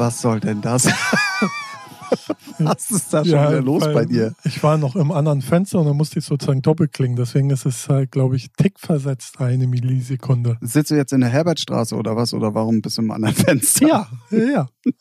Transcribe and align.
Was 0.00 0.22
soll 0.22 0.40
denn 0.40 0.62
das? 0.62 0.86
Was 2.58 2.90
ist 2.90 3.12
da 3.12 3.22
schon 3.22 3.34
wieder 3.34 3.60
los 3.60 3.84
bei 3.84 4.06
dir? 4.06 4.34
Ich 4.44 4.62
war 4.62 4.78
noch 4.78 4.96
im 4.96 5.12
anderen 5.12 5.42
Fenster 5.42 5.78
und 5.78 5.84
dann 5.84 5.96
musste 5.98 6.20
ich 6.20 6.24
sozusagen 6.24 6.62
doppelklingen. 6.62 7.16
Deswegen 7.16 7.50
ist 7.50 7.66
es 7.66 7.86
halt, 7.86 8.10
glaube 8.10 8.36
ich, 8.36 8.50
tickversetzt 8.52 9.42
eine 9.42 9.66
Millisekunde. 9.66 10.56
Sitzt 10.62 10.90
du 10.90 10.94
jetzt 10.94 11.12
in 11.12 11.20
der 11.20 11.28
Herbertstraße 11.28 11.94
oder 11.94 12.16
was? 12.16 12.32
Oder 12.32 12.54
warum 12.54 12.80
bist 12.80 12.96
du 12.96 13.02
im 13.02 13.10
anderen 13.10 13.34
Fenster? 13.34 13.86
Ja, 13.86 14.08
ja. 14.30 14.68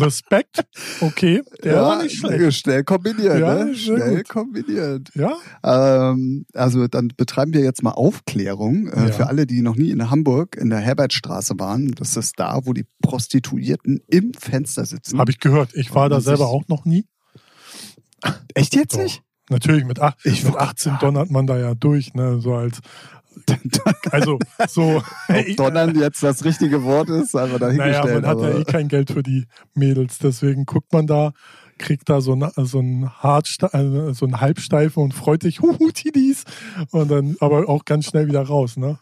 Respekt. 0.00 0.64
Okay, 1.00 1.42
der 1.62 1.74
ja, 1.74 1.82
war 1.82 2.02
nicht 2.02 2.18
schlecht. 2.18 2.54
Schnell 2.54 2.84
kombiniert, 2.84 3.38
Ja, 3.40 3.64
ne? 3.64 3.74
Schnell 3.74 4.16
gut. 4.18 4.28
kombiniert. 4.28 5.10
Ja, 5.14 5.32
Ähm, 5.62 6.46
also 6.54 6.86
dann 6.88 7.08
betreiben 7.16 7.52
wir 7.54 7.62
jetzt 7.62 7.82
mal 7.82 7.92
Aufklärung 7.92 8.88
äh, 8.88 9.06
Ja. 9.06 9.12
für 9.12 9.26
alle, 9.28 9.46
die 9.46 9.62
noch 9.62 9.76
nie 9.76 9.90
in 9.90 10.10
Hamburg 10.10 10.56
in 10.56 10.70
der 10.70 10.80
Herbertstraße 10.80 11.54
waren. 11.58 11.92
Das 11.92 12.16
ist 12.16 12.38
da, 12.38 12.60
wo 12.64 12.72
die 12.72 12.86
Prostituierten 13.02 14.00
im 14.08 14.32
Fenster 14.34 14.84
sitzen. 14.84 15.18
habe 15.18 15.30
ich 15.30 15.40
gehört. 15.40 15.74
Ich 15.74 15.94
war 15.94 16.04
Und 16.04 16.10
da 16.10 16.20
selber 16.20 16.46
auch 16.48 16.68
noch 16.68 16.84
nie. 16.84 17.06
Echt 18.54 18.74
jetzt 18.74 18.94
Doch. 18.94 19.02
nicht? 19.02 19.22
Natürlich, 19.50 19.84
mit, 19.84 20.00
ach, 20.00 20.14
Ich 20.24 20.42
mit 20.44 20.54
wollte 20.54 20.60
18 20.66 20.96
donnert 21.00 21.30
man 21.30 21.46
da 21.46 21.58
ja 21.58 21.74
durch, 21.74 22.14
ne? 22.14 22.40
So 22.40 22.54
als, 22.54 22.78
also 24.10 24.38
so. 24.68 25.02
Ob 25.28 25.56
Donnern 25.56 25.94
jetzt 25.98 26.22
das 26.22 26.44
richtige 26.44 26.82
Wort 26.84 27.08
ist, 27.10 27.34
aber 27.34 27.58
Naja, 27.58 27.58
dahingestellt. 27.58 28.22
man 28.22 28.26
hat 28.26 28.40
ja 28.40 28.58
eh 28.58 28.64
kein 28.64 28.88
Geld 28.88 29.10
für 29.10 29.22
die 29.22 29.46
Mädels, 29.74 30.18
deswegen 30.18 30.64
guckt 30.66 30.92
man 30.92 31.06
da, 31.06 31.32
kriegt 31.78 32.08
da 32.08 32.20
so, 32.20 32.32
eine, 32.32 32.52
so 32.56 32.78
einen 32.78 33.10
Hartste 33.10 33.66
äh, 33.72 34.14
so 34.14 34.26
einen 34.26 34.40
Halbsteifen 34.40 35.02
und 35.02 35.14
freut 35.14 35.42
sich, 35.42 35.60
huhu, 35.62 35.90
Tidis, 35.90 36.44
und 36.90 37.10
dann 37.10 37.36
aber 37.40 37.68
auch 37.68 37.84
ganz 37.84 38.06
schnell 38.06 38.26
wieder 38.28 38.42
raus, 38.42 38.76
ne? 38.76 38.98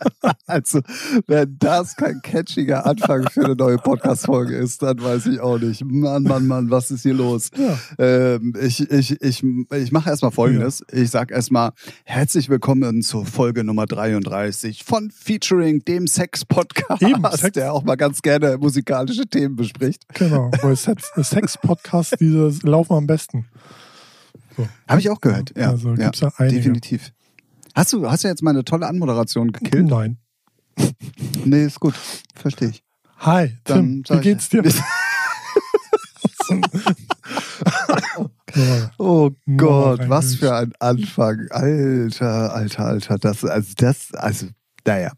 Also, 0.46 0.80
wenn 1.28 1.56
das 1.60 1.94
kein 1.94 2.20
catchiger 2.22 2.84
Anfang 2.84 3.28
für 3.30 3.44
eine 3.44 3.54
neue 3.54 3.76
Podcast-Folge 3.78 4.56
ist, 4.56 4.82
dann 4.82 5.00
weiß 5.00 5.26
ich 5.26 5.40
auch 5.40 5.58
nicht. 5.58 5.84
Mann, 5.84 6.24
Mann, 6.24 6.46
Mann, 6.48 6.70
was 6.70 6.90
ist 6.90 7.02
hier 7.02 7.14
los? 7.14 7.50
Ja. 7.56 7.78
Ähm, 7.98 8.54
ich 8.60 8.80
ich, 8.90 9.20
ich, 9.22 9.44
ich 9.44 9.92
mache 9.92 10.10
erstmal 10.10 10.32
Folgendes. 10.32 10.82
Ich 10.90 11.10
sag 11.10 11.30
erstmal 11.30 11.70
herzlich 12.04 12.48
willkommen 12.48 13.02
zur 13.02 13.24
Folge 13.26 13.62
Nummer 13.62 13.86
33 13.86 14.82
von 14.84 15.10
Featuring, 15.12 15.84
dem 15.84 16.06
Sex-Podcast, 16.08 17.00
Sex. 17.40 17.52
der 17.52 17.72
auch 17.72 17.84
mal 17.84 17.96
ganz 17.96 18.20
gerne 18.22 18.58
musikalische 18.58 19.26
Themen 19.26 19.54
bespricht. 19.56 20.02
Genau, 20.14 20.50
weil 20.62 20.74
Sex- 20.80 21.12
Sex-Podcasts, 21.16 22.16
diese 22.18 22.50
laufen 22.66 22.94
am 22.94 23.06
besten. 23.06 23.46
So. 24.56 24.66
Habe 24.88 25.00
ich 25.00 25.10
auch 25.10 25.20
gehört. 25.20 25.52
Ja, 25.56 25.70
Also 25.70 25.90
ja 25.90 26.06
gibt's 26.06 26.20
da 26.20 26.32
einige. 26.38 26.56
definitiv. 26.56 27.12
Hast 27.74 27.92
du, 27.92 28.10
hast 28.10 28.24
du 28.24 28.28
jetzt 28.28 28.42
meine 28.42 28.64
tolle 28.64 28.86
Anmoderation 28.86 29.52
gekillt? 29.52 29.88
Nein. 29.88 30.18
Nee, 31.44 31.64
ist 31.64 31.80
gut. 31.80 31.94
Verstehe 32.34 32.68
ich. 32.68 32.84
Hi, 33.18 33.56
Tim, 33.64 34.04
wie 34.08 34.20
geht's 34.20 34.50
dir? 34.50 34.62
Oh 38.98 39.30
Nur 39.46 39.56
Gott, 39.56 40.08
was 40.08 40.34
für 40.34 40.54
ein 40.54 40.72
Anfang. 40.80 41.46
Alter, 41.50 42.54
alter, 42.54 42.84
alter. 42.84 43.18
Das, 43.18 43.44
also 43.44 43.72
das, 43.76 44.12
also, 44.14 44.46
naja, 44.84 45.12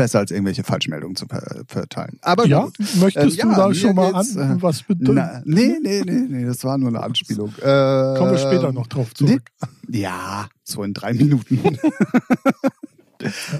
besser 0.00 0.20
als 0.20 0.30
irgendwelche 0.30 0.64
Falschmeldungen 0.64 1.14
zu 1.14 1.26
ver 1.26 1.62
verteilen. 1.66 2.18
Aber 2.22 2.46
Ja, 2.46 2.64
gut. 2.64 2.78
möchtest 3.00 3.38
Ähm, 3.38 3.48
du 3.50 3.54
ja, 3.54 3.68
da 3.68 3.74
schon 3.74 3.94
mal 3.94 4.14
an, 4.14 4.26
äh, 4.26 4.62
was 4.62 4.82
bedeutet? 4.82 5.42
Nee, 5.44 5.76
nee, 5.80 6.02
nee, 6.04 6.26
nee, 6.28 6.44
das 6.46 6.64
war 6.64 6.78
nur 6.78 6.88
eine 6.88 7.02
Anspielung. 7.02 7.50
Äh, 7.58 7.62
Kommen 8.18 8.30
wir 8.30 8.38
später 8.38 8.72
noch 8.72 8.86
drauf 8.86 9.12
zurück. 9.14 9.42
Ja, 9.90 10.48
so 10.64 10.82
in 10.84 10.94
drei 10.94 11.12
Minuten. 11.12 11.60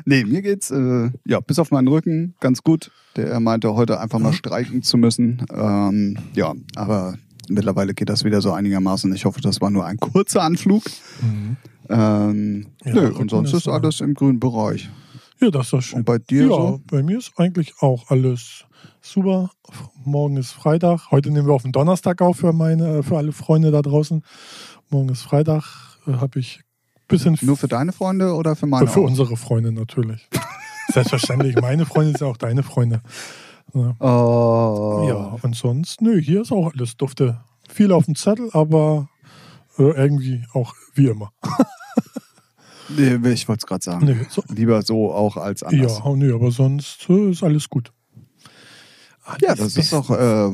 nee, 0.06 0.24
mir 0.24 0.40
geht's, 0.42 0.70
äh, 0.70 1.10
ja, 1.26 1.40
bis 1.40 1.58
auf 1.58 1.70
meinen 1.70 1.88
Rücken 1.88 2.34
ganz 2.40 2.62
gut. 2.62 2.90
Der 3.16 3.38
meinte 3.40 3.74
heute 3.74 4.00
einfach 4.00 4.18
mal 4.18 4.32
streiken 4.32 4.82
zu 4.82 4.96
müssen. 4.96 5.44
Ähm, 5.52 6.16
ja, 6.34 6.54
aber 6.76 7.16
mittlerweile 7.48 7.92
geht 7.92 8.08
das 8.08 8.24
wieder 8.24 8.40
so 8.40 8.52
einigermaßen. 8.52 9.12
Ich 9.14 9.24
hoffe, 9.26 9.40
das 9.40 9.60
war 9.60 9.70
nur 9.70 9.84
ein 9.84 9.98
kurzer 9.98 10.42
Anflug. 10.42 10.84
Mhm. 11.20 11.56
Ähm, 11.90 12.66
Ja, 12.84 12.94
nö, 12.94 13.08
und 13.12 13.30
sonst 13.30 13.52
ist 13.52 13.68
alles 13.68 14.00
im 14.00 14.14
grünen 14.14 14.40
Bereich. 14.40 14.88
Ja, 15.40 15.50
das 15.50 15.66
ist 15.66 15.72
doch 15.72 15.80
schön. 15.80 15.98
Und 16.00 16.04
bei 16.04 16.18
dir 16.18 16.42
ja, 16.42 16.48
so? 16.48 16.80
bei 16.86 17.02
mir 17.02 17.18
ist 17.18 17.32
eigentlich 17.36 17.74
auch 17.80 18.10
alles 18.10 18.66
super. 19.00 19.50
Morgen 20.04 20.36
ist 20.36 20.52
Freitag. 20.52 21.10
Heute 21.10 21.30
nehmen 21.30 21.46
wir 21.46 21.54
auf 21.54 21.62
den 21.62 21.72
Donnerstag 21.72 22.20
auf 22.20 22.38
für 22.38 22.52
meine, 22.52 23.02
für 23.02 23.16
alle 23.16 23.32
Freunde 23.32 23.70
da 23.70 23.80
draußen. 23.80 24.22
Morgen 24.90 25.08
ist 25.08 25.22
Freitag. 25.22 25.64
Äh, 26.06 26.12
Habe 26.12 26.38
ich 26.40 26.58
ein 26.94 27.04
bisschen 27.08 27.38
Nur 27.40 27.56
für 27.56 27.68
deine 27.68 27.92
Freunde 27.92 28.34
oder 28.34 28.54
für 28.54 28.66
meine? 28.66 28.86
für 28.86 29.00
auch? 29.00 29.04
unsere 29.04 29.36
Freunde 29.38 29.72
natürlich. 29.72 30.28
Selbstverständlich. 30.92 31.56
Meine 31.56 31.86
Freunde 31.86 32.18
sind 32.18 32.26
auch 32.26 32.36
deine 32.36 32.62
Freunde. 32.62 33.00
Ja. 33.72 33.94
Oh. 34.00 35.06
ja, 35.08 35.38
und 35.40 35.54
sonst, 35.56 36.02
nö, 36.02 36.20
hier 36.20 36.42
ist 36.42 36.52
auch 36.52 36.72
alles 36.74 36.96
dufte. 36.96 37.40
Viel 37.68 37.92
auf 37.92 38.04
dem 38.04 38.16
Zettel, 38.16 38.50
aber 38.52 39.08
äh, 39.78 39.84
irgendwie 39.84 40.44
auch 40.52 40.74
wie 40.94 41.06
immer. 41.06 41.32
Nee, 42.96 43.30
ich 43.32 43.48
wollte 43.48 43.60
es 43.60 43.66
gerade 43.66 43.84
sagen. 43.84 44.04
Nee, 44.06 44.16
so, 44.28 44.42
Lieber 44.54 44.82
so 44.82 45.12
auch 45.12 45.36
als 45.36 45.62
anders. 45.62 46.00
ja, 46.04 46.14
nö, 46.16 46.34
aber 46.34 46.50
sonst 46.50 47.06
äh, 47.08 47.30
ist 47.30 47.42
alles 47.42 47.68
gut. 47.68 47.92
Ja, 49.40 49.54
das 49.54 49.76
ist 49.76 49.92
doch 49.92 50.10
äh, 50.10 50.50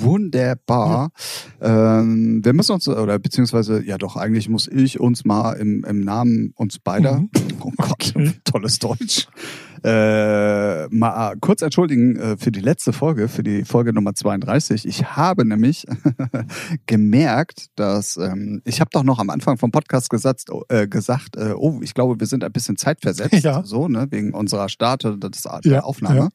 wunderbar. 0.00 1.10
Ähm, 1.60 2.40
wir 2.44 2.52
müssen 2.52 2.72
uns, 2.72 2.88
oder 2.88 3.18
beziehungsweise, 3.18 3.84
ja 3.84 3.96
doch, 3.96 4.16
eigentlich 4.16 4.48
muss 4.48 4.66
ich 4.66 4.98
uns 4.98 5.24
mal 5.24 5.52
im, 5.52 5.84
im 5.84 6.00
Namen 6.00 6.52
uns 6.56 6.78
beider, 6.80 7.20
Mhm. 7.20 7.30
oh 7.60 7.70
Gott, 7.76 7.90
Okay. 7.92 8.32
tolles 8.44 8.78
Deutsch, 8.80 9.28
äh, 9.84 10.88
mal 10.88 11.34
kurz 11.40 11.62
entschuldigen 11.62 12.16
äh, 12.16 12.36
für 12.36 12.50
die 12.52 12.60
letzte 12.60 12.92
Folge, 12.92 13.28
für 13.28 13.42
die 13.42 13.64
Folge 13.64 13.92
Nummer 13.92 14.14
32. 14.14 14.86
Ich 14.86 15.16
habe 15.16 15.44
nämlich 15.46 15.86
gemerkt, 16.86 17.66
dass, 17.76 18.16
ähm, 18.16 18.62
ich 18.64 18.80
habe 18.80 18.90
doch 18.92 19.02
noch 19.04 19.18
am 19.18 19.30
Anfang 19.30 19.58
vom 19.58 19.70
Podcast 19.70 20.10
gesagt, 20.10 20.44
äh, 20.68 20.86
gesagt 20.88 21.36
äh, 21.36 21.54
oh, 21.56 21.80
ich 21.82 21.94
glaube, 21.94 22.18
wir 22.20 22.26
sind 22.26 22.44
ein 22.44 22.52
bisschen 22.52 22.76
zeitversetzt, 22.76 23.44
Ja. 23.44 23.62
so, 23.64 23.88
ne, 23.88 24.06
wegen 24.10 24.34
unserer 24.34 24.68
Starte 24.68 25.18
des, 25.18 25.42
der 25.42 25.60
Ja, 25.64 25.80
Aufnahme. 25.82 26.16
ja. 26.18 26.28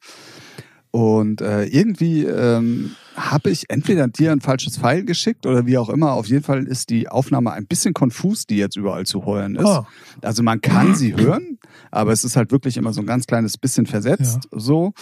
Und 0.96 1.42
äh, 1.42 1.64
irgendwie 1.66 2.24
ähm, 2.24 2.92
habe 3.16 3.50
ich 3.50 3.68
entweder 3.72 4.08
dir 4.08 4.31
ein 4.31 4.42
falsches 4.42 4.78
Pfeil 4.78 5.04
geschickt 5.04 5.48
oder 5.48 5.66
wie 5.66 5.80
auch 5.80 5.90
immer. 5.90 6.12
Auf 6.12 6.28
jeden 6.28 6.44
Fall 6.44 6.68
ist 6.68 6.92
die 6.92 7.09
Aufnahme 7.09 7.52
ein 7.52 7.66
bisschen 7.66 7.96
konfus, 7.96 8.46
die 8.46 8.58
jetzt 8.58 8.76
überall 8.76 9.04
zu 9.08 9.26
hören 9.26 9.56
ist. 9.56 9.66
Ah. 9.66 9.88
Also 10.22 10.44
man 10.44 10.62
kann 10.62 10.94
sie 10.94 11.16
hören, 11.16 11.58
aber 11.90 12.12
es 12.12 12.24
ist 12.24 12.36
halt 12.36 12.52
wirklich 12.52 12.78
immer 12.78 12.94
so 12.94 13.02
ein 13.02 13.08
ganz 13.08 13.26
kleines 13.26 13.58
bisschen 13.58 13.88
versetzt 13.88 14.48
so. 14.52 14.94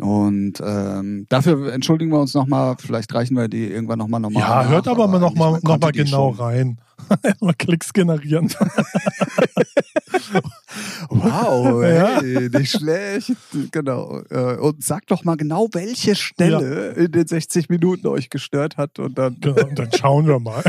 Und 0.00 0.54
ähm, 0.64 1.26
dafür 1.28 1.72
entschuldigen 1.72 2.10
wir 2.10 2.20
uns 2.20 2.34
nochmal. 2.34 2.76
Vielleicht 2.78 3.14
reichen 3.14 3.36
wir 3.36 3.48
die 3.48 3.66
irgendwann 3.66 3.98
nochmal 3.98 4.20
normal. 4.20 4.42
Ja, 4.42 4.62
nach, 4.62 4.68
hört 4.68 4.88
aber 4.88 5.06
mal 5.06 5.18
noch 5.20 5.28
eigentlich, 5.28 5.38
mal, 5.38 5.50
man 5.52 5.60
noch 5.62 5.80
mal 5.80 5.92
genau 5.92 6.28
rein. 6.30 6.78
mal 7.40 7.54
Klicks 7.54 7.92
generieren. 7.92 8.50
Wow, 11.08 11.82
Ja. 11.84 12.20
hey, 12.20 12.48
nicht 12.50 12.70
schlecht. 12.70 13.32
Genau. 13.70 14.20
Äh, 14.30 14.56
Und 14.56 14.82
sagt 14.82 15.10
doch 15.10 15.24
mal 15.24 15.36
genau, 15.36 15.68
welche 15.72 16.14
Stelle 16.14 16.90
in 16.92 17.12
den 17.12 17.26
60 17.26 17.68
Minuten 17.68 18.06
euch 18.06 18.30
gestört 18.30 18.76
hat 18.76 18.98
und 18.98 19.18
dann 19.18 19.36
genau, 19.40 19.66
und 19.68 19.78
dann 19.78 19.92
schauen 19.92 20.26
wir 20.26 20.40
mal. 20.40 20.62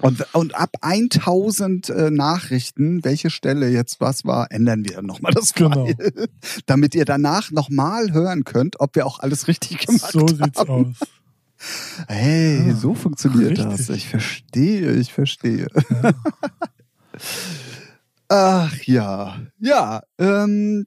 Und, 0.00 0.24
und 0.34 0.54
ab 0.54 0.70
1000 0.80 1.88
äh, 1.90 2.10
Nachrichten, 2.10 3.04
welche 3.04 3.30
Stelle 3.30 3.68
jetzt 3.68 4.00
was 4.00 4.24
war, 4.24 4.50
ändern 4.50 4.84
wir 4.88 5.02
nochmal 5.02 5.32
das 5.32 5.54
Genau. 5.60 5.86
File, 5.86 6.28
damit 6.66 6.94
ihr 6.94 7.04
danach 7.04 7.50
nochmal 7.50 8.12
hören 8.12 8.44
könnt, 8.44 8.80
ob 8.80 8.94
wir 8.96 9.06
auch 9.06 9.20
alles 9.20 9.48
richtig 9.48 9.78
gemacht 9.86 10.12
So 10.12 10.20
haben. 10.20 10.36
sieht's 10.44 10.58
aus. 10.58 10.86
Hey, 12.08 12.70
Ah, 12.70 12.74
so 12.74 12.94
funktioniert 12.94 13.58
richtig. 13.58 13.86
das. 13.86 13.88
Ich 13.90 14.08
verstehe, 14.08 14.92
ich 14.92 15.12
verstehe. 15.12 15.66
Ach 18.28 18.74
ja, 18.84 19.38
ja, 19.58 20.02
ähm, 20.18 20.86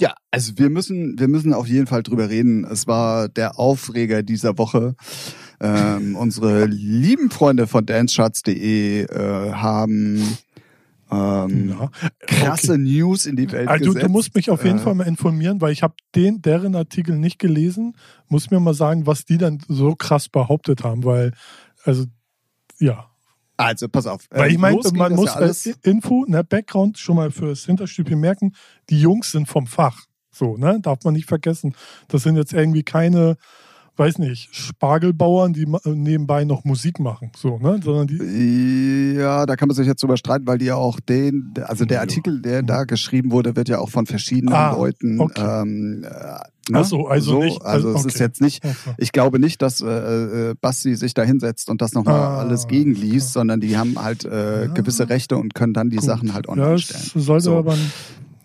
ja, 0.00 0.14
also 0.30 0.52
wir 0.58 0.70
müssen, 0.70 1.18
wir 1.18 1.28
müssen 1.28 1.54
auf 1.54 1.68
jeden 1.68 1.86
Fall 1.86 2.02
drüber 2.02 2.28
reden. 2.28 2.64
Es 2.64 2.86
war 2.86 3.28
der 3.28 3.58
Aufreger 3.58 4.22
dieser 4.22 4.58
Woche. 4.58 4.94
Ähm, 5.60 6.14
unsere 6.16 6.66
lieben 6.66 7.30
Freunde 7.30 7.66
von 7.66 7.84
dancecharts.de 7.84 9.02
äh, 9.04 9.52
haben 9.52 10.38
ähm, 11.10 11.70
Ja. 11.70 11.90
krasse 12.20 12.72
Okay. 12.74 12.82
News 12.82 13.26
in 13.26 13.36
die 13.36 13.50
Welt 13.50 13.68
Also 13.68 13.84
du, 13.86 13.90
gesetzt. 13.92 14.06
du 14.06 14.10
musst 14.12 14.34
mich 14.34 14.50
auf 14.50 14.64
jeden 14.64 14.78
Äh, 14.78 14.82
Fall 14.82 14.94
mal 14.94 15.06
informieren, 15.06 15.60
weil 15.60 15.72
ich 15.72 15.82
habe 15.82 15.94
den, 16.14 16.42
deren 16.42 16.74
Artikel 16.76 17.16
nicht 17.18 17.38
gelesen. 17.38 17.96
Muss 18.28 18.50
mir 18.50 18.60
mal 18.60 18.74
sagen, 18.74 19.06
was 19.06 19.24
die 19.24 19.38
dann 19.38 19.58
so 19.68 19.94
krass 19.96 20.28
behauptet 20.28 20.84
haben, 20.84 21.04
weil, 21.04 21.32
also, 21.84 22.04
ja. 22.78 23.06
Also 23.56 23.88
pass 23.88 24.06
auf. 24.06 24.26
Weil 24.30 24.48
ähm, 24.48 24.52
ich 24.52 24.58
meine, 24.58 24.80
man 24.92 25.14
muss 25.14 25.26
ja 25.30 25.34
alles, 25.34 25.66
als 25.66 25.78
Info, 25.82 26.24
ne, 26.28 26.44
Background 26.44 26.98
schon 26.98 27.16
mal 27.16 27.32
fürs 27.32 27.64
Hinterstübchen 27.64 28.20
merken, 28.20 28.52
die 28.90 29.00
Jungs 29.00 29.32
sind 29.32 29.48
vom 29.48 29.66
Fach. 29.66 30.02
So, 30.30 30.56
ne? 30.56 30.78
Darf 30.80 31.02
man 31.02 31.14
nicht 31.14 31.26
vergessen. 31.26 31.74
Das 32.06 32.22
sind 32.22 32.36
jetzt 32.36 32.52
irgendwie 32.52 32.84
keine 32.84 33.36
weiß 33.98 34.18
nicht, 34.18 34.54
Spargelbauern, 34.54 35.52
die 35.52 35.66
nebenbei 35.84 36.44
noch 36.44 36.64
Musik 36.64 37.00
machen, 37.00 37.32
so, 37.36 37.58
ne? 37.58 37.80
Sondern 37.82 38.06
die 38.06 39.14
ja, 39.16 39.46
da 39.46 39.56
kann 39.56 39.68
man 39.68 39.76
sich 39.76 39.86
jetzt 39.86 40.02
drüber 40.02 40.16
streiten, 40.16 40.46
weil 40.46 40.58
die 40.58 40.66
ja 40.66 40.76
auch 40.76 41.00
den, 41.00 41.54
also 41.64 41.84
der 41.84 42.00
Artikel, 42.00 42.40
der 42.40 42.62
da 42.62 42.84
geschrieben 42.84 43.32
wurde, 43.32 43.56
wird 43.56 43.68
ja 43.68 43.78
auch 43.78 43.90
von 43.90 44.06
verschiedenen 44.06 44.54
ah, 44.54 44.72
Leuten 44.72 45.20
okay. 45.20 45.62
ähm, 45.62 46.06
Ne? 46.70 46.80
Ach 46.80 46.84
so, 46.84 47.06
also 47.06 47.32
so, 47.32 47.42
nicht. 47.42 47.62
Also 47.64 47.90
okay. 47.90 47.98
es 48.00 48.06
ist 48.06 48.18
jetzt 48.20 48.40
nicht, 48.40 48.62
ich 48.98 49.12
glaube 49.12 49.38
nicht, 49.38 49.62
dass 49.62 49.80
äh, 49.80 50.50
äh, 50.50 50.54
Basti 50.60 50.94
sich 50.96 51.14
da 51.14 51.22
hinsetzt 51.22 51.70
und 51.70 51.80
das 51.80 51.94
nochmal 51.94 52.20
ah, 52.20 52.38
alles 52.38 52.66
gegenliest, 52.66 53.32
sondern 53.32 53.60
die 53.60 53.76
haben 53.76 54.00
halt 54.00 54.24
äh, 54.24 54.64
ja. 54.64 54.72
gewisse 54.72 55.08
Rechte 55.08 55.36
und 55.36 55.54
können 55.54 55.72
dann 55.72 55.90
die 55.90 55.96
Gut. 55.96 56.04
Sachen 56.04 56.34
halt 56.34 56.48
online 56.48 56.72
ja, 56.72 56.78
stellen. 56.78 57.24
Sollte 57.24 57.44
so. 57.44 57.56
aber 57.56 57.74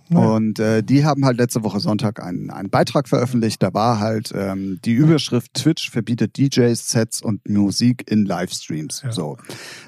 und 0.10 0.60
äh, 0.60 0.84
die 0.84 1.06
haben 1.06 1.26
halt 1.26 1.38
letzte 1.38 1.64
Woche 1.64 1.80
Sonntag 1.80 2.22
einen, 2.22 2.50
einen 2.50 2.70
Beitrag 2.70 3.08
veröffentlicht. 3.08 3.64
Da 3.64 3.74
war 3.74 4.00
halt 4.00 4.34
ähm, 4.36 4.80
die 4.84 4.94
Überschrift 4.94 5.54
Twitch 5.54 5.90
verbietet 5.90 6.38
DJs, 6.38 6.90
Sets 6.90 7.22
und 7.22 7.48
Musik 7.50 8.10
in 8.12 8.26
Livestreams. 8.26 9.02
Ja. 9.04 9.12
So. 9.12 9.38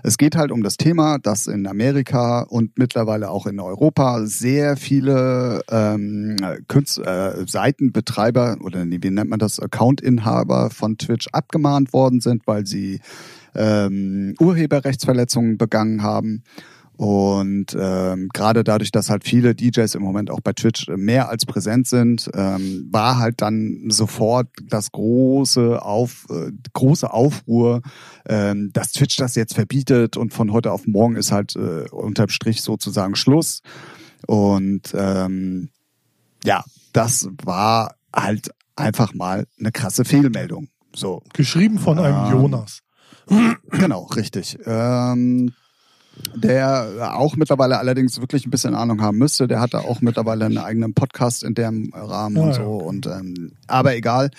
Es 0.04 0.18
geht 0.18 0.36
halt 0.36 0.52
um 0.52 0.64
das 0.64 0.78
Thema, 0.78 1.20
dass 1.20 1.48
in 1.48 1.68
Amerika 1.68 2.42
und 2.42 2.78
mittlerweile 2.78 3.30
auch 3.30 3.46
in 3.46 3.60
Europa 3.60 4.26
sehr 4.26 4.78
viele 4.78 5.62
ähm, 5.70 6.38
Künstler, 6.68 7.38
äh, 7.38 7.46
Seitenbetreiber 7.48 8.58
oder 8.62 8.86
wie 8.86 9.10
nennt 9.10 9.30
man 9.30 9.40
das, 9.40 9.60
Accountinhaber 9.60 10.70
von 10.70 10.98
Twitch 10.98 11.28
abgemahnt 11.32 11.94
worden 11.94 12.22
sind, 12.22 12.48
weil 12.48 12.66
sie 12.66 13.00
ähm, 13.56 14.36
Urheberrechtsverletzungen 14.40 15.58
begangen 15.58 16.04
haben. 16.04 16.44
Und 16.98 17.76
ähm, 17.78 18.30
gerade 18.34 18.64
dadurch, 18.64 18.92
dass 18.92 19.10
halt 19.10 19.26
viele 19.26 19.54
DJs 19.54 19.96
im 19.96 20.02
Moment 20.02 20.32
auch 20.32 20.40
bei 20.40 20.54
Twitch 20.54 20.88
mehr 20.88 21.30
als 21.30 21.46
präsent 21.46 21.88
sind, 21.88 22.30
ähm, 22.34 22.88
war 22.90 23.18
halt 23.18 23.42
dann 23.42 23.86
sofort 23.90 24.48
das 24.64 24.92
große 24.92 25.82
auf 25.82 26.26
äh, 26.30 26.52
große 26.74 27.12
Aufruhr, 27.12 27.82
ähm, 28.28 28.72
dass 28.72 28.94
Twitch 28.94 29.18
das 29.18 29.36
jetzt 29.36 29.56
verbietet 29.56 30.16
und 30.16 30.34
von 30.34 30.54
heute 30.54 30.72
auf 30.72 30.88
morgen 30.88 31.18
ist 31.18 31.32
halt 31.32 31.56
äh, 31.56 31.90
unterm 31.92 32.30
Strich 32.30 32.62
sozusagen 32.62 33.16
Schluss. 33.16 33.62
Und 34.28 34.94
ähm, 34.98 35.70
ja, 36.46 36.64
das 36.94 37.28
war 37.44 37.96
halt 38.16 38.52
einfach 38.76 39.14
mal 39.14 39.48
eine 39.60 39.72
krasse 39.72 40.06
Fehlmeldung. 40.06 40.70
So 40.94 41.24
geschrieben 41.34 41.78
von 41.78 42.00
einem 42.00 42.26
ähm, 42.26 42.32
Jonas. 42.32 42.80
Genau, 43.72 44.04
richtig. 44.06 44.58
Ähm, 44.66 45.52
der 46.36 47.16
auch 47.18 47.36
mittlerweile 47.36 47.80
allerdings 47.80 48.20
wirklich 48.20 48.46
ein 48.46 48.50
bisschen 48.50 48.76
Ahnung 48.76 49.02
haben 49.02 49.18
müsste. 49.18 49.48
Der 49.48 49.60
hat 49.60 49.74
da 49.74 49.80
auch 49.80 50.02
mittlerweile 50.02 50.46
einen 50.46 50.58
eigenen 50.58 50.94
Podcast 50.94 51.44
in 51.44 51.54
dem 51.54 51.92
Rahmen 51.94 52.38
ja, 52.38 52.44
und 52.44 52.54
so. 52.54 52.64
Und 52.64 53.08
ähm, 53.08 53.52
aber 53.68 53.96
egal. 53.96 54.32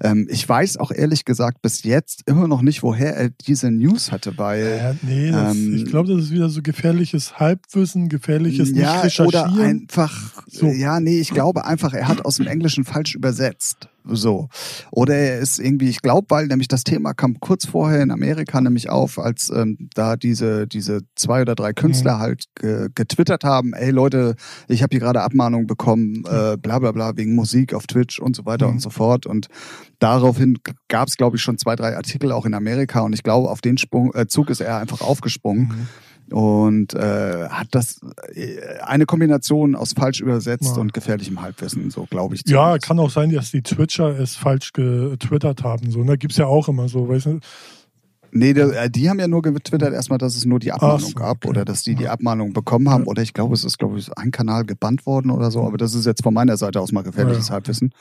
Ähm, 0.00 0.26
ich 0.30 0.48
weiß 0.48 0.78
auch 0.78 0.90
ehrlich 0.90 1.24
gesagt 1.24 1.62
bis 1.62 1.82
jetzt 1.82 2.22
immer 2.26 2.48
noch 2.48 2.62
nicht, 2.62 2.82
woher 2.82 3.16
er 3.16 3.30
diese 3.30 3.70
News 3.70 4.12
hatte, 4.12 4.36
weil 4.38 4.62
äh, 4.62 4.94
nee, 5.02 5.30
das, 5.30 5.54
ähm, 5.54 5.74
ich 5.76 5.84
glaube, 5.86 6.12
das 6.12 6.24
ist 6.24 6.30
wieder 6.30 6.48
so 6.48 6.62
gefährliches 6.62 7.38
Halbwissen, 7.38 8.08
gefährliches 8.08 8.70
ja, 8.70 8.94
nicht 8.94 9.04
recherchieren. 9.04 9.52
Oder 9.54 9.62
einfach, 9.62 10.44
so. 10.46 10.66
ja, 10.66 11.00
nee, 11.00 11.20
ich 11.20 11.30
glaube 11.30 11.64
einfach, 11.64 11.92
er 11.92 12.08
hat 12.08 12.24
aus 12.24 12.36
dem 12.36 12.46
Englischen 12.46 12.84
falsch 12.84 13.14
übersetzt. 13.14 13.88
So. 14.04 14.48
Oder 14.90 15.14
er 15.14 15.38
ist 15.38 15.58
irgendwie, 15.58 15.88
ich 15.88 16.02
glaube, 16.02 16.26
weil 16.30 16.46
nämlich 16.46 16.68
das 16.68 16.84
Thema 16.84 17.14
kam 17.14 17.38
kurz 17.40 17.66
vorher 17.66 18.02
in 18.02 18.10
Amerika 18.10 18.60
nämlich 18.60 18.90
auf, 18.90 19.18
als 19.18 19.50
ähm, 19.54 19.88
da 19.94 20.16
diese, 20.16 20.66
diese 20.66 21.00
zwei 21.14 21.42
oder 21.42 21.54
drei 21.54 21.72
Künstler 21.72 22.16
mhm. 22.16 22.20
halt 22.20 22.44
ge 22.54 22.88
getwittert 22.94 23.44
haben, 23.44 23.72
ey 23.74 23.90
Leute, 23.90 24.36
ich 24.68 24.82
habe 24.82 24.90
hier 24.92 25.00
gerade 25.00 25.22
Abmahnung 25.22 25.66
bekommen, 25.66 26.24
äh, 26.26 26.56
bla 26.56 26.78
bla 26.78 26.92
bla, 26.92 27.16
wegen 27.16 27.34
Musik 27.34 27.74
auf 27.74 27.86
Twitch 27.86 28.18
und 28.18 28.36
so 28.36 28.44
weiter 28.44 28.66
mhm. 28.66 28.74
und 28.74 28.78
so 28.80 28.90
fort. 28.90 29.26
Und 29.26 29.46
daraufhin 29.98 30.58
gab 30.88 31.08
es, 31.08 31.16
glaube 31.16 31.36
ich, 31.36 31.42
schon 31.42 31.58
zwei, 31.58 31.76
drei 31.76 31.96
Artikel 31.96 32.32
auch 32.32 32.46
in 32.46 32.54
Amerika 32.54 33.00
und 33.00 33.12
ich 33.12 33.22
glaube, 33.22 33.50
auf 33.50 33.60
den 33.60 33.78
Sprung, 33.78 34.12
äh, 34.14 34.26
Zug 34.26 34.50
ist 34.50 34.60
er 34.60 34.78
einfach 34.78 35.00
aufgesprungen. 35.00 35.68
Mhm 35.68 35.88
und 36.32 36.94
äh, 36.94 37.48
hat 37.48 37.68
das 37.72 38.00
äh, 38.34 38.58
eine 38.84 39.06
Kombination 39.06 39.74
aus 39.74 39.92
falsch 39.92 40.20
übersetzt 40.20 40.76
ja. 40.76 40.80
und 40.80 40.92
gefährlichem 40.92 41.40
Halbwissen, 41.40 41.90
so 41.90 42.06
glaube 42.06 42.34
ich. 42.34 42.42
Ja, 42.46 42.78
kann 42.78 42.98
auch 42.98 43.10
sein, 43.10 43.30
dass 43.30 43.50
die 43.50 43.62
Twitcher 43.62 44.18
es 44.18 44.36
falsch 44.36 44.72
getwittert 44.72 45.62
haben. 45.62 45.90
So, 45.90 46.02
ne? 46.02 46.18
Gibt 46.18 46.32
es 46.32 46.38
ja 46.38 46.46
auch 46.46 46.68
immer 46.68 46.88
so, 46.88 47.08
weißt 47.08 47.26
du? 47.26 47.40
Nee, 48.34 48.50
äh, 48.50 48.88
die 48.88 49.10
haben 49.10 49.20
ja 49.20 49.28
nur 49.28 49.42
getwittert 49.42 49.92
erstmal, 49.92 50.18
dass 50.18 50.36
es 50.36 50.46
nur 50.46 50.58
die 50.58 50.72
Abmahnung 50.72 51.00
so, 51.00 51.14
gab 51.14 51.36
okay. 51.38 51.48
oder 51.48 51.64
dass 51.66 51.82
die 51.82 51.94
die 51.94 52.08
Abmahnung 52.08 52.54
bekommen 52.54 52.88
haben. 52.88 53.04
Oder 53.04 53.20
ich 53.20 53.34
glaube, 53.34 53.54
es 53.54 53.62
ist, 53.62 53.78
glaube 53.78 53.98
ich, 53.98 54.10
ein 54.16 54.30
Kanal 54.30 54.64
gebannt 54.64 55.04
worden 55.04 55.30
oder 55.30 55.50
so. 55.50 55.62
Aber 55.62 55.76
das 55.76 55.94
ist 55.94 56.06
jetzt 56.06 56.22
von 56.22 56.32
meiner 56.32 56.56
Seite 56.56 56.80
aus 56.80 56.92
mal 56.92 57.02
gefährliches 57.02 57.48
ja. 57.48 57.54
Halbwissen. 57.54 57.92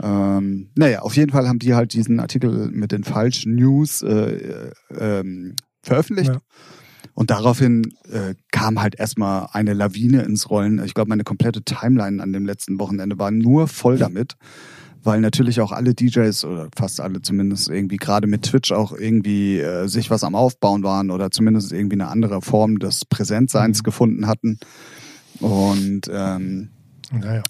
Ähm, 0.00 0.70
naja, 0.76 1.00
auf 1.00 1.16
jeden 1.16 1.32
Fall 1.32 1.48
haben 1.48 1.58
die 1.58 1.74
halt 1.74 1.92
diesen 1.92 2.20
Artikel 2.20 2.70
mit 2.70 2.92
den 2.92 3.02
falschen 3.02 3.56
News 3.56 4.02
äh, 4.02 4.06
äh, 4.10 4.72
ähm, 4.96 5.56
veröffentlicht. 5.82 6.30
Ja. 6.30 6.40
Und 7.18 7.30
daraufhin 7.30 7.96
äh, 8.12 8.36
kam 8.52 8.80
halt 8.80 8.94
erstmal 8.94 9.48
eine 9.50 9.72
Lawine 9.72 10.22
ins 10.22 10.50
Rollen. 10.50 10.80
Ich 10.84 10.94
glaube, 10.94 11.08
meine 11.08 11.24
komplette 11.24 11.62
Timeline 11.62 12.22
an 12.22 12.32
dem 12.32 12.46
letzten 12.46 12.78
Wochenende 12.78 13.18
war 13.18 13.32
nur 13.32 13.66
voll 13.66 13.98
damit, 13.98 14.36
weil 15.02 15.20
natürlich 15.20 15.60
auch 15.60 15.72
alle 15.72 15.94
DJs 15.94 16.44
oder 16.44 16.68
fast 16.76 17.00
alle 17.00 17.20
zumindest 17.20 17.70
irgendwie 17.70 17.96
gerade 17.96 18.28
mit 18.28 18.42
Twitch 18.42 18.70
auch 18.70 18.92
irgendwie 18.92 19.58
äh, 19.58 19.88
sich 19.88 20.10
was 20.10 20.22
am 20.22 20.36
Aufbauen 20.36 20.84
waren 20.84 21.10
oder 21.10 21.32
zumindest 21.32 21.72
irgendwie 21.72 21.96
eine 21.96 22.06
andere 22.06 22.40
Form 22.40 22.78
des 22.78 23.04
Präsentseins 23.04 23.78
mhm. 23.78 23.82
gefunden 23.82 24.26
hatten. 24.28 24.60
Und 25.40 26.02
ähm, 26.12 26.68
naja. 27.10 27.42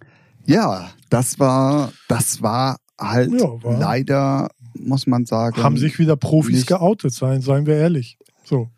ja, 0.47 0.89
das 1.11 1.39
war, 1.39 1.93
das 2.09 2.41
war 2.41 2.79
halt 2.99 3.39
ja, 3.39 3.63
war 3.63 3.79
leider, 3.79 4.49
muss 4.73 5.07
man 5.07 5.27
sagen. 5.27 5.63
Haben 5.63 5.77
sich 5.77 5.99
wieder 5.99 6.17
Profis 6.17 6.65
geoutet, 6.65 7.13
seien, 7.13 7.43
seien 7.43 7.67
wir 7.67 7.75
ehrlich. 7.75 8.17
So. 8.45 8.71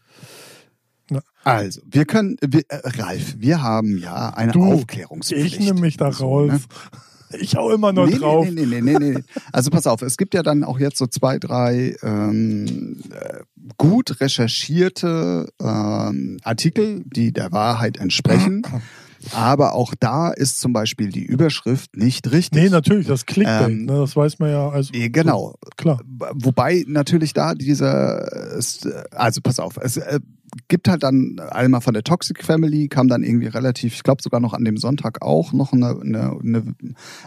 Also, 1.44 1.80
wir 1.90 2.04
können, 2.04 2.36
wir, 2.42 2.62
äh, 2.68 2.80
Ralf, 3.00 3.36
wir 3.38 3.62
haben 3.62 3.98
ja 3.98 4.30
eine 4.30 4.52
du, 4.52 4.64
Aufklärungspflicht. 4.64 5.54
Ich 5.54 5.60
nehme 5.60 5.80
mich 5.80 5.96
da 5.96 6.08
raus. 6.08 6.50
ne? 6.50 6.60
Ich 7.38 7.54
hau 7.54 7.70
immer 7.70 7.92
nur 7.92 8.08
nee, 8.08 8.18
drauf. 8.18 8.44
Nee, 8.44 8.66
nee, 8.66 8.80
nee, 8.80 8.98
nee, 8.98 9.12
nee. 9.12 9.24
Also 9.52 9.70
pass 9.70 9.86
auf, 9.86 10.02
es 10.02 10.16
gibt 10.16 10.34
ja 10.34 10.42
dann 10.42 10.64
auch 10.64 10.80
jetzt 10.80 10.98
so 10.98 11.06
zwei, 11.06 11.38
drei 11.38 11.94
ähm, 12.02 13.00
äh, 13.10 13.40
gut 13.78 14.20
recherchierte 14.20 15.48
ähm, 15.60 16.38
Artikel, 16.42 17.04
die 17.06 17.32
der 17.32 17.52
Wahrheit 17.52 17.98
entsprechen. 17.98 18.62
Aber 19.32 19.74
auch 19.74 19.94
da 19.98 20.30
ist 20.30 20.60
zum 20.60 20.72
Beispiel 20.72 21.10
die 21.10 21.24
Überschrift 21.24 21.96
nicht 21.96 22.30
richtig. 22.30 22.62
Nee, 22.62 22.68
natürlich, 22.68 23.06
das 23.06 23.26
Clickbait, 23.26 23.68
ähm, 23.68 23.84
ne, 23.84 23.98
das 23.98 24.16
weiß 24.16 24.38
man 24.38 24.50
ja. 24.50 24.68
Also, 24.70 24.92
genau. 24.94 25.56
So, 25.62 25.70
klar. 25.76 26.00
Wobei 26.34 26.84
natürlich 26.86 27.32
da 27.34 27.54
dieser, 27.54 28.56
also 29.10 29.40
pass 29.42 29.60
auf, 29.60 29.76
es 29.76 29.98
äh, 29.98 30.20
gibt 30.68 30.88
halt 30.88 31.02
dann 31.02 31.38
einmal 31.38 31.80
von 31.80 31.94
der 31.94 32.02
Toxic 32.02 32.42
Family, 32.42 32.88
kam 32.88 33.08
dann 33.08 33.22
irgendwie 33.22 33.46
relativ, 33.46 33.94
ich 33.94 34.02
glaube 34.02 34.22
sogar 34.22 34.40
noch 34.40 34.54
an 34.54 34.64
dem 34.64 34.76
Sonntag 34.76 35.22
auch 35.22 35.52
noch 35.52 35.72
eine, 35.72 36.00
eine, 36.00 36.38
eine, 36.42 36.74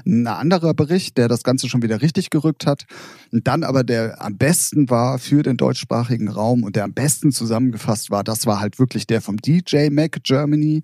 ein 0.06 0.28
anderer 0.28 0.74
Bericht, 0.74 1.18
der 1.18 1.28
das 1.28 1.44
Ganze 1.44 1.70
schon 1.70 1.82
wieder 1.82 2.02
richtig 2.02 2.30
gerückt 2.30 2.66
hat. 2.66 2.86
Und 3.32 3.48
dann 3.48 3.64
aber 3.64 3.84
der 3.84 4.22
am 4.22 4.38
besten 4.38 4.90
war 4.90 5.20
für 5.20 5.44
den 5.44 5.58
deutschsprachigen 5.58 6.28
Raum 6.28 6.64
und 6.64 6.76
der 6.76 6.84
am 6.84 6.94
besten 6.94 7.32
zusammengefasst 7.32 8.12
war, 8.12 8.24
das 8.24 8.46
war 8.46 8.60
halt 8.60 8.80
wirklich 8.80 9.08
der 9.08 9.22
vom 9.22 9.38
DJ 9.38 9.90
Mac 9.90 10.24
Germany. 10.24 10.84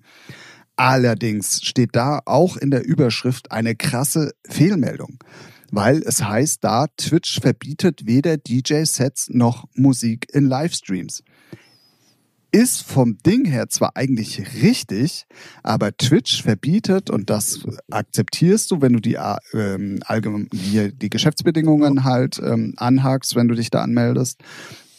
Allerdings 0.80 1.60
steht 1.62 1.90
da 1.92 2.22
auch 2.24 2.56
in 2.56 2.70
der 2.70 2.86
Überschrift 2.86 3.52
eine 3.52 3.76
krasse 3.76 4.32
Fehlmeldung, 4.48 5.18
weil 5.70 5.98
es 5.98 6.24
heißt 6.24 6.64
da, 6.64 6.86
Twitch 6.96 7.38
verbietet 7.38 8.06
weder 8.06 8.38
DJ-Sets 8.38 9.28
noch 9.28 9.66
Musik 9.74 10.28
in 10.32 10.46
Livestreams. 10.46 11.22
Ist 12.50 12.80
vom 12.80 13.18
Ding 13.18 13.44
her 13.44 13.68
zwar 13.68 13.94
eigentlich 13.94 14.62
richtig, 14.62 15.26
aber 15.62 15.94
Twitch 15.98 16.42
verbietet, 16.42 17.10
und 17.10 17.28
das 17.28 17.60
akzeptierst 17.90 18.70
du, 18.70 18.80
wenn 18.80 18.94
du 18.94 19.00
die, 19.00 19.18
ähm, 19.52 20.00
allgemein, 20.06 20.48
die, 20.50 20.96
die 20.96 21.10
Geschäftsbedingungen 21.10 22.04
halt 22.04 22.40
ähm, 22.42 22.72
anhakst, 22.78 23.36
wenn 23.36 23.48
du 23.48 23.54
dich 23.54 23.68
da 23.68 23.82
anmeldest, 23.82 24.40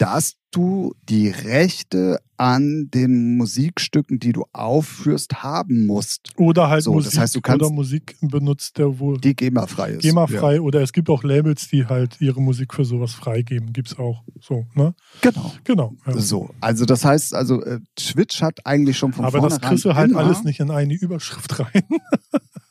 dass 0.02 0.34
du 0.50 0.96
die 1.04 1.30
Rechte 1.30 2.18
an 2.36 2.90
den 2.92 3.38
Musikstücken, 3.38 4.18
die 4.18 4.32
du 4.32 4.46
aufführst, 4.52 5.44
haben 5.44 5.86
musst. 5.86 6.32
Oder 6.38 6.70
halt 6.70 6.82
so, 6.82 6.94
Musik, 6.94 7.12
das 7.12 7.20
heißt, 7.20 7.36
du 7.36 7.42
kannst 7.42 7.64
oder 7.64 7.72
Musik 7.72 8.16
benutzt, 8.20 8.80
der 8.80 8.98
wohl 8.98 9.20
die 9.20 9.36
GEMA-frei 9.36 9.92
ist. 9.92 10.02
GEMA-frei 10.02 10.56
ja. 10.56 10.62
oder 10.62 10.82
es 10.82 10.92
gibt 10.92 11.08
auch 11.12 11.24
Labels, 11.24 11.68
die 11.68 11.86
halt 11.86 12.20
ihre 12.20 12.42
Musik 12.42 12.74
für 12.74 12.84
sowas 12.84 13.14
freigeben. 13.14 13.74
Gibt 13.74 13.90
es 13.90 14.00
auch 14.00 14.24
so, 14.40 14.66
ne? 14.74 14.96
Genau. 15.22 15.54
Genau. 15.66 15.94
Ja. 16.08 16.18
So, 16.18 16.50
also 16.62 16.86
das 16.86 17.06
heißt, 17.06 17.36
also 17.36 17.62
äh, 17.62 17.80
Twitch 17.96 18.42
hat 18.42 18.66
eigentlich 18.66 18.98
schon 18.98 19.14
von 19.14 19.24
Aber 19.24 19.40
das 19.40 19.62
kriegst 19.62 19.86
du 19.86 19.94
halt 19.94 20.16
alles 20.16 20.44
nicht 20.44 20.60
in 20.60 20.72
eine 20.72 20.96
Überschrift 20.96 21.60
rein. 21.60 21.84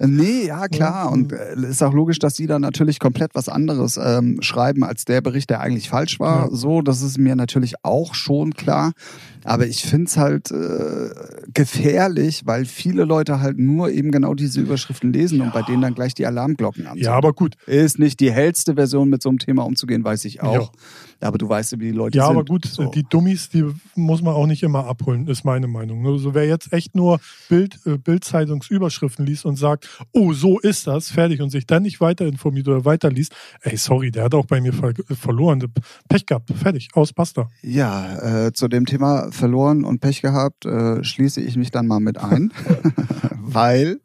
Nee, 0.00 0.46
ja 0.46 0.68
klar. 0.68 1.10
Und 1.10 1.32
äh, 1.32 1.54
ist 1.68 1.82
auch 1.82 1.92
logisch, 1.92 2.18
dass 2.18 2.34
die 2.34 2.46
dann 2.46 2.62
natürlich 2.62 3.00
komplett 3.00 3.34
was 3.34 3.48
anderes 3.48 3.98
ähm, 4.02 4.40
schreiben 4.40 4.84
als 4.84 5.04
der 5.04 5.20
Bericht, 5.20 5.50
der 5.50 5.60
eigentlich 5.60 5.88
falsch 5.88 6.20
war. 6.20 6.50
Ja. 6.50 6.56
So, 6.56 6.82
das 6.82 7.02
ist 7.02 7.18
mir 7.18 7.34
natürlich 7.34 7.74
auch 7.82 8.14
schon 8.14 8.54
klar. 8.54 8.92
Aber 9.44 9.66
ich 9.66 9.82
find's 9.82 10.16
halt 10.16 10.50
äh, 10.50 11.10
gefährlich, 11.52 12.42
weil 12.44 12.64
viele 12.64 13.04
Leute 13.04 13.40
halt 13.40 13.58
nur 13.58 13.90
eben 13.90 14.10
genau 14.10 14.34
diese 14.34 14.60
Überschriften 14.60 15.12
lesen 15.12 15.40
und 15.40 15.52
bei 15.52 15.62
denen 15.62 15.82
dann 15.82 15.94
gleich 15.94 16.14
die 16.14 16.26
Alarmglocken 16.26 16.86
anzünden. 16.86 17.04
Ja, 17.04 17.14
aber 17.14 17.32
gut. 17.32 17.56
Ist 17.66 17.98
nicht 17.98 18.20
die 18.20 18.30
hellste 18.30 18.74
Version, 18.74 19.08
mit 19.08 19.22
so 19.22 19.28
einem 19.28 19.38
Thema 19.38 19.64
umzugehen, 19.64 20.04
weiß 20.04 20.24
ich 20.26 20.42
auch. 20.42 20.72
Aber 21.20 21.36
du 21.36 21.48
weißt 21.48 21.72
ja, 21.72 21.80
wie 21.80 21.86
die 21.86 21.90
Leute 21.96 22.16
Ja, 22.18 22.26
sind. 22.26 22.36
aber 22.36 22.44
gut, 22.44 22.64
So. 22.66 22.90
die 22.90 23.02
Dummies, 23.02 23.48
die 23.48 23.64
muss 23.96 24.22
man 24.22 24.34
auch 24.34 24.46
nicht 24.46 24.62
immer 24.62 24.86
abholen, 24.86 25.26
ist 25.26 25.44
meine 25.44 25.66
Meinung. 25.66 26.06
Also 26.06 26.32
wer 26.34 26.46
jetzt 26.46 26.72
echt 26.72 26.94
nur 26.94 27.18
Bild, 27.48 27.78
äh, 27.86 27.98
Bildzeitungsüberschriften 27.98 29.26
liest 29.26 29.44
und 29.44 29.56
sagt, 29.56 29.88
oh, 30.12 30.32
so 30.32 30.58
ist 30.60 30.86
das, 30.86 31.10
fertig, 31.10 31.40
und 31.42 31.50
sich 31.50 31.66
dann 31.66 31.82
nicht 31.82 32.00
weiter 32.00 32.26
informiert 32.26 32.68
oder 32.68 32.84
weiterliest, 32.84 33.34
ey, 33.62 33.76
sorry, 33.76 34.10
der 34.10 34.24
hat 34.24 34.34
auch 34.34 34.46
bei 34.46 34.60
mir 34.60 34.72
ver 34.72 34.92
verloren. 35.12 35.64
Pech 36.08 36.24
gehabt, 36.26 36.50
fertig, 36.54 36.88
aus, 36.94 37.12
basta. 37.12 37.48
Ja, 37.62 38.46
äh, 38.46 38.52
zu 38.52 38.68
dem 38.68 38.86
Thema 38.86 39.30
verloren 39.32 39.84
und 39.84 40.00
Pech 40.00 40.22
gehabt, 40.22 40.66
äh, 40.66 41.02
schließe 41.02 41.40
ich 41.40 41.56
mich 41.56 41.70
dann 41.70 41.86
mal 41.86 42.00
mit 42.00 42.18
ein, 42.18 42.52
weil 43.40 44.00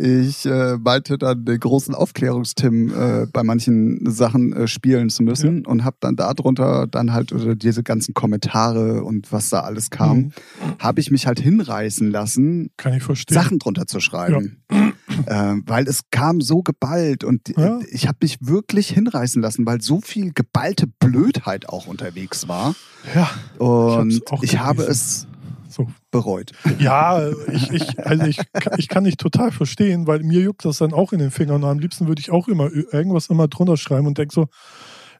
ich 0.00 0.46
äh, 0.46 0.76
meinte 0.78 1.18
dann 1.18 1.44
den 1.44 1.58
großen 1.60 1.94
Aufklärungstim 1.94 2.90
äh, 2.94 3.26
bei 3.32 3.42
manchen 3.42 4.10
Sachen 4.10 4.52
äh, 4.52 4.66
spielen 4.68 5.10
zu 5.10 5.22
müssen 5.22 5.66
und 5.66 5.84
habe 5.84 5.96
dann 6.00 6.16
darunter 6.16 6.86
dann 6.86 7.12
halt 7.12 7.32
oder 7.32 7.54
diese 7.54 7.82
ganzen 7.82 8.14
Kommentare 8.14 9.02
und 9.04 9.30
was 9.32 9.50
da 9.50 9.60
alles 9.60 9.90
kam, 9.90 10.08
Mhm. 10.18 10.32
habe 10.78 11.00
ich 11.00 11.10
mich 11.10 11.26
halt 11.26 11.40
hinreißen 11.40 12.10
lassen, 12.10 12.70
Kann 12.76 12.94
ich 12.94 13.02
verstehen. 13.02 13.34
Sachen 13.34 13.58
drunter 13.58 13.86
zu 13.86 14.00
schreiben. 14.00 14.58
Ähm, 15.26 15.64
weil 15.66 15.88
es 15.88 16.02
kam 16.10 16.40
so 16.40 16.62
geballt 16.62 17.24
und 17.24 17.48
Ja. 17.56 17.80
ich 17.90 18.06
habe 18.06 18.18
mich 18.22 18.38
wirklich 18.40 18.90
hinreißen 18.90 19.40
lassen, 19.42 19.66
weil 19.66 19.80
so 19.80 20.00
viel 20.00 20.32
geballte 20.32 20.86
Blödheit 20.86 21.68
auch 21.68 21.86
unterwegs 21.86 22.46
war. 22.48 22.74
Ja, 23.14 23.30
Und 23.58 24.12
ich, 24.42 24.58
auch 24.60 24.66
habe 24.66 24.82
es 24.82 25.26
so. 25.78 25.88
bereut. 26.10 26.52
Ja, 26.78 27.28
ich, 27.52 27.70
ich, 27.70 27.98
also 28.06 28.26
ich, 28.26 28.38
kann- 28.52 28.74
ich 28.78 28.88
kann 28.88 29.04
nicht 29.04 29.18
total 29.20 29.50
verstehen, 29.52 30.06
weil 30.06 30.20
mir 30.22 30.40
juckt 30.40 30.64
das 30.64 30.78
dann 30.78 30.92
auch 30.92 31.12
in 31.12 31.20
den 31.20 31.30
Fingern. 31.30 31.62
Und 31.62 31.70
am 31.70 31.78
liebsten 31.78 32.06
würde 32.08 32.20
ich 32.20 32.30
auch 32.30 32.48
immer 32.48 32.70
irgendwas 32.72 33.28
immer 33.28 33.48
drunter 33.48 33.76
schreiben 33.76 34.06
und 34.06 34.18
denke 34.18 34.34
so, 34.34 34.48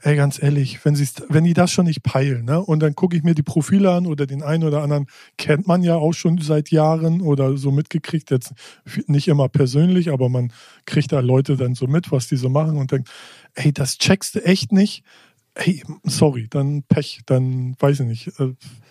ey, 0.03 0.15
ganz 0.17 0.41
ehrlich, 0.41 0.85
wenn, 0.85 0.95
wenn 1.29 1.45
die 1.45 1.55
das 1.55 1.73
schon 1.73 1.87
nicht 1.87 2.03
peilen, 2.03 2.45
ne? 2.45 2.61
Und 2.61 2.81
dann 2.81 2.95
gucke 2.95 3.17
ich 3.17 3.25
mir 3.25 3.35
die 3.35 3.43
Profile 3.43 3.91
an 3.93 4.07
oder 4.07 4.27
den 4.27 4.43
einen 4.43 4.65
oder 4.65 4.83
anderen 4.83 5.07
kennt 5.39 5.67
man 5.67 5.83
ja 5.83 5.97
auch 5.97 6.13
schon 6.13 6.39
seit 6.39 6.71
Jahren 6.71 7.21
oder 7.21 7.57
so 7.57 7.73
mitgekriegt, 7.73 8.31
jetzt 8.31 8.53
nicht 9.07 9.27
immer 9.29 9.49
persönlich, 9.49 10.11
aber 10.11 10.29
man 10.29 10.53
kriegt 10.87 11.11
da 11.13 11.21
Leute 11.21 11.57
dann 11.57 11.75
so 11.75 11.87
mit, 11.87 12.13
was 12.13 12.29
die 12.29 12.37
so 12.37 12.49
machen 12.49 12.77
und 12.77 12.93
denkt, 12.93 13.09
ey, 13.55 13.73
das 13.73 13.99
checkst 13.99 14.37
du 14.37 14.45
echt 14.45 14.73
nicht. 14.73 15.03
Hey, 15.57 15.83
sorry, 16.05 16.47
dann 16.49 16.85
Pech, 16.85 17.23
dann 17.27 17.75
weiß 17.81 18.01
ich 18.01 18.07
nicht. 18.07 18.33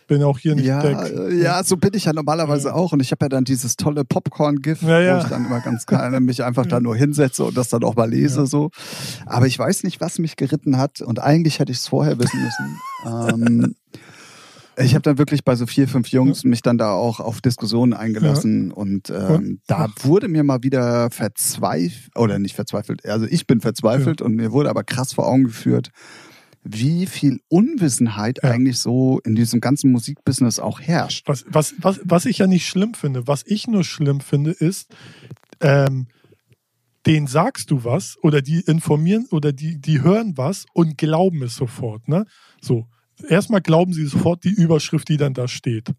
Bin 0.08 0.24
auch 0.24 0.40
hier 0.40 0.56
nicht 0.56 0.66
Ja, 0.66 0.82
der. 0.82 1.28
äh, 1.30 1.36
ja, 1.42 1.64
so 1.64 1.76
bin 1.78 1.92
ich 1.94 2.06
ja 2.06 2.14
normalerweise 2.14 2.70
Ja. 2.70 2.74
auch. 2.76 2.94
Und 2.94 3.02
ich 3.02 3.12
habe 3.12 3.26
ja 3.26 3.30
dann 3.30 3.44
dieses 3.44 3.76
tolle 3.76 4.06
Popcorn-GIF, 4.06 4.82
Ja, 4.82 5.00
ja. 5.02 5.18
wo 5.18 5.24
ich 5.24 5.30
dann 5.30 5.46
immer 5.46 5.60
ganz 5.60 5.86
klein 5.86 6.24
mich 6.24 6.44
einfach 6.44 6.66
da 6.66 6.80
nur 6.80 6.96
hinsetze 6.96 7.44
und 7.44 7.58
das 7.58 7.70
dann 7.70 7.84
auch 7.84 7.96
mal 7.96 8.10
lese. 8.10 8.40
Ja. 8.42 8.46
so. 8.46 8.72
Aber 9.26 9.48
ich 9.48 9.60
weiß 9.60 9.84
nicht, 9.84 10.00
was 10.02 10.18
mich 10.20 10.36
geritten 10.38 10.78
hat. 10.78 11.02
Und 11.02 11.20
eigentlich 11.20 11.60
hätte 11.60 11.72
ich 11.72 11.80
es 11.80 11.88
vorher 11.88 12.18
wissen 12.20 12.42
müssen. 12.42 12.80
ähm, 13.06 13.76
ich 14.80 14.94
habe 14.94 15.02
dann 15.02 15.18
wirklich 15.18 15.44
bei 15.44 15.56
so 15.56 15.66
vier, 15.66 15.88
fünf 15.88 16.10
Jungs 16.10 16.44
mich 16.44 16.62
dann 16.62 16.78
da 16.78 16.92
auch 16.92 17.20
auf 17.20 17.42
Diskussionen 17.42 17.94
eingelassen 17.94 18.72
und 18.72 19.10
ähm, 19.10 19.26
Und? 19.36 19.60
da 19.66 19.88
wurde 20.04 20.28
mir 20.28 20.44
mal 20.44 20.62
wieder 20.62 21.10
verzweifelt, 21.10 22.16
oder 22.16 22.38
nicht 22.38 22.56
verzweifelt, 22.56 23.04
also 23.08 23.26
ich 23.28 23.48
bin 23.48 23.60
verzweifelt 23.60 24.22
und 24.22 24.36
mir 24.36 24.52
wurde 24.52 24.70
aber 24.70 24.84
krass 24.84 25.14
vor 25.14 25.26
Augen 25.26 25.46
geführt, 25.46 25.90
wie 26.70 27.06
viel 27.06 27.40
Unwissenheit 27.48 28.40
Ja. 28.44 28.52
eigentlich 28.52 28.80
so 28.80 29.20
in 29.24 29.36
diesem 29.36 29.60
ganzen 29.62 29.92
Musikbusiness 29.92 30.60
auch 30.60 30.80
herrscht. 30.80 31.28
Was, 31.28 31.46
was, 31.48 31.74
was, 31.80 32.00
was 32.04 32.26
ich 32.26 32.40
ja 32.40 32.48
nicht 32.48 32.68
schlimm 32.68 32.94
finde, 32.94 33.28
was 33.28 33.44
ich 33.46 33.68
nur 33.68 33.84
schlimm 33.84 34.20
finde, 34.22 34.52
ist, 34.52 34.94
ähm, 35.62 36.08
denen 37.06 37.28
sagst 37.28 37.72
du 37.72 37.84
was 37.84 38.18
oder 38.22 38.42
die 38.42 38.60
informieren 38.62 39.28
oder 39.32 39.54
die, 39.54 39.80
die 39.80 40.02
hören 40.02 40.38
was 40.38 40.66
und 40.74 40.98
glauben 40.98 41.42
es 41.44 41.56
sofort. 41.56 42.08
Ne? 42.08 42.26
So, 42.62 42.88
erstmal 43.30 43.62
glauben 43.62 43.94
sie 43.94 44.06
sofort 44.06 44.44
die 44.44 44.54
Überschrift, 44.54 45.08
die 45.10 45.18
dann 45.18 45.34
da 45.34 45.48
steht. 45.48 45.90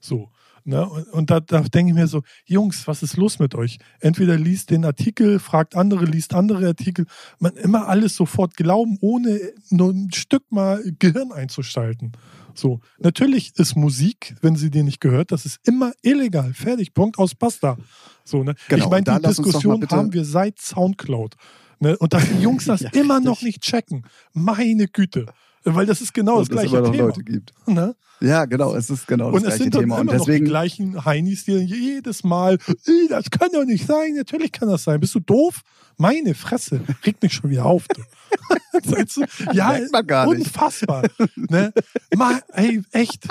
So. 0.00 0.30
Ne? 0.66 0.84
Und, 0.88 1.06
und 1.12 1.30
da, 1.30 1.40
da 1.40 1.60
denke 1.60 1.92
ich 1.92 1.96
mir 1.96 2.08
so, 2.08 2.22
Jungs, 2.44 2.88
was 2.88 3.02
ist 3.02 3.16
los 3.16 3.38
mit 3.38 3.54
euch? 3.54 3.78
Entweder 4.00 4.36
liest 4.36 4.70
den 4.70 4.84
Artikel, 4.84 5.38
fragt 5.38 5.76
andere, 5.76 6.04
liest 6.04 6.34
andere 6.34 6.66
Artikel. 6.66 7.06
Man 7.38 7.54
immer 7.54 7.86
alles 7.86 8.16
sofort 8.16 8.56
glauben, 8.56 8.98
ohne 9.00 9.40
nur 9.70 9.90
ein 9.92 10.10
Stück 10.12 10.50
mal 10.50 10.82
Gehirn 10.98 11.30
einzuschalten. 11.30 12.12
So, 12.54 12.80
natürlich 12.98 13.52
ist 13.56 13.76
Musik, 13.76 14.34
wenn 14.40 14.56
sie 14.56 14.70
dir 14.70 14.82
nicht 14.82 15.00
gehört, 15.00 15.30
das 15.30 15.46
ist 15.46 15.60
immer 15.68 15.92
illegal. 16.02 16.52
Fertig, 16.52 16.94
Punkt 16.94 17.18
aus 17.18 17.34
Basta. 17.34 17.76
So, 18.24 18.42
ne? 18.42 18.54
Genau, 18.68 18.84
ich 18.84 18.90
meine, 18.90 19.04
die 19.04 19.28
Diskussion 19.28 19.86
haben 19.88 20.12
wir 20.12 20.24
seit 20.24 20.58
Soundcloud. 20.58 21.36
Ne? 21.78 21.96
Und 21.98 22.12
dass 22.12 22.28
die 22.28 22.42
Jungs 22.42 22.64
das 22.66 22.80
Ja, 22.80 22.90
immer 22.90 23.20
noch 23.20 23.42
richtig. 23.42 23.46
nicht 23.46 23.62
checken. 23.62 24.04
Meine 24.32 24.88
Güte. 24.88 25.26
Weil 25.68 25.84
das 25.86 26.00
ist 26.00 26.14
genau 26.14 26.38
das 26.38 26.48
Und 26.48 26.54
es 26.56 26.60
gleiche 26.62 26.76
immer 26.76 26.86
noch 26.86 26.92
Thema. 26.94 27.04
Leute 27.08 27.24
gibt. 27.24 27.52
Ne? 27.66 27.96
Ja, 28.20 28.44
genau, 28.46 28.74
es 28.74 28.88
ist 28.88 29.06
genau 29.06 29.26
das 29.32 29.34
Und 29.34 29.38
es 29.40 29.48
gleiche 29.48 29.62
sind 29.64 29.74
dann 29.74 29.80
Thema. 29.82 29.94
immer 29.96 30.00
Und 30.00 30.06
noch 30.06 30.12
die 30.24 30.30
deswegen, 30.30 30.44
gleichen 30.46 31.04
Heinis, 31.04 31.44
die 31.44 31.52
jedes 31.54 32.22
Mal, 32.24 32.58
"Ih, 32.86 33.08
das 33.08 33.30
kann 33.30 33.48
doch 33.52 33.64
nicht 33.64 33.86
sein, 33.86 34.14
natürlich 34.14 34.52
kann 34.52 34.68
das 34.68 34.84
sein. 34.84 35.00
Bist 35.00 35.14
du 35.16 35.20
doof? 35.20 35.62
Meine 35.98 36.34
Fresse, 36.34 36.80
regt 37.04 37.22
mich 37.22 37.34
schon 37.34 37.50
wieder 37.50 37.66
auf. 37.66 37.86
Du. 37.88 38.00
Ja, 39.52 39.68
Merkt 39.72 39.92
man 39.92 40.06
gar 40.06 40.26
nicht. 40.26 40.46
unfassbar. 40.46 41.02
Ne? 41.34 41.72
Mal, 42.14 42.40
ey, 42.52 42.82
echt. 42.92 43.26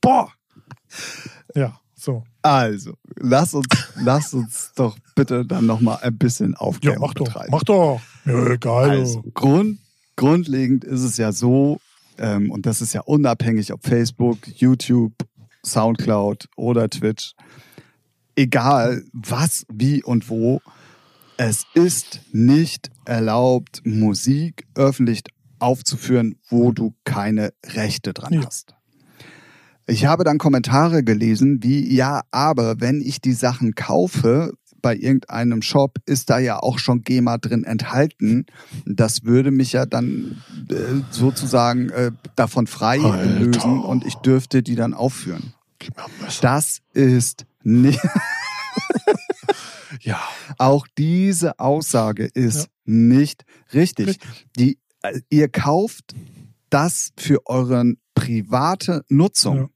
Boah. 0.00 0.32
Ja, 1.54 1.78
so. 1.94 2.24
also, 2.42 2.94
lass 3.16 3.52
uns, 3.54 3.66
lass 3.96 4.32
uns 4.34 4.72
doch 4.74 4.96
bitte 5.14 5.44
dann 5.44 5.66
nochmal 5.66 5.98
ein 6.02 6.16
bisschen 6.16 6.52
Ja, 6.52 6.58
Aufklärung 6.58 7.00
mach 7.00 7.14
doch, 7.14 7.24
betreiben. 7.26 7.48
mach 7.50 7.62
doch. 7.64 8.00
Ja, 8.24 8.46
egal. 8.52 8.90
Also, 8.90 9.22
Grund, 9.34 9.78
grundlegend 10.18 10.84
ist 10.84 11.02
es 11.04 11.16
ja 11.16 11.32
so, 11.32 11.80
ähm, 12.18 12.50
und 12.50 12.66
das 12.66 12.82
ist 12.82 12.92
ja 12.92 13.00
unabhängig, 13.02 13.72
ob 13.72 13.86
Facebook, 13.86 14.38
YouTube, 14.56 15.14
Soundcloud 15.64 16.48
oder 16.56 16.90
Twitch, 16.90 17.34
egal 18.36 19.04
was, 19.12 19.64
wie 19.72 20.02
und 20.02 20.28
wo, 20.28 20.60
es 21.36 21.64
ist 21.74 22.20
nicht 22.32 22.90
erlaubt, 23.04 23.80
Musik 23.84 24.66
öffentlich 24.74 25.22
aufzuführen, 25.60 26.34
wo 26.50 26.72
du 26.72 26.94
keine 27.04 27.52
Rechte 27.64 28.12
dran 28.12 28.32
Ja. 28.34 28.44
hast. 28.44 28.74
Ich 29.86 30.04
habe 30.04 30.24
dann 30.24 30.38
Kommentare 30.38 31.02
gelesen 31.04 31.62
wie, 31.62 31.94
ja, 31.94 32.22
aber 32.32 32.80
wenn 32.80 33.00
ich 33.00 33.20
die 33.20 33.32
Sachen 33.32 33.74
kaufe 33.74 34.52
bei 34.82 34.94
irgendeinem 34.96 35.62
Shop, 35.62 35.98
ist 36.06 36.30
da 36.30 36.38
ja 36.38 36.58
auch 36.58 36.78
schon 36.78 37.02
GEMA 37.02 37.38
drin 37.38 37.64
enthalten. 37.64 38.46
Das 38.86 39.24
würde 39.24 39.50
mich 39.50 39.72
ja 39.72 39.86
dann 39.86 40.42
äh, 40.70 40.74
sozusagen 41.10 41.90
äh, 41.90 42.12
davon 42.36 42.66
frei 42.66 43.00
Alter. 43.00 43.24
lösen 43.26 43.80
und 43.80 44.06
ich 44.06 44.14
dürfte 44.16 44.62
die 44.62 44.74
dann 44.74 44.94
aufführen. 44.94 45.52
Das 46.40 46.78
ist 46.92 47.44
nicht, 47.62 48.00
Ja, 50.00 50.20
auch 50.58 50.86
diese 50.98 51.58
Aussage 51.58 52.26
ist 52.34 52.64
Ja. 52.64 52.66
nicht 52.84 53.44
richtig. 53.72 54.08
Richtig. 54.08 54.46
Die, 54.56 54.78
äh, 55.02 55.20
ihr 55.30 55.48
kauft 55.48 56.14
das 56.70 57.10
für 57.16 57.46
eure 57.46 57.94
private 58.14 59.04
Nutzung. 59.08 59.56
Ja. 59.56 59.68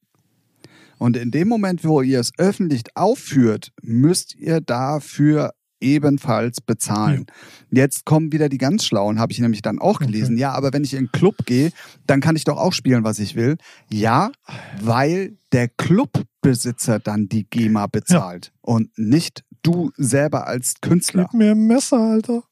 Und 1.02 1.16
in 1.16 1.30
dem 1.32 1.48
Moment, 1.48 1.82
wo 1.84 2.00
ihr 2.00 2.20
es 2.20 2.30
öffentlich 2.38 2.82
aufführt, 2.94 3.72
müsst 3.82 4.36
ihr 4.36 4.60
dafür 4.60 5.52
ebenfalls 5.80 6.60
bezahlen. 6.60 7.26
Jetzt 7.72 8.04
kommen 8.04 8.30
wieder 8.32 8.48
die 8.48 8.58
ganz 8.58 8.84
Schlauen, 8.84 9.18
habe 9.18 9.32
ich 9.32 9.40
nämlich 9.40 9.62
dann 9.62 9.80
auch 9.80 9.96
Okay. 9.96 10.06
gelesen. 10.06 10.38
Ja, 10.38 10.52
aber 10.52 10.72
wenn 10.72 10.84
ich 10.84 10.92
in 10.92 10.98
einen 11.00 11.12
Club 11.12 11.34
gehe, 11.44 11.72
dann 12.06 12.20
kann 12.20 12.36
ich 12.36 12.44
doch 12.44 12.56
auch 12.56 12.72
spielen, 12.72 13.02
was 13.02 13.18
ich 13.18 13.34
will. 13.34 13.56
Ja, 13.90 14.30
weil 14.80 15.36
der 15.50 15.66
Clubbesitzer 15.68 17.00
dann 17.00 17.28
die 17.28 17.50
GEMA 17.50 17.88
bezahlt 17.88 18.52
und 18.60 18.96
nicht 18.96 19.42
du 19.62 19.90
selber 19.96 20.46
als 20.46 20.74
Künstler. 20.82 21.24
gib 21.24 21.34
mir 21.34 21.50
ein 21.50 21.66
Messer, 21.66 21.98
Alter. 21.98 22.44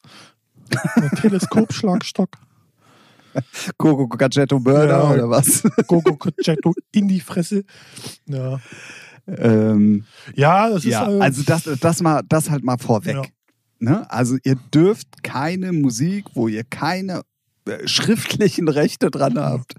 Ein 0.97 1.11
Teleskopschlagstock. 1.21 2.31
Coco 3.77 4.09
Gadgetto 4.09 4.59
Mörder 4.59 4.99
Ja. 4.99 5.11
oder 5.11 5.31
was? 5.31 5.63
Gogo 5.87 6.17
Concetto 6.17 6.73
in 6.93 7.09
die 7.09 7.21
Fresse. 7.21 7.65
Ja, 8.27 8.61
ähm, 9.27 10.05
ja 10.35 10.69
das 10.71 10.85
ist 10.85 10.93
ja, 10.93 11.11
äh, 11.11 11.21
also 11.21 11.43
das, 11.43 11.69
das 11.81 12.03
mal, 12.03 12.23
das 12.29 12.51
halt 12.51 12.65
mal 12.65 12.79
vorweg. 12.79 13.17
Ja. 13.17 13.23
Ne? 13.79 14.11
Also 14.11 14.37
ihr 14.45 14.57
dürft 14.75 15.23
keine 15.23 15.73
Musik, 15.73 16.27
wo 16.35 16.49
ihr 16.49 16.65
keine 16.65 17.23
äh, 17.67 17.87
schriftlichen 17.87 18.69
Rechte 18.69 19.11
dran 19.11 19.39
habt, 19.39 19.75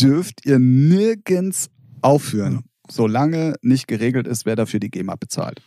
dürft 0.00 0.46
ihr 0.46 0.58
nirgends 0.58 1.68
aufführen, 2.00 2.64
solange 2.88 3.54
nicht 3.62 3.88
geregelt 3.88 4.26
ist, 4.26 4.46
wer 4.46 4.56
dafür 4.56 4.80
die 4.80 4.90
GEMA 4.90 5.16
bezahlt. 5.16 5.60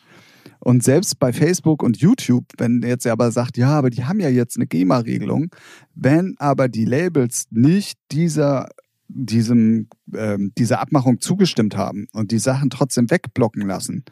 Und 0.60 0.84
selbst 0.84 1.20
bei 1.20 1.34
Facebook 1.34 1.84
und 1.84 1.98
YouTube, 1.98 2.46
wenn 2.58 2.82
jetzt 2.82 3.06
aber 3.08 3.32
sagt, 3.32 3.58
ja, 3.58 3.70
aber 3.70 3.90
die 3.90 4.06
haben 4.06 4.20
ja 4.20 4.30
jetzt 4.30 4.58
eine 4.58 4.68
GEMA-Regelung, 4.68 5.50
wenn 5.94 6.36
aber 6.38 6.70
die 6.70 6.86
Labels 6.86 7.46
nicht 7.52 7.98
dieser 8.12 8.70
diesem, 9.08 9.90
ähm, 10.16 10.54
dieser 10.58 10.80
Abmachung 10.80 11.20
zugestimmt 11.22 11.78
haben 11.78 12.08
und 12.14 12.32
die 12.32 12.40
Sachen 12.40 12.70
trotzdem 12.70 13.12
wegblocken 13.12 13.68
lassen, 13.68 14.06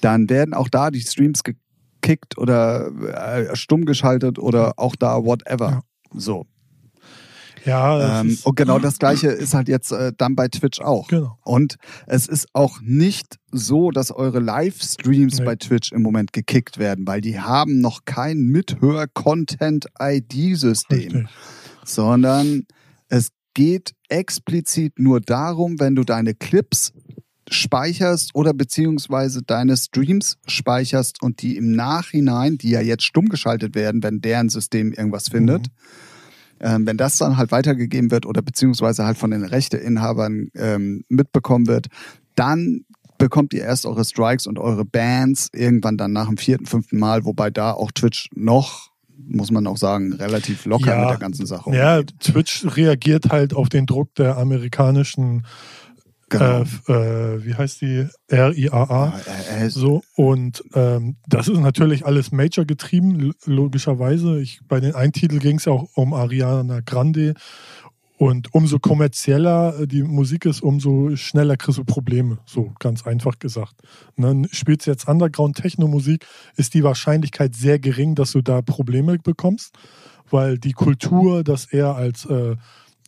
dann 0.00 0.28
werden 0.28 0.54
auch 0.54 0.68
da 0.68 0.90
die 0.90 1.00
Streams 1.00 1.42
gekickt 1.42 2.36
oder 2.36 2.90
äh, 3.14 3.56
stumm 3.56 3.84
geschaltet 3.86 4.38
oder 4.38 4.74
auch 4.76 4.96
da 4.96 5.24
whatever. 5.24 5.70
Ja. 5.70 5.82
So. 6.12 6.46
Ja, 7.66 8.20
Ähm, 8.22 8.38
und 8.44 8.56
genau 8.56 8.78
das 8.78 8.98
gleiche 9.00 9.28
ist 9.28 9.52
halt 9.52 9.68
jetzt 9.68 9.92
äh, 9.92 10.12
dann 10.16 10.34
bei 10.36 10.48
Twitch 10.48 10.80
auch. 10.80 11.08
Genau. 11.08 11.36
Und 11.44 11.76
es 12.06 12.26
ist 12.28 12.46
auch 12.54 12.80
nicht 12.80 13.36
so, 13.52 13.90
dass 13.90 14.10
eure 14.10 14.40
Livestreams 14.40 15.40
Nee. 15.40 15.44
bei 15.44 15.56
Twitch 15.56 15.92
im 15.92 16.00
Moment 16.02 16.32
gekickt 16.32 16.78
werden, 16.78 17.06
weil 17.06 17.20
die 17.20 17.38
haben 17.40 17.80
noch 17.80 18.04
kein 18.06 18.38
Mithör-Content-ID-System, 19.98 21.28
sondern 21.84 22.66
es 23.08 23.28
geht 23.54 23.92
explizit 24.08 24.98
nur 24.98 25.20
darum, 25.20 25.80
wenn 25.80 25.94
du 25.94 26.04
deine 26.04 26.34
Clips 26.34 26.92
speicherst 27.48 28.34
oder 28.34 28.52
beziehungsweise 28.52 29.42
deine 29.42 29.76
Streams 29.76 30.36
speicherst 30.46 31.22
und 31.22 31.42
die 31.42 31.56
im 31.56 31.70
Nachhinein, 31.72 32.58
die 32.58 32.70
ja 32.70 32.80
jetzt 32.80 33.04
stumm 33.04 33.28
geschaltet 33.28 33.74
werden, 33.76 34.02
wenn 34.02 34.20
deren 34.20 34.48
System 34.48 34.92
irgendwas 34.92 35.28
findet, 35.28 35.68
ähm, 36.60 36.86
wenn 36.86 36.96
das 36.96 37.18
dann 37.18 37.36
halt 37.36 37.52
weitergegeben 37.52 38.10
wird 38.10 38.26
oder 38.26 38.42
beziehungsweise 38.42 39.04
halt 39.04 39.18
von 39.18 39.30
den 39.30 39.44
Rechteinhabern 39.44 40.48
ähm, 40.54 41.04
mitbekommen 41.08 41.66
wird, 41.66 41.86
dann 42.34 42.82
bekommt 43.18 43.54
ihr 43.54 43.62
erst 43.62 43.86
eure 43.86 44.04
Strikes 44.04 44.46
und 44.46 44.58
eure 44.58 44.84
Bands 44.84 45.48
irgendwann 45.54 45.96
dann 45.96 46.12
nach 46.12 46.26
dem 46.28 46.36
vierten, 46.36 46.66
fünften 46.66 46.98
Mal, 46.98 47.24
wobei 47.24 47.50
da 47.50 47.72
auch 47.72 47.90
Twitch 47.92 48.28
noch, 48.34 48.90
muss 49.16 49.50
man 49.50 49.66
auch 49.66 49.78
sagen, 49.78 50.12
relativ 50.12 50.66
locker 50.66 50.88
Ja. 50.94 51.00
mit 51.00 51.10
der 51.10 51.18
ganzen 51.18 51.46
Sache 51.46 51.74
Ja, 51.74 51.96
umgeht. 51.98 52.20
Twitch 52.20 52.66
reagiert 52.76 53.30
halt 53.30 53.54
auf 53.54 53.68
den 53.70 53.86
Druck 53.86 54.14
der 54.16 54.36
amerikanischen, 54.36 55.46
Genau. 56.28 56.64
äh, 56.88 56.92
äh, 56.92 57.44
wie 57.44 57.54
heißt 57.54 57.80
die, 57.82 58.06
RIAA. 58.30 59.20
Äh, 59.60 59.70
So, 59.70 60.02
und 60.16 60.64
ähm, 60.74 61.16
das 61.28 61.48
ist 61.48 61.60
natürlich 61.60 62.04
alles 62.04 62.32
Major 62.32 62.64
getrieben, 62.64 63.32
logischerweise. 63.44 64.40
Ich, 64.40 64.60
bei 64.66 64.80
den 64.80 64.94
einen 64.94 65.12
Titel 65.12 65.38
ging 65.38 65.58
es 65.58 65.66
ja 65.66 65.72
auch 65.72 65.88
um 65.94 66.12
Ariana 66.14 66.80
Grande. 66.80 67.34
Und 68.18 68.54
umso 68.54 68.78
kommerzieller 68.78 69.80
äh, 69.80 69.86
die 69.86 70.02
Musik 70.02 70.46
ist, 70.46 70.62
umso 70.62 71.14
schneller 71.16 71.56
kriegst 71.56 71.78
du 71.78 71.84
Probleme. 71.84 72.38
So 72.46 72.72
ganz 72.78 73.06
einfach 73.06 73.38
gesagt. 73.38 73.74
Ne? 74.16 74.48
Spielst 74.50 74.86
du 74.86 74.90
jetzt 74.90 75.06
Underground-Techno-Musik, 75.06 76.26
ist 76.56 76.74
die 76.74 76.82
Wahrscheinlichkeit 76.82 77.54
sehr 77.54 77.78
gering, 77.78 78.14
dass 78.14 78.32
du 78.32 78.40
da 78.40 78.62
Probleme 78.62 79.18
bekommst, 79.18 79.74
weil 80.30 80.58
die 80.58 80.72
Kultur 80.72 81.44
das 81.44 81.66
eher 81.66 81.94
als 81.94 82.24
äh, 82.24 82.56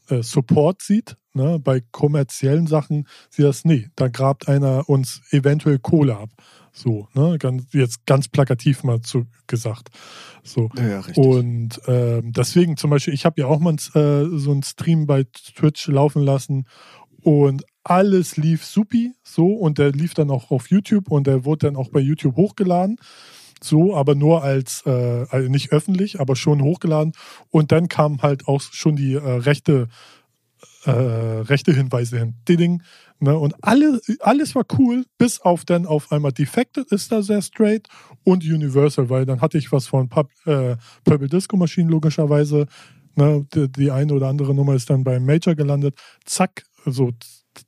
äh, 0.08 0.22
Support 0.22 0.82
sieht. 0.82 1.16
Ne? 1.38 1.58
Bei 1.58 1.80
kommerziellen 1.92 2.66
Sachen 2.66 3.06
sieht 3.30 3.44
das, 3.44 3.64
nee, 3.64 3.88
da 3.94 4.08
grabt 4.08 4.48
einer 4.48 4.88
uns 4.88 5.22
eventuell 5.30 5.78
Kohle 5.78 6.16
ab. 6.16 6.30
So, 6.72 7.08
ne? 7.14 7.38
ganz, 7.38 7.64
jetzt 7.72 8.06
ganz 8.06 8.28
plakativ 8.28 8.82
mal 8.82 9.00
zu, 9.00 9.26
gesagt. 9.46 9.88
So. 10.42 10.68
ja, 10.76 11.00
richtig. 11.00 11.24
Und 11.24 11.80
ähm, 11.86 12.32
deswegen 12.32 12.76
zum 12.76 12.90
Beispiel, 12.90 13.14
ich 13.14 13.24
habe 13.24 13.40
ja 13.40 13.46
auch 13.46 13.60
mal 13.60 13.74
äh, 13.74 14.36
so 14.36 14.50
einen 14.50 14.62
Stream 14.62 15.06
bei 15.06 15.24
Twitch 15.24 15.86
laufen 15.86 16.22
lassen 16.22 16.66
und 17.22 17.64
alles 17.84 18.36
lief 18.36 18.64
supi, 18.64 19.12
so 19.22 19.46
und 19.46 19.78
der 19.78 19.92
lief 19.92 20.14
dann 20.14 20.30
auch 20.30 20.50
auf 20.50 20.70
YouTube 20.70 21.10
und 21.10 21.26
der 21.26 21.44
wurde 21.44 21.66
dann 21.66 21.76
auch 21.76 21.88
bei 21.88 22.00
YouTube 22.00 22.36
hochgeladen. 22.36 22.98
So, 23.62 23.96
aber 23.96 24.14
nur 24.14 24.44
als, 24.44 24.82
äh, 24.86 25.26
also 25.30 25.50
nicht 25.50 25.72
öffentlich, 25.72 26.20
aber 26.20 26.36
schon 26.36 26.62
hochgeladen. 26.62 27.12
Und 27.50 27.72
dann 27.72 27.88
kamen 27.88 28.22
halt 28.22 28.46
auch 28.46 28.60
schon 28.60 28.96
die 28.96 29.14
äh, 29.14 29.18
rechte, 29.18 29.88
äh, 30.84 30.90
rechte 30.90 31.72
Hinweise 31.72 32.18
hin. 32.18 32.34
Ding, 32.48 32.82
ne? 33.20 33.36
Und 33.36 33.54
alle, 33.62 34.00
alles 34.20 34.54
war 34.54 34.64
cool, 34.78 35.04
bis 35.18 35.40
auf 35.40 35.64
dann 35.64 35.86
auf 35.86 36.12
einmal 36.12 36.32
Defected 36.32 36.90
ist 36.92 37.10
da 37.12 37.22
sehr 37.22 37.42
straight 37.42 37.88
und 38.24 38.44
Universal, 38.44 39.10
weil 39.10 39.26
dann 39.26 39.40
hatte 39.40 39.58
ich 39.58 39.72
was 39.72 39.86
von 39.86 40.08
Pub, 40.08 40.30
äh, 40.46 40.76
Purple 41.04 41.28
Disco 41.28 41.56
Machine 41.56 41.90
logischerweise. 41.90 42.66
Ne? 43.16 43.46
Die, 43.54 43.70
die 43.70 43.90
eine 43.90 44.12
oder 44.14 44.28
andere 44.28 44.54
Nummer 44.54 44.74
ist 44.74 44.90
dann 44.90 45.04
beim 45.04 45.24
Major 45.24 45.54
gelandet. 45.54 45.98
Zack, 46.24 46.64
so 46.86 47.12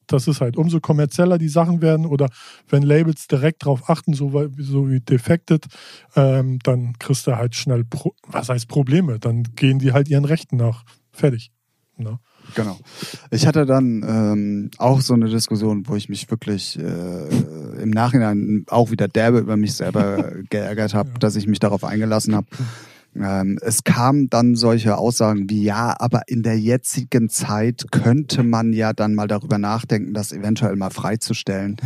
das 0.07 0.29
ist 0.29 0.41
halt, 0.41 0.57
umso 0.57 0.81
kommerzieller 0.81 1.39
die 1.39 1.49
Sachen 1.49 1.83
werden 1.83 2.07
oder 2.07 2.29
wenn 2.69 2.83
Labels 2.83 3.27
direkt 3.27 3.65
drauf 3.65 3.89
achten, 3.89 4.13
so, 4.13 4.31
so 4.57 4.89
wie 4.89 5.01
Defected, 5.01 5.67
ähm, 6.17 6.59
dann 6.63 6.99
kriegst 6.99 7.27
du 7.27 7.37
halt 7.37 7.55
schnell, 7.55 7.85
Pro 7.85 8.15
was 8.27 8.49
heißt 8.49 8.69
Probleme? 8.69 9.19
Dann 9.19 9.43
gehen 9.57 9.79
die 9.79 9.93
halt 9.93 10.09
ihren 10.09 10.25
Rechten 10.25 10.57
nach. 10.57 10.85
Fertig. 11.13 11.51
Ne? 11.97 12.19
Genau. 12.55 12.79
Ich 13.31 13.47
hatte 13.47 13.65
dann 13.67 14.05
ähm, 14.07 14.71
auch 14.79 15.01
so 15.01 15.15
eine 15.15 15.29
Diskussion, 15.29 15.87
wo 15.87 15.95
ich 15.97 16.09
mich 16.09 16.31
wirklich 16.31 16.79
äh, 16.79 17.83
im 17.83 17.91
Nachhinein 17.91 18.65
auch 18.69 18.91
wieder 18.91 19.07
derbe 19.09 19.39
über 19.39 19.57
mich 19.57 19.75
selber 19.75 20.33
geärgert 20.51 20.95
habe, 20.95 21.11
Ja. 21.11 21.19
dass 21.19 21.37
ich 21.37 21.47
mich 21.47 21.61
darauf 21.61 21.85
eingelassen 21.85 22.35
habe. 22.35 22.47
Ähm, 23.15 23.59
es 23.63 23.83
kamen 23.85 24.31
dann 24.31 24.55
solche 24.57 24.97
Aussagen 24.97 25.51
wie, 25.51 25.63
ja, 25.65 25.97
aber 25.99 26.23
in 26.29 26.43
der 26.43 26.59
jetzigen 26.59 27.29
Zeit 27.29 27.87
könnte 27.91 28.43
man 28.43 28.73
ja 28.73 28.93
dann 28.93 29.15
mal 29.15 29.27
darüber 29.27 29.59
nachdenken, 29.59 30.15
das 30.15 30.33
eventuell 30.33 30.77
mal 30.77 30.91
freizustellen. 30.91 31.77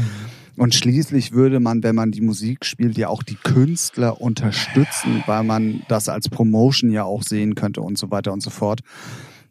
Und 0.56 0.74
schließlich 0.74 1.32
würde 1.32 1.60
man, 1.60 1.82
wenn 1.82 1.94
man 1.96 2.10
die 2.12 2.20
Musik 2.20 2.64
spielt, 2.64 2.96
ja 2.96 3.08
auch 3.08 3.22
die 3.22 3.36
Künstler 3.36 4.20
unterstützen, 4.20 5.24
weil 5.26 5.42
man 5.44 5.82
das 5.88 6.08
als 6.08 6.28
Promotion 6.28 6.90
ja 6.90 7.04
auch 7.04 7.22
sehen 7.22 7.54
könnte 7.54 7.80
und 7.80 7.98
so 7.98 8.10
weiter 8.10 8.32
und 8.32 8.40
so 8.42 8.50
fort. 8.50 8.80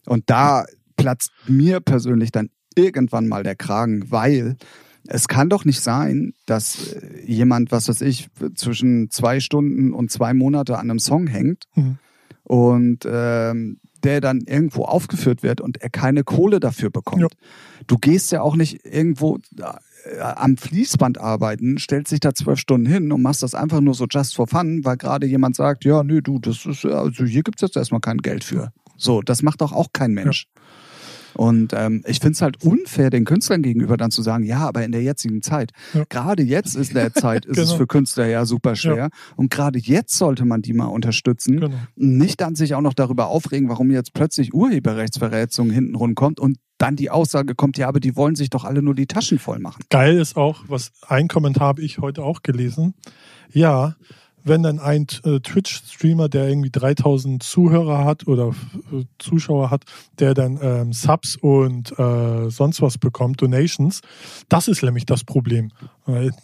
Und 0.05 0.29
da 0.29 0.65
platzt 1.03 1.31
mir 1.47 1.79
persönlich 1.79 2.31
dann 2.31 2.49
irgendwann 2.75 3.27
mal 3.27 3.43
der 3.43 3.55
Kragen, 3.55 4.09
weil 4.09 4.55
es 5.05 5.27
kann 5.27 5.49
doch 5.49 5.65
nicht 5.65 5.81
sein, 5.81 6.33
dass 6.45 6.93
äh, 6.93 7.21
jemand, 7.25 7.71
was 7.71 7.89
weiß 7.89 8.01
ich, 8.01 8.27
zwischen 8.55 9.09
zwei 9.11 9.39
Stunden 9.41 9.93
und 9.93 10.11
zwei 10.11 10.33
Monate 10.33 10.77
an 10.77 10.89
einem 10.89 10.99
Song 10.99 11.27
hängt 11.27 11.65
Mhm. 11.75 11.97
und 12.43 12.99
ähm, 13.05 13.79
der 14.03 14.19
dann 14.21 14.41
irgendwo 14.41 14.83
aufgeführt 14.83 15.43
wird 15.43 15.61
und 15.61 15.81
er 15.81 15.89
keine 15.89 16.23
Kohle 16.25 16.59
dafür 16.59 16.89
bekommt. 16.89 17.21
Ja. 17.21 17.27
Du 17.87 17.97
gehst 17.97 18.31
ja 18.33 18.41
auch 18.41 18.55
nicht 18.57 18.85
irgendwo 18.85 19.37
äh, 19.57 20.19
am 20.19 20.57
Fließband 20.57 21.17
arbeiten, 21.19 21.77
stellst 21.77 22.11
dich 22.11 22.19
da 22.19 22.33
zwölf 22.33 22.59
Stunden 22.59 22.85
hin 22.85 23.11
und 23.13 23.21
machst 23.21 23.43
das 23.43 23.55
einfach 23.55 23.79
nur 23.81 23.93
so 23.93 24.05
just 24.09 24.35
for 24.35 24.47
fun, 24.47 24.83
weil 24.83 24.97
gerade 24.97 25.25
jemand 25.25 25.55
sagt, 25.55 25.85
ja, 25.85 26.03
nö, 26.03 26.21
du, 26.21 26.39
das 26.39 26.65
ist, 26.65 26.85
also 26.85 27.23
hier 27.25 27.43
gibt's 27.43 27.61
jetzt 27.61 27.77
erstmal 27.77 28.01
kein 28.01 28.17
Geld 28.17 28.43
für. 28.43 28.71
So, 28.97 29.21
das 29.21 29.41
macht 29.41 29.61
doch 29.61 29.71
auch 29.71 29.87
kein 29.93 30.11
Mensch. 30.13 30.47
Und 31.35 31.73
ähm, 31.73 32.03
ich 32.07 32.19
finde 32.19 32.33
es 32.33 32.41
halt 32.41 32.63
unfair, 32.63 33.09
den 33.09 33.25
Künstlern 33.25 33.61
gegenüber 33.61 33.97
dann 33.97 34.11
zu 34.11 34.21
sagen, 34.21 34.43
ja, 34.43 34.59
aber 34.67 34.83
in 34.83 34.91
der 34.91 35.01
jetzigen 35.03 35.41
Zeit, 35.41 35.71
Ja. 35.93 36.03
gerade 36.09 36.43
jetzt 36.43 36.75
ist 36.75 36.95
der 36.95 37.13
Zeit, 37.13 37.45
ist 37.45 37.57
es 37.57 37.65
Genau. 37.69 37.77
für 37.77 37.87
Künstler 37.87 38.27
ja 38.27 38.45
super 38.45 38.75
schwer. 38.75 39.09
Und 39.35 39.49
gerade 39.49 39.79
jetzt 39.79 40.17
sollte 40.17 40.45
man 40.45 40.61
die 40.61 40.73
mal 40.73 40.85
unterstützen. 40.85 41.59
Genau. 41.59 41.75
Nicht 41.95 42.41
dann 42.41 42.55
sich 42.55 42.75
auch 42.75 42.81
noch 42.81 42.93
darüber 42.93 43.27
aufregen, 43.27 43.69
warum 43.69 43.91
jetzt 43.91 44.13
plötzlich 44.13 44.53
Urheberrechtsverletzung 44.53 45.69
hinten 45.71 45.95
rund 45.95 46.15
kommt 46.15 46.39
und 46.39 46.57
dann 46.77 46.95
die 46.95 47.09
Aussage 47.09 47.55
kommt, 47.55 47.77
ja, 47.77 47.87
aber 47.87 47.99
die 47.99 48.15
wollen 48.15 48.35
sich 48.35 48.49
doch 48.49 48.65
alle 48.65 48.81
nur 48.81 48.93
die 48.95 49.05
Taschen 49.07 49.39
voll 49.39 49.59
machen. 49.59 49.83
Geil 49.89 50.17
ist 50.17 50.35
auch, 50.35 50.63
was 50.67 50.91
ein 51.07 51.27
Kommentar 51.27 51.67
habe 51.67 51.81
ich 51.81 51.99
heute 51.99 52.23
auch 52.23 52.41
gelesen. 52.43 52.93
Ja, 53.51 53.95
wenn 54.43 54.63
dann 54.63 54.79
ein 54.79 55.07
äh, 55.23 55.39
Twitch-Streamer, 55.39 56.29
der 56.29 56.47
irgendwie 56.47 56.69
3000 56.69 57.41
Zuhörer 57.41 58.05
hat 58.05 58.27
oder 58.27 58.49
äh, 58.91 59.03
Zuschauer 59.19 59.71
hat, 59.71 59.83
der 60.19 60.33
dann 60.33 60.59
ähm, 60.61 60.93
Subs 60.93 61.35
und 61.35 61.97
äh, 61.97 62.49
sonst 62.49 62.81
was 62.81 62.97
bekommt, 62.97 63.41
Donations, 63.41 64.01
das 64.49 64.67
ist 64.67 64.83
nämlich 64.83 65.05
das 65.05 65.23
Problem. 65.23 65.71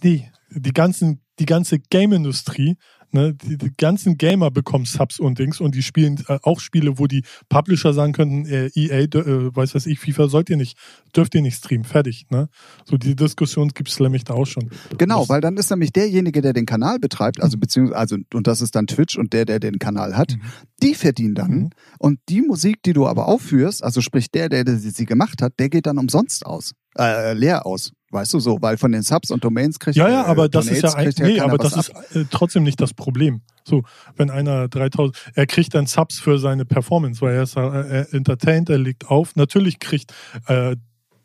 Nee, 0.01 0.29
die, 0.51 0.73
ganzen, 0.73 1.21
die 1.39 1.45
ganze 1.45 1.79
Game-Industrie, 1.79 2.77
ne, 3.11 3.33
die, 3.33 3.57
die 3.57 3.71
ganzen 3.77 4.17
Gamer 4.17 4.51
bekommen 4.51 4.85
Subs 4.85 5.19
und 5.19 5.39
Dings 5.39 5.59
und 5.59 5.75
die 5.75 5.83
spielen 5.83 6.23
äh, 6.27 6.39
auch 6.43 6.59
Spiele, 6.59 6.99
wo 6.99 7.07
die 7.07 7.23
Publisher 7.49 7.93
sagen 7.93 8.13
könnten, 8.13 8.45
äh, 8.45 8.69
EA, 8.75 9.01
äh, 9.03 9.55
weiß 9.55 9.75
was 9.75 9.85
ich, 9.85 9.99
FIFA 9.99 10.27
sollt 10.29 10.49
ihr 10.49 10.57
nicht, 10.57 10.77
dürft 11.15 11.35
ihr 11.35 11.41
nicht 11.41 11.57
streamen, 11.57 11.85
fertig. 11.85 12.25
Ne? 12.29 12.49
So 12.85 12.97
die 12.97 13.15
Diskussion 13.15 13.69
gibt 13.69 13.89
es 13.89 13.99
nämlich 13.99 14.23
da 14.23 14.33
auch 14.33 14.45
schon. 14.45 14.69
Genau, 14.97 15.19
Das- 15.21 15.29
weil 15.29 15.41
dann 15.41 15.57
ist 15.57 15.69
nämlich 15.69 15.91
derjenige, 15.91 16.41
der 16.41 16.53
den 16.53 16.65
Kanal 16.65 16.99
betreibt, 16.99 17.41
also 17.41 17.57
beziehungsweise, 17.57 17.97
also, 17.99 18.17
und 18.33 18.47
das 18.47 18.61
ist 18.61 18.75
dann 18.75 18.87
Twitch 18.87 19.17
und 19.17 19.33
der, 19.33 19.45
der 19.45 19.59
den 19.59 19.79
Kanal 19.79 20.15
hat, 20.17 20.33
Mhm. 20.35 20.41
die 20.83 20.95
verdienen 20.95 21.35
dann. 21.35 21.51
Mhm. 21.51 21.69
Und 21.99 22.19
die 22.29 22.41
Musik, 22.41 22.83
die 22.83 22.93
du 22.93 23.07
aber 23.07 23.27
aufführst, 23.27 23.83
also 23.83 24.01
sprich 24.01 24.31
der, 24.31 24.49
der, 24.49 24.63
der 24.63 24.77
sie 24.77 25.05
gemacht 25.05 25.41
hat, 25.41 25.53
der 25.59 25.69
geht 25.69 25.85
dann 25.85 25.97
umsonst 25.97 26.45
aus, 26.45 26.73
äh, 26.97 27.33
leer 27.33 27.65
aus. 27.65 27.91
Weißt 28.11 28.33
du 28.33 28.39
so, 28.39 28.59
weil 28.61 28.77
von 28.77 28.91
den 28.91 29.03
Subs 29.03 29.29
und 29.29 29.43
Domains 29.43 29.77
kriegt 29.77 29.95
Ja, 29.95 30.09
ja, 30.09 30.23
äh, 30.23 30.25
aber 30.25 30.49
das 30.49 30.65
ist 30.65 30.83
Donates 30.83 31.17
ja 31.17 31.25
ein, 31.25 31.31
nee, 31.31 31.39
aber 31.39 31.57
das 31.59 31.75
ist 31.77 31.89
äh, 32.15 32.25
trotzdem 32.31 32.63
nicht 32.63 32.81
das 32.81 32.93
Problem. 32.93 33.41
So, 33.63 33.83
wenn 34.15 34.31
einer 34.31 34.67
3000, 34.67 35.15
er 35.35 35.45
kriegt 35.45 35.75
dann 35.75 35.85
Subs 35.85 36.19
für 36.19 36.39
seine 36.39 36.65
Performance, 36.65 37.21
weil 37.21 37.35
er 37.35 37.43
ist 37.43 37.55
äh, 37.55 37.61
er 37.61 38.13
entertaint, 38.13 38.69
er 38.69 38.79
legt 38.79 39.07
auf. 39.07 39.35
Natürlich 39.35 39.79
kriegt 39.79 40.11
äh, 40.47 40.75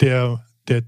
der 0.01 0.45
der 0.69 0.83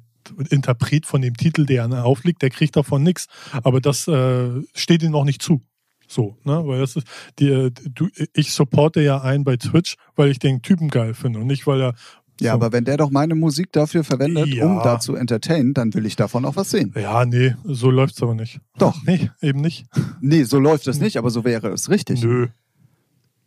Interpret 0.51 1.07
von 1.07 1.23
dem 1.23 1.37
Titel, 1.37 1.67
der 1.67 1.85
er 1.85 2.05
aufliegt, 2.05 2.43
der 2.43 2.51
kriegt 2.51 2.77
davon 2.77 3.03
nichts. 3.03 3.27
Aber 3.63 3.81
das 3.81 4.09
äh, 4.09 4.51
steht 4.75 5.03
ihm 5.03 5.13
noch 5.13 5.25
nicht 5.25 5.41
zu. 5.41 5.63
So, 6.09 6.37
ne? 6.45 6.63
Weil 6.67 6.81
das 6.81 6.97
ist, 6.97 7.07
die, 7.39 7.71
du, 7.91 8.09
ich 8.33 8.53
supporte 8.53 9.01
ja 9.01 9.21
einen 9.23 9.45
bei 9.45 9.57
Twitch, 9.57 9.97
weil 10.15 10.31
ich 10.31 10.39
den 10.39 10.63
Typen 10.63 10.89
geil 10.89 11.15
finde 11.15 11.41
und 11.41 11.47
nicht, 11.47 11.67
weil 11.67 11.81
er 11.81 11.95
Ja, 12.41 12.51
So. 12.51 12.55
aber 12.57 12.73
wenn 12.73 12.85
der 12.85 12.97
doch 12.99 13.11
meine 13.11 13.35
Musik 13.35 13.73
dafür 13.73 14.05
verwendet, 14.05 14.49
Ja. 14.49 14.67
um 14.67 14.83
da 14.85 15.01
zu 15.01 15.15
entertainen, 15.15 15.73
dann 15.75 15.95
will 15.95 16.05
ich 16.05 16.17
davon 16.17 16.45
auch 16.45 16.57
was 16.57 16.71
sehen. 16.71 16.93
Ja, 16.95 17.25
nee, 17.25 17.55
so 17.65 17.91
läuft's 17.91 18.23
aber 18.23 18.35
nicht. 18.35 18.61
Doch. 18.79 18.95
Nee, 19.07 19.31
eben 19.41 19.61
nicht. 19.63 19.87
Nee, 20.21 20.43
so 20.45 20.59
läuft 20.59 20.87
es 20.87 21.01
nicht, 21.01 21.17
aber 21.17 21.31
so 21.31 21.45
wäre 21.45 21.69
es 21.69 21.89
richtig. 21.89 22.23
Nö. 22.23 22.49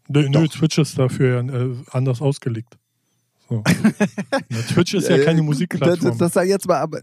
Nö, 0.08 0.28
nö. 0.28 0.47
Twitch 0.47 0.78
ist 0.80 0.97
dafür 0.97 1.39
äh, 1.47 1.75
anders 1.91 2.19
ausgelegt. 2.21 2.78
So. 3.47 3.63
Twitch 4.73 4.93
ist 4.95 5.08
ja 5.10 5.17
Äh, 5.17 5.23
keine 5.25 5.38
Das, 5.38 5.45
Musikplattform. 5.45 6.17
das 6.17 6.34
sei 6.34 6.45
jetzt 6.47 6.67
mal, 6.67 6.78
aber 6.78 6.99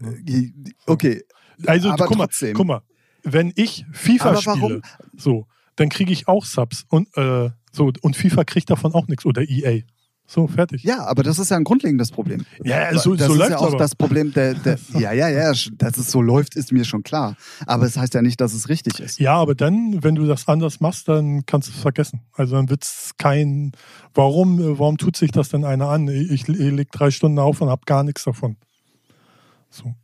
okay. 0.85 1.23
also 1.65 1.89
aber 1.89 2.05
guck 2.05 2.17
mal, 2.17 2.25
trotzdem. 2.27 2.53
guck 2.53 2.67
mal, 2.67 2.81
wenn 3.23 3.51
ich 3.55 3.85
FIFA 3.93 4.35
spiele, 4.41 4.81
so, 5.15 5.47
dann 5.77 5.89
kriege 5.89 6.11
ich 6.11 6.27
auch 6.27 6.43
Subs 6.45 6.85
und 6.89 7.07
äh, 7.17 7.49
so 7.71 7.91
und 8.01 8.15
FIFA 8.15 8.43
kriegt 8.43 8.69
davon 8.69 8.93
auch 8.93 9.07
nichts 9.07 9.25
oder 9.25 9.43
EA. 9.47 9.81
So, 10.29 10.45
fertig. 10.45 10.83
Ja, 10.83 11.05
aber 11.05 11.23
das 11.23 11.39
ist 11.39 11.51
ja 11.51 11.57
ein 11.57 11.63
grundlegendes 11.63 12.11
Problem. 12.11 12.45
Ja, 12.61 12.93
so, 12.97 13.15
das 13.15 13.27
so 13.27 13.33
ist 13.33 13.39
läuft's 13.39 13.51
ja 13.51 13.57
auch 13.59 13.67
aber. 13.69 13.77
das 13.77 13.95
Problem 13.95 14.33
der, 14.33 14.55
der 14.55 14.77
ja, 14.99 15.13
ja, 15.13 15.29
ja, 15.29 15.53
dass 15.77 15.97
es 15.97 16.11
so 16.11 16.21
läuft, 16.21 16.57
ist 16.57 16.73
mir 16.73 16.83
schon 16.83 17.01
klar. 17.01 17.37
Aber 17.65 17.85
es 17.85 17.95
heißt 17.95 18.13
ja 18.13 18.21
nicht, 18.21 18.41
dass 18.41 18.53
es 18.53 18.67
richtig 18.67 18.99
ist. 18.99 19.19
Ja, 19.19 19.35
aber 19.35 19.55
dann, 19.55 20.03
wenn 20.03 20.15
du 20.15 20.25
das 20.25 20.45
anders 20.49 20.81
machst, 20.81 21.07
dann 21.07 21.45
kannst 21.45 21.69
du 21.69 21.71
es 21.71 21.79
vergessen. 21.79 22.23
Also 22.33 22.57
dann 22.57 22.69
wird's 22.69 23.11
kein, 23.17 23.71
warum, 24.13 24.59
äh, 24.59 24.77
warum 24.77 24.97
tut 24.97 25.15
sich 25.15 25.31
das 25.31 25.47
denn 25.47 25.63
einer 25.63 25.87
an? 25.87 26.09
Ich, 26.09 26.29
ich 26.29 26.47
leg 26.49 26.91
drei 26.91 27.09
Stunden 27.09 27.39
auf 27.39 27.61
und 27.61 27.69
hab 27.69 27.85
gar 27.85 28.03
nichts 28.03 28.25
davon. 28.25 28.57
So. 29.69 29.95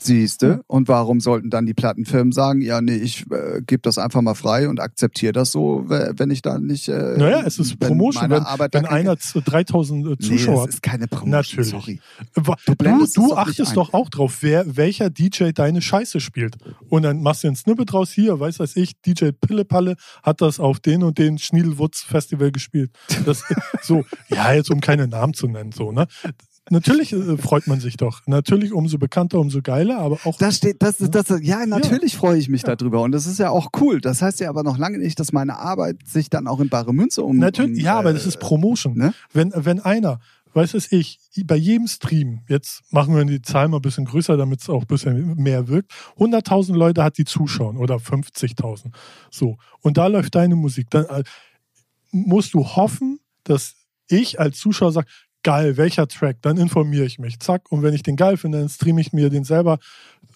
Siehste, 0.00 0.62
und 0.66 0.88
warum 0.88 1.20
sollten 1.20 1.50
dann 1.50 1.66
die 1.66 1.74
Plattenfirmen 1.74 2.32
sagen, 2.32 2.60
ja, 2.62 2.80
nee, 2.80 2.96
ich 2.96 3.24
äh, 3.30 3.60
gebe 3.66 3.82
das 3.82 3.98
einfach 3.98 4.20
mal 4.22 4.34
frei 4.34 4.68
und 4.68 4.80
akzeptiere 4.80 5.32
das 5.32 5.52
so, 5.52 5.84
wenn 5.86 6.30
ich 6.30 6.42
da 6.42 6.58
nicht. 6.58 6.88
Äh, 6.88 7.16
Naja, 7.18 7.42
es 7.46 7.58
ist 7.58 7.72
wenn 7.80 7.88
Promotion. 7.88 8.30
Wenn, 8.30 8.42
Arbeit 8.42 8.74
wenn 8.74 8.86
einer 8.86 9.18
z- 9.18 9.42
3000 9.44 10.06
äh, 10.06 10.08
Nee, 10.10 10.16
Zuschauer 10.26 10.54
das 10.54 10.62
hat. 10.62 10.68
ist 10.70 10.82
keine 10.82 11.06
Promotion. 11.06 11.30
Natürlich. 11.30 11.68
Sorry. 11.70 12.00
Du 12.34 12.42
Du, 12.66 12.74
du, 12.74 13.04
es 13.04 13.12
doch 13.12 13.36
achtest 13.36 13.76
doch 13.76 13.92
auch 13.92 14.08
drauf, 14.08 14.38
wer, 14.40 14.76
welcher 14.76 15.10
DJ 15.10 15.50
deine 15.54 15.82
Scheiße 15.82 16.20
spielt. 16.20 16.56
Und 16.88 17.02
dann 17.02 17.22
machst 17.22 17.44
du 17.44 17.48
ein 17.48 17.56
Snippet 17.56 17.92
draus 17.92 18.10
hier, 18.10 18.40
weiß 18.40 18.58
was 18.58 18.76
ich, 18.76 19.00
DJ 19.02 19.30
Pillepalle 19.32 19.96
hat 20.22 20.40
das 20.40 20.58
auf 20.58 20.80
den 20.80 21.02
und 21.02 21.18
den 21.18 21.38
Schniedelwutz 21.38 22.00
Festival 22.00 22.50
gespielt. 22.50 22.90
Das, 23.24 23.44
so, 23.82 24.04
ja, 24.28 24.52
jetzt 24.52 24.70
um 24.70 24.80
keine 24.80 25.06
Namen 25.06 25.34
zu 25.34 25.46
nennen, 25.48 25.72
so, 25.72 25.92
ne? 25.92 26.06
Natürlich 26.70 27.12
äh, 27.12 27.36
freut 27.36 27.66
man 27.68 27.78
sich 27.80 27.96
doch. 27.96 28.22
Natürlich 28.26 28.72
umso 28.72 28.98
bekannter, 28.98 29.38
umso 29.38 29.62
geiler, 29.62 29.98
aber 29.98 30.18
auch. 30.24 30.36
Das 30.38 30.56
steht, 30.56 30.82
das 30.82 31.00
ist, 31.00 31.14
das, 31.14 31.26
ja, 31.42 31.64
natürlich 31.64 32.16
freue 32.16 32.38
ich 32.38 32.48
mich 32.48 32.62
Ja. 32.62 32.74
darüber 32.74 33.02
und 33.02 33.12
das 33.12 33.26
ist 33.26 33.38
ja 33.38 33.50
auch 33.50 33.68
cool. 33.80 34.00
Das 34.00 34.20
heißt 34.20 34.40
ja 34.40 34.48
aber 34.48 34.62
noch 34.64 34.76
lange 34.76 34.98
nicht, 34.98 35.20
dass 35.20 35.32
meine 35.32 35.58
Arbeit 35.58 35.98
sich 36.06 36.28
dann 36.28 36.48
auch 36.48 36.58
in 36.60 36.68
bare 36.68 36.92
Münze 36.92 37.22
um. 37.22 37.38
Natürlich, 37.38 37.78
um, 37.78 37.84
ja, 37.84 37.98
aber 37.98 38.10
äh, 38.10 38.14
das 38.14 38.26
ist 38.26 38.40
Promotion. 38.40 38.96
ne? 38.96 39.14
Wenn, 39.32 39.52
wenn 39.54 39.78
einer, 39.80 40.18
weiß 40.54 40.74
es 40.74 40.90
ich, 40.90 41.20
bei 41.44 41.54
jedem 41.56 41.86
Stream, 41.86 42.40
jetzt 42.48 42.82
machen 42.90 43.14
wir 43.14 43.24
die 43.24 43.42
Zahl 43.42 43.68
mal 43.68 43.76
ein 43.78 43.82
bisschen 43.82 44.06
größer, 44.06 44.36
damit 44.36 44.60
es 44.62 44.68
auch 44.68 44.80
ein 44.80 44.86
bisschen 44.88 45.36
mehr 45.36 45.68
wirkt, 45.68 45.92
100.000 46.18 46.74
Leute 46.74 47.04
hat, 47.04 47.16
die 47.18 47.24
zuschauen 47.26 47.76
oder 47.76 47.96
50.000. 47.96 48.86
So. 49.30 49.56
Und 49.82 49.98
da 49.98 50.08
läuft 50.08 50.34
deine 50.34 50.56
Musik. 50.56 50.90
Dann 50.90 51.04
äh, 51.04 51.22
musst 52.10 52.54
du 52.54 52.64
hoffen, 52.66 53.20
dass 53.44 53.74
ich 54.08 54.40
als 54.40 54.58
Zuschauer 54.58 54.92
sage, 54.92 55.08
geil, 55.46 55.76
welcher 55.76 56.08
Track, 56.08 56.38
dann 56.42 56.56
informiere 56.56 57.04
ich 57.04 57.20
mich. 57.20 57.38
Zack. 57.38 57.62
Und 57.70 57.82
wenn 57.84 57.94
ich 57.94 58.02
den 58.02 58.16
geil 58.16 58.36
finde, 58.36 58.58
dann 58.58 58.68
streame 58.68 59.00
ich 59.00 59.12
mir 59.12 59.30
den 59.30 59.44
selber 59.44 59.78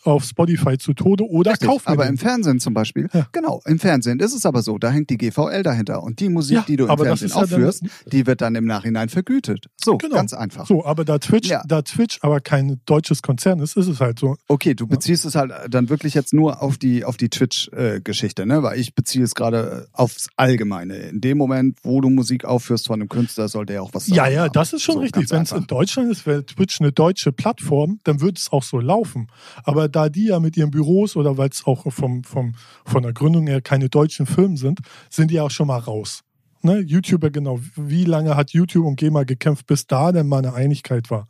auf 0.04 0.24
Spotify 0.24 0.78
zu 0.78 0.94
Tode 0.94 1.28
oder 1.28 1.50
Richtig, 1.52 1.68
kaufe 1.68 1.86
aber 1.88 2.04
den. 2.04 2.12
im 2.12 2.18
Fernsehen 2.18 2.58
zum 2.58 2.72
Beispiel, 2.72 3.08
Ja. 3.12 3.26
genau, 3.32 3.60
im 3.66 3.78
Fernsehen 3.78 4.18
ist 4.18 4.32
es 4.32 4.46
aber 4.46 4.62
so, 4.62 4.78
da 4.78 4.88
hängt 4.90 5.10
die 5.10 5.18
GVL 5.18 5.62
dahinter 5.62 6.02
und 6.02 6.20
die 6.20 6.30
Musik, 6.30 6.56
Ja, 6.56 6.64
die 6.66 6.76
du 6.76 6.86
im 6.86 6.96
Fernsehen 6.96 7.26
ist 7.26 7.34
ja 7.36 7.42
aufführst, 7.42 7.82
die 8.10 8.26
wird 8.26 8.40
dann 8.40 8.54
im 8.54 8.64
Nachhinein 8.64 9.10
vergütet. 9.10 9.66
So, 9.78 9.98
Genau. 9.98 10.14
ganz 10.14 10.32
einfach. 10.32 10.66
So, 10.66 10.86
aber 10.86 11.04
da 11.04 11.18
Twitch, 11.18 11.50
da 11.66 11.82
Twitch 11.82 12.18
aber 12.22 12.40
kein 12.40 12.80
deutsches 12.86 13.20
Konzern 13.20 13.58
ist, 13.60 13.76
ist 13.76 13.88
es 13.88 14.00
halt 14.00 14.18
so. 14.18 14.36
Okay, 14.48 14.72
du 14.74 14.86
beziehst 14.86 15.26
es 15.26 15.34
halt 15.34 15.52
dann 15.68 15.90
wirklich 15.90 16.14
jetzt 16.14 16.32
nur 16.32 16.62
auf 16.62 16.78
die 16.78 17.04
auf 17.04 17.18
die 17.18 17.28
Twitch-Geschichte, 17.28 18.46
ne? 18.46 18.62
Weil 18.62 18.78
ich 18.80 18.94
beziehe 18.94 19.22
es 19.24 19.34
gerade 19.34 19.86
aufs 19.92 20.28
Allgemeine. 20.36 20.94
In 20.96 21.20
dem 21.20 21.36
Moment, 21.36 21.76
wo 21.82 22.00
du 22.00 22.08
Musik 22.08 22.46
aufführst 22.46 22.86
von 22.86 23.00
einem 23.00 23.10
Künstler, 23.10 23.48
soll 23.48 23.66
der 23.66 23.82
auch 23.82 23.90
was 23.92 24.06
sagen. 24.06 24.16
Ja, 24.16 24.28
ja, 24.28 24.48
das 24.48 24.72
ist 24.72 24.80
schon 24.82 24.94
So, 24.94 24.99
richtig. 25.00 25.30
Wenn 25.30 25.42
es 25.42 25.52
in 25.52 25.66
Deutschland 25.66 26.10
ist, 26.10 26.26
wäre 26.26 26.44
Twitch 26.44 26.80
eine 26.80 26.92
deutsche 26.92 27.32
Plattform, 27.32 27.98
dann 28.04 28.20
würde 28.20 28.38
es 28.38 28.52
auch 28.52 28.62
so 28.62 28.78
laufen. 28.78 29.28
Aber 29.64 29.88
da 29.88 30.08
die 30.08 30.26
ja 30.26 30.40
mit 30.40 30.56
ihren 30.56 30.70
Büros 30.70 31.16
oder 31.16 31.36
weil 31.36 31.48
es 31.50 31.64
auch 31.66 31.90
vom, 31.92 32.24
vom, 32.24 32.54
von 32.84 33.02
der 33.02 33.12
Gründung 33.12 33.46
her 33.46 33.60
keine 33.60 33.88
deutschen 33.88 34.26
Firmen 34.26 34.56
sind, 34.56 34.80
sind 35.08 35.30
die 35.30 35.40
auch 35.40 35.50
schon 35.50 35.66
mal 35.66 35.78
raus. 35.78 36.22
Ne? 36.62 36.80
YouTuber, 36.80 37.30
genau. 37.30 37.60
Wie 37.76 38.04
lange 38.04 38.36
hat 38.36 38.50
YouTube 38.50 38.86
und 38.86 38.96
GEMA 38.96 39.24
gekämpft, 39.24 39.66
bis 39.66 39.86
da 39.86 40.12
denn 40.12 40.28
mal 40.28 40.38
eine 40.38 40.54
Einigkeit 40.54 41.10
war? 41.10 41.26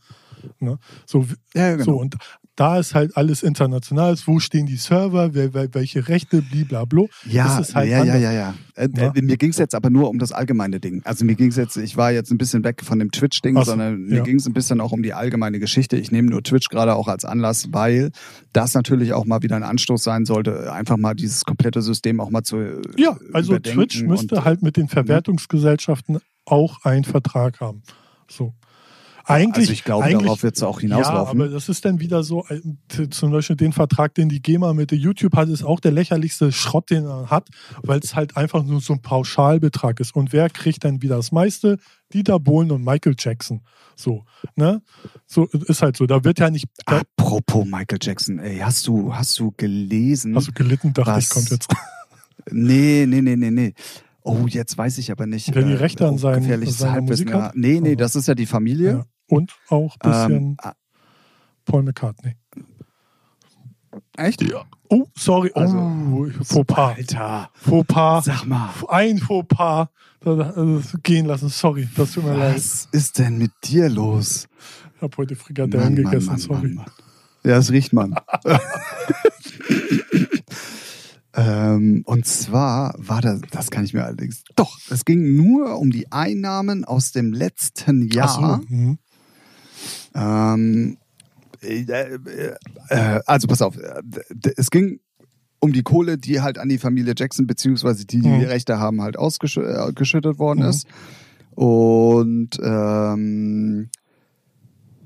Ne? 0.58 0.78
So, 1.06 1.26
Ja, 1.54 1.72
genau. 1.72 1.84
so, 1.84 1.96
und 1.96 2.16
da 2.56 2.78
ist 2.78 2.94
halt 2.94 3.16
alles 3.16 3.42
international. 3.42 4.14
Wo 4.26 4.38
stehen 4.38 4.66
die 4.66 4.76
Server? 4.76 5.32
Wer, 5.32 5.54
welche 5.54 6.08
Rechte? 6.08 6.42
Blablabla. 6.42 7.04
Ja, 7.26 7.56
halt 7.74 7.88
ja, 7.88 8.04
ja, 8.04 8.16
ja, 8.16 8.32
ja. 8.32 8.54
Äh, 8.74 8.88
Ja. 8.94 9.12
äh, 9.14 9.22
Mir 9.22 9.38
ging 9.38 9.48
es 9.48 9.56
jetzt 9.56 9.74
aber 9.74 9.88
nur 9.88 10.10
um 10.10 10.18
das 10.18 10.30
allgemeine 10.30 10.78
Ding. 10.78 11.00
Also 11.04 11.24
mir 11.24 11.36
ging 11.36 11.48
es 11.48 11.56
jetzt, 11.56 11.78
ich 11.78 11.96
war 11.96 12.12
jetzt 12.12 12.30
ein 12.30 12.36
bisschen 12.36 12.62
weg 12.62 12.82
von 12.84 12.98
dem 12.98 13.12
Twitch-Ding, 13.12 13.56
so, 13.56 13.62
sondern 13.62 14.02
mir 14.02 14.18
ja. 14.18 14.22
ging 14.24 14.36
es 14.36 14.46
ein 14.46 14.52
bisschen 14.52 14.82
auch 14.82 14.92
um 14.92 15.02
die 15.02 15.14
allgemeine 15.14 15.58
Geschichte. 15.58 15.96
Ich 15.96 16.10
nehme 16.10 16.28
nur 16.28 16.42
Twitch 16.42 16.68
gerade 16.68 16.96
auch 16.96 17.08
als 17.08 17.24
Anlass, 17.24 17.68
weil 17.72 18.10
das 18.52 18.74
natürlich 18.74 19.14
auch 19.14 19.24
mal 19.24 19.42
wieder 19.42 19.56
ein 19.56 19.62
Anstoß 19.62 20.02
sein 20.02 20.26
sollte, 20.26 20.70
einfach 20.70 20.98
mal 20.98 21.14
dieses 21.14 21.46
komplette 21.46 21.80
System 21.80 22.20
auch 22.20 22.28
mal 22.28 22.42
zu 22.42 22.58
äh, 22.58 22.82
Ja, 22.98 23.16
also 23.32 23.58
Twitch 23.58 24.02
müsste 24.02 24.36
und, 24.36 24.44
halt 24.44 24.62
mit 24.62 24.76
den 24.76 24.88
Verwertungsgesellschaften 24.88 26.18
auch 26.44 26.84
einen 26.84 27.04
Vertrag 27.04 27.60
haben. 27.60 27.82
So. 28.28 28.54
Eigentlich, 29.24 29.62
Also 29.64 29.72
ich 29.72 29.84
glaube, 29.84 30.04
eigentlich, 30.04 30.22
darauf 30.22 30.42
wird 30.42 30.56
es 30.56 30.62
auch 30.62 30.80
ja, 30.80 30.88
hinauslaufen. 30.88 31.40
aber 31.40 31.50
das 31.50 31.68
ist 31.68 31.84
dann 31.84 32.00
wieder 32.00 32.22
so, 32.22 32.46
äh, 32.48 33.08
zum 33.10 33.30
Beispiel 33.30 33.56
den 33.56 33.72
Vertrag, 33.72 34.14
den 34.14 34.28
die 34.28 34.42
GEMA 34.42 34.72
mit 34.72 34.92
YouTube 34.92 35.36
hat, 35.36 35.48
ist 35.48 35.62
auch 35.62 35.80
der 35.80 35.92
lächerlichste 35.92 36.52
Schrott, 36.52 36.90
den 36.90 37.04
er 37.04 37.30
hat, 37.30 37.48
weil 37.82 38.00
es 38.00 38.14
halt 38.14 38.36
einfach 38.36 38.64
nur 38.64 38.80
so 38.80 38.94
ein 38.94 39.02
Pauschalbetrag 39.02 40.00
ist. 40.00 40.14
Und 40.14 40.32
wer 40.32 40.50
kriegt 40.50 40.84
dann 40.84 41.02
wieder 41.02 41.16
das 41.16 41.32
meiste? 41.32 41.78
Dieter 42.12 42.40
Bohlen 42.40 42.70
und 42.72 42.84
Michael 42.84 43.14
Jackson. 43.18 43.62
So, 43.94 44.24
ne? 44.56 44.82
So 45.26 45.46
ist 45.46 45.82
halt 45.82 45.96
so. 45.96 46.06
Da 46.06 46.24
wird 46.24 46.38
ja 46.40 46.50
nicht. 46.50 46.66
Apropos 46.86 47.66
Michael 47.66 47.98
Jackson, 48.00 48.38
ey, 48.38 48.58
hast 48.58 48.86
du, 48.86 49.14
hast 49.14 49.38
du 49.38 49.52
gelesen? 49.56 50.34
hast 50.34 50.48
du 50.48 50.52
gelitten, 50.52 50.92
dachte 50.92 51.10
Was? 51.12 51.24
ich, 51.24 51.30
kommt 51.30 51.50
jetzt. 51.50 51.68
Nee, 52.50 53.04
nee, 53.06 53.20
nee, 53.20 53.36
nee, 53.36 53.50
nee. 53.50 53.74
Oh, 54.22 54.46
jetzt 54.46 54.76
weiß 54.76 54.98
ich 54.98 55.10
aber 55.10 55.26
nicht. 55.26 55.54
Wer 55.54 55.62
die 55.62 55.72
äh, 55.72 55.76
Rechte 55.76 56.06
an 56.06 56.14
oh, 56.14 56.18
seinen- 56.18 56.42
gefährliches 56.42 56.84
Halbwissen, 56.84 57.26
Musik 57.26 57.30
ja. 57.30 57.42
hat? 57.44 57.56
Nee, 57.56 57.80
nee, 57.80 57.88
Also. 57.90 57.96
das 57.96 58.16
ist 58.16 58.28
ja 58.28 58.34
die 58.34 58.46
Familie. 58.46 58.90
Ja. 58.92 59.04
Und 59.28 59.52
auch 59.68 59.96
ein 60.00 60.10
bisschen 60.10 60.56
Ähm, 60.62 60.72
Paul 61.64 61.82
McCartney. 61.84 62.36
echt? 64.16 64.42
Ja. 64.42 64.64
Oh, 64.88 65.06
sorry. 65.16 65.50
Also, 65.54 65.76
oh, 65.78 66.26
Fauxpas. 66.42 66.96
Alter, 66.96 67.50
Fauxpas. 67.54 68.24
sag 68.24 68.44
mal, 68.44 68.70
Ein 68.88 69.18
Fauxpas. 69.18 69.88
Äh, 70.24 70.80
Gehen 71.02 71.26
lassen. 71.26 71.48
Sorry. 71.48 71.88
Das 71.96 72.12
tut 72.12 72.24
mir 72.24 72.36
leid. 72.36 72.56
was 72.56 72.88
ist 72.92 73.18
denn 73.18 73.38
mit 73.38 73.52
dir 73.64 73.88
los? 73.88 74.48
Ich 74.96 75.02
habe 75.02 75.16
heute 75.16 75.34
Frikadellen 75.36 75.96
gegessen. 75.96 76.36
sorry. 76.36 76.74
Mann. 76.74 76.86
Ja, 77.44 77.52
das 77.56 77.70
riecht 77.70 77.92
man. 77.94 78.14
ähm, 81.34 82.02
und 82.06 82.26
zwar 82.26 82.94
war 82.98 83.20
das, 83.20 83.40
das 83.50 83.70
kann 83.70 83.84
ich 83.84 83.94
mir 83.94 84.04
allerdings, 84.04 84.42
doch, 84.56 84.76
es 84.90 85.04
ging 85.04 85.36
nur 85.36 85.78
um 85.78 85.90
die 85.90 86.10
Einnahmen 86.10 86.84
aus 86.84 87.12
dem 87.12 87.32
letzten 87.32 88.02
Jahr. 88.10 88.60
so, 88.68 88.74
mhm. 88.74 88.98
Ähm, 90.14 90.98
äh, 91.62 91.82
äh, 91.82 92.18
äh, 92.88 93.20
also 93.26 93.46
pass 93.46 93.62
auf, 93.62 93.76
äh, 93.76 94.02
es 94.56 94.70
ging 94.70 95.00
um 95.60 95.72
die 95.72 95.82
Kohle, 95.82 96.16
die 96.18 96.40
halt 96.40 96.58
an 96.58 96.68
die 96.68 96.78
Familie 96.78 97.14
Jackson 97.16 97.46
beziehungsweise 97.46 98.06
die, 98.06 98.20
die 98.20 98.28
Mhm. 98.28 98.38
die 98.40 98.44
Rechte 98.46 98.78
haben, 98.78 99.00
halt 99.02 99.16
ausgeschüttet 99.18 100.38
worden 100.38 100.60
Mhm. 100.60 100.68
ist. 100.68 100.86
Und 101.50 102.58
ähm, 102.62 103.90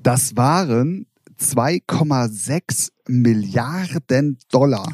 das 0.03 0.37
waren 0.37 1.07
2,6 1.41 2.91
Milliarden 3.09 4.39
Dollar. 4.51 4.87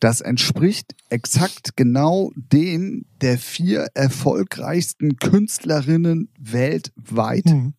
Das 0.00 0.20
entspricht 0.20 0.94
exakt 1.08 1.76
genau 1.76 2.32
dem 2.34 3.04
der 3.20 3.38
vier 3.38 3.88
erfolgreichsten 3.94 5.16
Künstlerinnen 5.16 6.28
weltweit. 6.38 7.46
Mhm. 7.46 7.74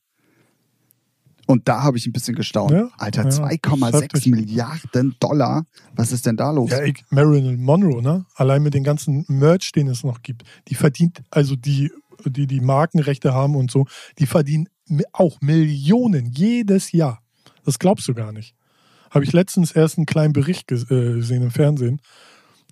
Und 1.48 1.68
da 1.68 1.84
habe 1.84 1.98
ich 1.98 2.08
ein 2.08 2.12
bisschen 2.12 2.36
gestaunt. 2.36 2.72
Ja, 2.72 2.90
Alter, 2.98 3.26
ja, 3.26 3.30
2,6 3.30 4.02
heftig. 4.02 4.28
Milliarden 4.28 5.16
Dollar. 5.20 5.66
Was 5.96 6.12
ist 6.12 6.26
denn 6.26 6.38
da 6.38 6.52
los? 6.52 6.72
Ja, 6.72 6.84
ich, 6.84 7.04
Marilyn 7.10 7.62
Monroe, 7.62 8.02
ne? 8.02 8.26
Allein 8.36 8.64
mit 8.64 8.74
den 8.74 8.84
ganzen 8.84 9.26
Merch, 9.28 9.72
den 9.72 9.88
es 9.88 10.04
noch 10.04 10.24
gibt, 10.24 10.44
die 10.68 10.76
verdient, 10.76 11.22
also 11.30 11.56
die, 11.56 11.92
die 12.26 12.48
die 12.48 12.62
Markenrechte 12.62 13.34
haben 13.34 13.56
und 13.56 13.70
so, 13.70 13.86
die 14.18 14.26
verdienen 14.26 14.68
auch 15.14 15.40
Millionen 15.42 16.32
jedes 16.32 16.92
Jahr. 16.92 17.22
Das 17.64 17.78
glaubst 17.78 18.08
du 18.08 18.14
gar 18.14 18.32
nicht. 18.32 18.56
Habe 19.16 19.24
ich 19.24 19.32
letztens 19.32 19.72
erst 19.72 19.98
einen 19.98 20.06
kleinen 20.06 20.34
Bericht 20.34 20.70
äh, 20.72 20.76
gesehen 20.76 21.42
im 21.42 21.50
Fernsehen. 21.52 22.02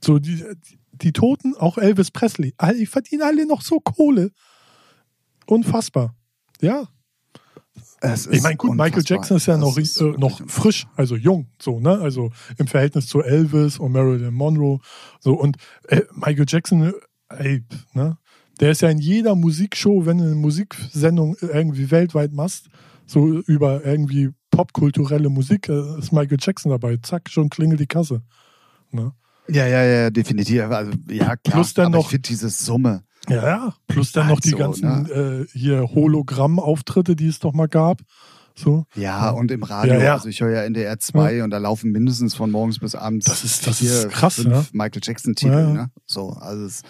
So, 0.03 0.19
die, 0.19 0.43
die 0.91 1.13
Toten, 1.13 1.55
auch 1.55 1.77
Elvis 1.77 2.11
Presley, 2.11 2.53
die 2.77 2.85
verdienen 2.85 3.21
alle 3.21 3.47
noch 3.47 3.61
so 3.61 3.79
Kohle. 3.79 4.29
Unfassbar. 5.45 6.13
Ja. 6.59 6.89
Ich 8.29 8.41
meine, 8.41 8.57
gut, 8.57 8.71
Michael 8.71 8.97
unfassbar. 8.97 9.17
Jackson 9.17 9.37
ist 9.37 9.45
ja 9.45 9.57
noch, 9.57 9.77
ist 9.77 10.01
äh, 10.01 10.11
noch 10.17 10.41
frisch, 10.47 10.85
also 10.97 11.15
jung, 11.15 11.47
so, 11.61 11.79
ne? 11.79 11.97
Also 11.99 12.31
im 12.57 12.67
Verhältnis 12.67 13.07
zu 13.07 13.21
Elvis 13.21 13.79
und 13.79 13.93
Marilyn 13.93 14.33
Monroe. 14.33 14.79
So, 15.21 15.35
und 15.35 15.55
äh, 15.87 16.01
Michael 16.13 16.45
Jackson, 16.45 16.83
äh, 16.83 16.93
ey, 17.29 17.63
ne? 17.93 18.17
Der 18.59 18.71
ist 18.71 18.81
ja 18.81 18.89
in 18.89 18.99
jeder 18.99 19.35
Musikshow, 19.35 20.05
wenn 20.05 20.17
du 20.17 20.25
eine 20.25 20.35
Musiksendung 20.35 21.37
irgendwie 21.39 21.89
weltweit 21.89 22.33
machst, 22.33 22.67
so 23.05 23.39
über 23.39 23.85
irgendwie 23.85 24.31
popkulturelle 24.55 25.29
Musik, 25.29 25.67
äh, 25.69 25.97
ist 25.99 26.11
Michael 26.13 26.37
Jackson 26.39 26.69
dabei. 26.71 26.97
Zack, 27.01 27.29
schon 27.29 27.49
klingelt 27.49 27.79
die 27.79 27.87
Kasse. 27.87 28.21
Ne? 28.91 29.11
Ja, 29.49 29.67
ja, 29.67 29.83
ja, 29.83 30.09
definitiv. 30.09 30.61
Also, 30.63 30.91
ja, 31.09 31.35
klar. 31.35 31.37
Plus 31.55 31.73
dann 31.73 31.87
aber 31.87 31.97
noch- 31.97 32.03
ich 32.05 32.09
finde 32.11 32.29
diese 32.29 32.49
Summe. 32.49 33.03
Ja, 33.29 33.45
ja. 33.47 33.73
Plus 33.87 34.11
dann 34.11 34.27
noch 34.27 34.39
die 34.39 34.53
Also, 34.55 34.81
ganzen 34.81 35.09
äh, 35.43 35.45
hier 35.53 35.89
Hologramm-Auftritte, 35.93 37.15
die 37.15 37.27
es 37.27 37.39
doch 37.39 37.53
mal 37.53 37.67
gab. 37.67 38.01
So. 38.55 38.85
Ja, 38.95 39.31
und 39.31 39.49
im 39.49 39.63
Radio, 39.63 39.95
Ja, 39.95 39.99
ja. 40.03 40.13
also 40.13 40.29
ich 40.29 40.39
höre 40.41 40.51
ja 40.51 40.61
NDR 40.63 40.99
2 40.99 41.43
und 41.43 41.49
da 41.49 41.57
laufen 41.57 41.91
mindestens 41.91 42.35
von 42.35 42.51
morgens 42.51 42.77
bis 42.79 42.93
abends 42.93 43.25
Das 43.25 43.43
ist- 43.43 43.65
das 43.65 43.79
vier, 43.79 43.89
ist 43.91 44.09
krass, 44.09 44.35
fünf 44.35 44.47
ne? 44.47 44.65
Michael 44.73 45.01
Jackson-Titel. 45.03 45.51
Ja, 45.51 45.59
ja. 45.61 45.73
Ne? 45.73 45.91
So, 46.05 46.29
also 46.33 46.65
es, 46.65 46.81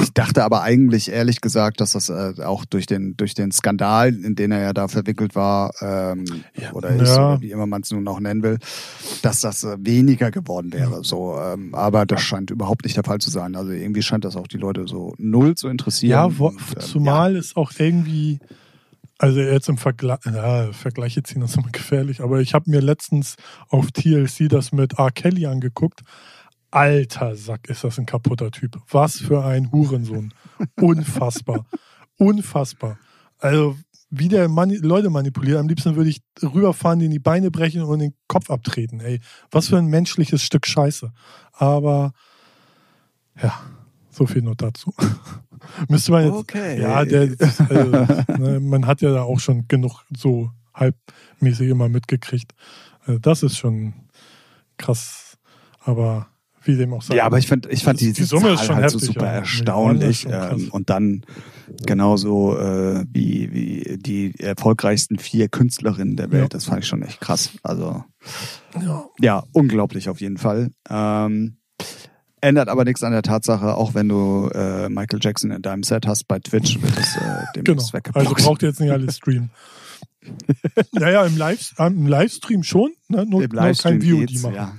ich 0.00 0.12
dachte 0.12 0.42
aber 0.44 0.62
eigentlich, 0.62 1.10
ehrlich 1.10 1.40
gesagt, 1.40 1.80
dass 1.80 1.92
das 1.92 2.08
äh, 2.08 2.34
auch 2.44 2.64
durch 2.64 2.86
den, 2.86 3.16
durch 3.16 3.34
den 3.34 3.52
Skandal, 3.52 4.12
in 4.12 4.34
den 4.34 4.50
er 4.50 4.60
ja 4.60 4.72
da 4.72 4.88
verwickelt 4.88 5.34
war, 5.36 5.72
ähm, 5.80 6.24
Ja. 6.56 6.72
oder 6.72 6.90
ist, 6.90 7.08
Ja. 7.08 7.32
oder 7.34 7.40
wie 7.40 7.52
immer 7.52 7.66
man 7.66 7.82
es 7.82 7.90
nun 7.92 8.06
auch 8.08 8.18
nennen 8.18 8.42
will, 8.42 8.58
dass 9.22 9.40
das 9.40 9.62
äh, 9.62 9.76
weniger 9.80 10.30
geworden 10.32 10.72
wäre. 10.72 11.04
So, 11.04 11.38
ähm, 11.38 11.74
aber 11.74 12.06
das 12.06 12.22
scheint 12.22 12.50
überhaupt 12.50 12.84
nicht 12.84 12.96
der 12.96 13.04
Fall 13.04 13.18
zu 13.18 13.30
sein. 13.30 13.54
Also 13.54 13.70
irgendwie 13.70 14.02
scheint 14.02 14.24
das 14.24 14.34
auch 14.34 14.48
die 14.48 14.56
Leute 14.58 14.88
so 14.88 15.14
null 15.18 15.54
zu 15.54 15.68
interessieren. 15.68 16.10
Ja, 16.10 16.38
wo, 16.38 16.48
Und, 16.48 16.56
ähm, 16.74 16.80
zumal 16.80 17.36
ist 17.36 17.56
auch 17.56 17.70
irgendwie, 17.78 18.40
also 19.18 19.38
jetzt 19.38 19.68
im 19.68 19.76
Vergleich, 19.78 20.18
ja, 20.26 20.72
Vergleiche 20.72 21.22
ziehen 21.22 21.42
ist 21.42 21.56
immer 21.56 21.68
gefährlich, 21.72 22.20
aber 22.20 22.40
ich 22.40 22.52
habe 22.54 22.68
mir 22.68 22.80
letztens 22.80 23.36
auf 23.68 23.92
TLC 23.92 24.48
das 24.48 24.72
mit 24.72 24.98
R. 24.98 25.10
Kelly 25.12 25.46
angeguckt. 25.46 26.00
Alter 26.70 27.34
Sack, 27.34 27.68
ist 27.68 27.84
das 27.84 27.98
ein 27.98 28.06
kaputter 28.06 28.50
Typ. 28.50 28.78
Was 28.90 29.16
für 29.16 29.44
ein 29.44 29.72
Hurensohn. 29.72 30.32
Unfassbar. 30.76 31.66
Unfassbar. 32.16 32.98
Also, 33.38 33.76
wie 34.10 34.28
der 34.28 34.48
Mani 34.48 34.76
Leute 34.76 35.10
manipuliert, 35.10 35.58
am 35.58 35.68
liebsten 35.68 35.96
würde 35.96 36.10
ich 36.10 36.20
rüberfahren, 36.42 36.98
denen 36.98 37.12
die 37.12 37.18
Beine 37.18 37.50
brechen 37.50 37.82
und 37.82 38.00
den 38.00 38.14
Kopf 38.28 38.50
abtreten. 38.50 39.00
Ey, 39.00 39.20
was 39.50 39.68
für 39.68 39.78
ein 39.78 39.86
menschliches 39.86 40.42
Stück 40.42 40.66
Scheiße. 40.66 41.12
Aber, 41.52 42.12
ja, 43.40 43.58
so 44.10 44.26
viel 44.26 44.42
nur 44.42 44.56
dazu. 44.56 44.94
Müsste 45.88 46.12
man 46.12 46.24
jetzt 46.24 46.34
Okay. 46.34 46.80
ja, 46.80 47.04
der, 47.04 47.34
also, 47.68 47.90
ne, 48.38 48.60
man 48.60 48.86
hat 48.86 49.00
ja 49.00 49.12
da 49.12 49.22
auch 49.22 49.40
schon 49.40 49.66
genug 49.68 50.04
so 50.16 50.50
halbmäßig 50.74 51.68
immer 51.68 51.88
mitgekriegt. 51.88 52.52
Also 53.04 53.18
das 53.18 53.42
ist 53.42 53.58
schon 53.58 53.94
krass. 54.76 55.38
Aber 55.80 56.28
wie 56.62 56.76
dem 56.76 56.92
auch 56.92 57.02
sei. 57.02 57.16
Ja, 57.16 57.24
aber 57.24 57.38
ich 57.38 57.46
fand, 57.46 57.66
ich 57.70 57.82
fand 57.82 58.00
Die- 58.00 58.12
die, 58.12 58.22
Summe 58.24 58.50
ist 58.50 58.64
schon 58.64 58.76
halt 58.76 58.90
so 58.90 58.98
heftig, 58.98 59.14
super 59.14 59.26
ja. 59.26 59.32
erstaunlich. 59.32 60.24
Ja, 60.24 60.52
ähm, 60.52 60.68
und 60.70 60.90
dann 60.90 61.22
genauso 61.86 62.56
äh, 62.58 63.04
wie, 63.10 63.52
wie 63.52 63.98
die 63.98 64.38
erfolgreichsten 64.38 65.18
vier 65.18 65.48
Künstlerinnen 65.48 66.16
der 66.16 66.30
Welt. 66.30 66.42
Ja. 66.42 66.48
Das 66.48 66.64
fand 66.64 66.80
ich 66.82 66.86
schon 66.88 67.02
echt 67.02 67.20
krass. 67.20 67.50
Also 67.62 68.04
ja, 69.20 69.44
unglaublich 69.52 70.08
auf 70.08 70.20
jeden 70.20 70.36
Fall. 70.36 70.70
Ähm, 70.88 71.56
ändert 72.40 72.68
aber 72.68 72.84
nichts 72.84 73.02
an 73.02 73.12
der 73.12 73.22
Tatsache, 73.22 73.74
auch 73.76 73.94
wenn 73.94 74.08
du 74.08 74.48
äh, 74.54 74.88
Michael 74.88 75.20
Jackson 75.22 75.50
in 75.50 75.62
deinem 75.62 75.82
Set 75.82 76.06
hast 76.06 76.26
bei 76.28 76.38
Twitch, 76.38 76.80
wird 76.80 76.98
es 76.98 77.16
äh, 77.16 77.20
genau. 77.54 77.64
demnächst 77.64 77.92
weggeblockt. 77.92 78.28
Also 78.28 78.44
braucht 78.44 78.62
ihr 78.62 78.68
jetzt 78.68 78.80
nicht 78.80 78.90
alles 78.90 79.16
streamen. 79.16 79.50
naja, 80.92 81.24
im, 81.24 81.36
Live, 81.36 81.74
äh, 81.78 81.86
im 81.86 82.06
Livestream 82.06 82.62
schon, 82.62 82.92
ne? 83.08 83.24
nur, 83.26 83.42
Im 83.42 83.50
nur 83.50 83.62
Livestream 83.62 84.00
kein 84.00 84.10
VOD 84.10 84.42
machen. 84.42 84.54
ja. 84.54 84.72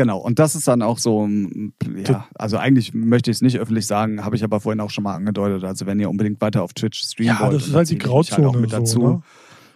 Genau, 0.00 0.16
und 0.16 0.38
das 0.38 0.54
ist 0.54 0.66
dann 0.66 0.80
auch 0.80 0.96
so, 0.98 1.26
mm, 1.26 1.72
ja, 2.08 2.26
also 2.34 2.56
eigentlich 2.56 2.94
möchte 2.94 3.30
ich 3.30 3.36
es 3.36 3.42
nicht 3.42 3.58
öffentlich 3.58 3.86
sagen, 3.86 4.24
habe 4.24 4.34
ich 4.34 4.42
aber 4.42 4.58
vorhin 4.58 4.80
auch 4.80 4.88
schon 4.88 5.04
mal 5.04 5.14
angedeutet. 5.14 5.62
Also 5.62 5.84
wenn 5.84 6.00
ihr 6.00 6.08
unbedingt 6.08 6.40
weiter 6.40 6.62
auf 6.62 6.72
Twitch 6.72 7.00
streamen 7.02 7.34
Ja, 7.38 7.40
wollt, 7.42 7.56
das 7.56 7.62
ist 7.64 7.68
und 7.68 7.76
halt 7.76 7.90
die 7.90 7.94
mich 7.96 8.02
Grauzone. 8.02 8.48
auch 8.48 8.56
mit 8.56 8.70
so, 8.70 8.76
dazu. 8.78 9.02
ne? 9.08 9.22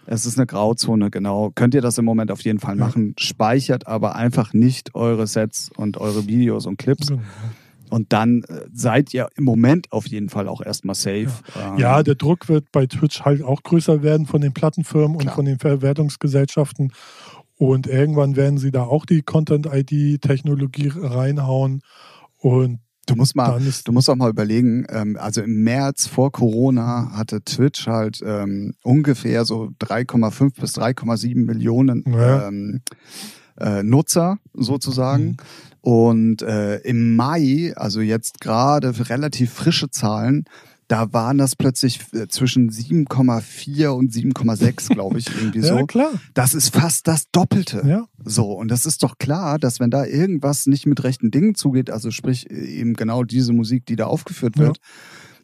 Es 0.07 0.25
ist 0.25 0.39
eine 0.39 0.47
Grauzone, 0.47 1.11
genau. 1.11 1.51
Könnt 1.53 1.75
ihr 1.75 1.81
das 1.81 1.99
im 1.99 2.05
Moment 2.05 2.31
auf 2.31 2.41
jeden 2.41 2.57
Fall 2.57 2.75
Ja. 2.75 2.85
machen. 2.85 3.13
Speichert 3.19 3.85
aber 3.85 4.15
einfach 4.15 4.51
nicht 4.53 4.95
eure 4.95 5.27
Sets 5.27 5.69
und 5.77 5.97
eure 5.97 6.25
Videos 6.25 6.65
und 6.65 6.77
Clips. 6.77 7.09
Genau. 7.09 7.21
Und 7.91 8.11
dann 8.13 8.41
äh, 8.47 8.61
seid 8.73 9.13
ihr 9.13 9.29
im 9.35 9.43
Moment 9.43 9.91
auf 9.91 10.07
jeden 10.07 10.29
Fall 10.29 10.47
auch 10.47 10.61
erstmal 10.61 10.95
safe. 10.95 11.27
Ähm, 11.55 11.77
Ja, 11.77 12.01
der 12.01 12.15
Druck 12.15 12.49
wird 12.49 12.71
bei 12.71 12.87
Twitch 12.87 13.21
halt 13.21 13.43
auch 13.43 13.61
größer 13.61 14.01
werden 14.01 14.25
von 14.25 14.41
den 14.41 14.53
Plattenfirmen 14.53 15.11
und 15.17 15.21
Klar. 15.21 15.35
von 15.35 15.45
den 15.45 15.59
Verwertungsgesellschaften. 15.59 16.91
Und 17.57 17.87
irgendwann 17.87 18.35
werden 18.35 18.57
sie 18.57 18.71
da 18.71 18.83
auch 18.83 19.05
die 19.05 19.21
Content-ID-Technologie 19.21 20.91
reinhauen. 20.95 21.81
Und 22.39 22.79
Du 23.07 23.15
musst 23.15 23.35
mal, 23.35 23.61
du 23.85 23.91
musst 23.91 24.09
auch 24.09 24.15
mal 24.15 24.31
überlegen, 24.31 24.87
ähm, 24.89 25.15
also 25.19 25.41
im 25.43 25.63
März 25.63 26.07
vor 26.07 26.31
Corona 26.31 27.11
hatte 27.15 27.43
Twitch 27.43 27.85
halt 27.85 28.19
ähm, 28.25 28.73
ungefähr 28.81 29.45
so 29.45 29.69
3,5 29.79 30.59
bis 30.59 30.75
3,7 30.75 31.45
Millionen 31.45 32.03
Ja. 32.07 32.47
ähm, 32.47 32.81
äh, 33.59 33.83
Nutzer 33.83 34.39
sozusagen. 34.53 35.23
Mhm. 35.25 35.37
Und 35.81 36.41
äh, 36.41 36.77
im 36.77 37.15
Mai, 37.15 37.73
also 37.75 38.01
jetzt 38.01 38.41
gerade 38.41 38.91
relativ 39.09 39.53
frische 39.53 39.91
Zahlen, 39.91 40.45
da 40.87 41.11
waren 41.13 41.37
das 41.37 41.55
plötzlich 41.55 41.99
äh, 42.13 42.27
zwischen 42.27 42.69
7,4 42.69 43.87
und 43.87 44.11
7,6, 44.11 44.93
glaube 44.93 45.17
ich, 45.19 45.27
irgendwie 45.35 45.59
ja, 45.65 45.79
so. 45.79 45.85
klar. 45.85 46.11
Das 46.33 46.53
ist 46.53 46.69
fast 46.75 47.07
das 47.07 47.25
Doppelte. 47.31 47.81
Ja, 47.87 48.05
So, 48.23 48.51
und 48.51 48.69
das 48.69 48.85
ist 48.85 49.01
doch 49.03 49.17
klar, 49.17 49.57
dass 49.59 49.79
wenn 49.79 49.89
da 49.89 50.05
irgendwas 50.05 50.67
nicht 50.67 50.85
mit 50.85 51.03
rechten 51.03 51.31
Dingen 51.31 51.55
zugeht, 51.55 51.89
also 51.89 52.11
sprich 52.11 52.49
eben 52.49 52.93
genau 52.93 53.23
diese 53.23 53.53
Musik, 53.53 53.85
die 53.85 53.95
da 53.95 54.05
aufgeführt 54.05 54.57
wird, 54.57 54.77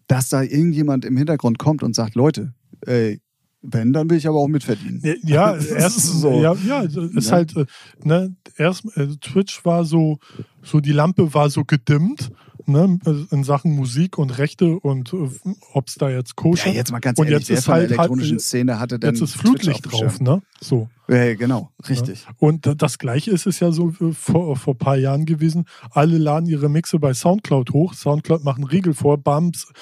dass 0.07 0.29
da 0.29 0.41
irgendjemand 0.43 1.05
im 1.05 1.17
Hintergrund 1.17 1.57
kommt 1.57 1.83
und 1.83 1.95
sagt, 1.95 2.15
Leute, 2.15 2.53
ey, 2.85 3.19
wenn, 3.63 3.93
dann 3.93 4.09
will 4.09 4.17
ich 4.17 4.27
aber 4.27 4.39
auch 4.39 4.47
mitverdienen. 4.47 5.01
ja 5.23 5.53
Das 5.55 5.65
ist 5.65 5.71
erst 5.71 5.99
so. 6.21 6.41
Ja, 6.41 6.53
ja, 6.67 6.83
es 6.83 6.95
ist 6.95 7.27
Ja. 7.27 7.31
halt, 7.33 7.55
äh, 7.55 7.65
ne, 8.03 8.35
erst, 8.57 8.83
Twitch 9.21 9.63
war 9.65 9.85
so, 9.85 10.17
so 10.63 10.79
die 10.79 10.91
Lampe 10.91 11.33
war 11.33 11.49
so 11.49 11.63
gedimmt, 11.63 12.31
ne, 12.65 12.99
in 13.31 13.43
Sachen 13.43 13.75
Musik 13.75 14.17
und 14.17 14.37
Rechte 14.37 14.79
und 14.79 15.13
äh, 15.13 15.29
ob 15.73 15.87
es 15.87 15.95
da 15.95 16.09
jetzt 16.09 16.35
koscher. 16.35 16.69
Ja, 16.69 16.75
jetzt 16.75 16.91
mal 16.91 16.99
ganz 16.99 17.19
Und 17.19 17.27
ehrlich, 17.27 17.47
jetzt 17.47 17.59
ist 17.59 17.65
von 17.65 17.73
der 17.75 17.81
halt- 17.81 17.91
elektronischen 17.91 18.31
halt, 18.33 18.41
Szene 18.41 18.79
hatte 18.79 18.99
denn 18.99 19.11
Jetzt 19.13 19.21
ist 19.21 19.35
Flutlicht 19.35 19.91
drauf, 19.91 20.19
ne? 20.19 20.41
So. 20.59 20.89
Ja, 21.07 21.33
genau, 21.35 21.71
richtig. 21.89 22.25
Und 22.37 22.65
d- 22.65 22.75
das 22.75 22.97
gleiche 22.97 23.31
ist 23.31 23.45
es 23.45 23.59
ja 23.59 23.71
so 23.71 23.89
äh, 23.99 24.13
vor, 24.13 24.55
vor 24.55 24.75
ein 24.75 24.77
paar 24.77 24.95
Jahren 24.97 25.25
gewesen. 25.25 25.65
Alle 25.89 26.17
laden 26.17 26.47
ihre 26.47 26.69
Mixe 26.69 26.99
bei 26.99 27.13
Soundcloud 27.13 27.71
hoch. 27.71 27.93
Soundcloud 27.93 28.43
machen 28.45 28.63
Riegel 28.63 28.93
vor, 28.93 29.17
bams, 29.17 29.73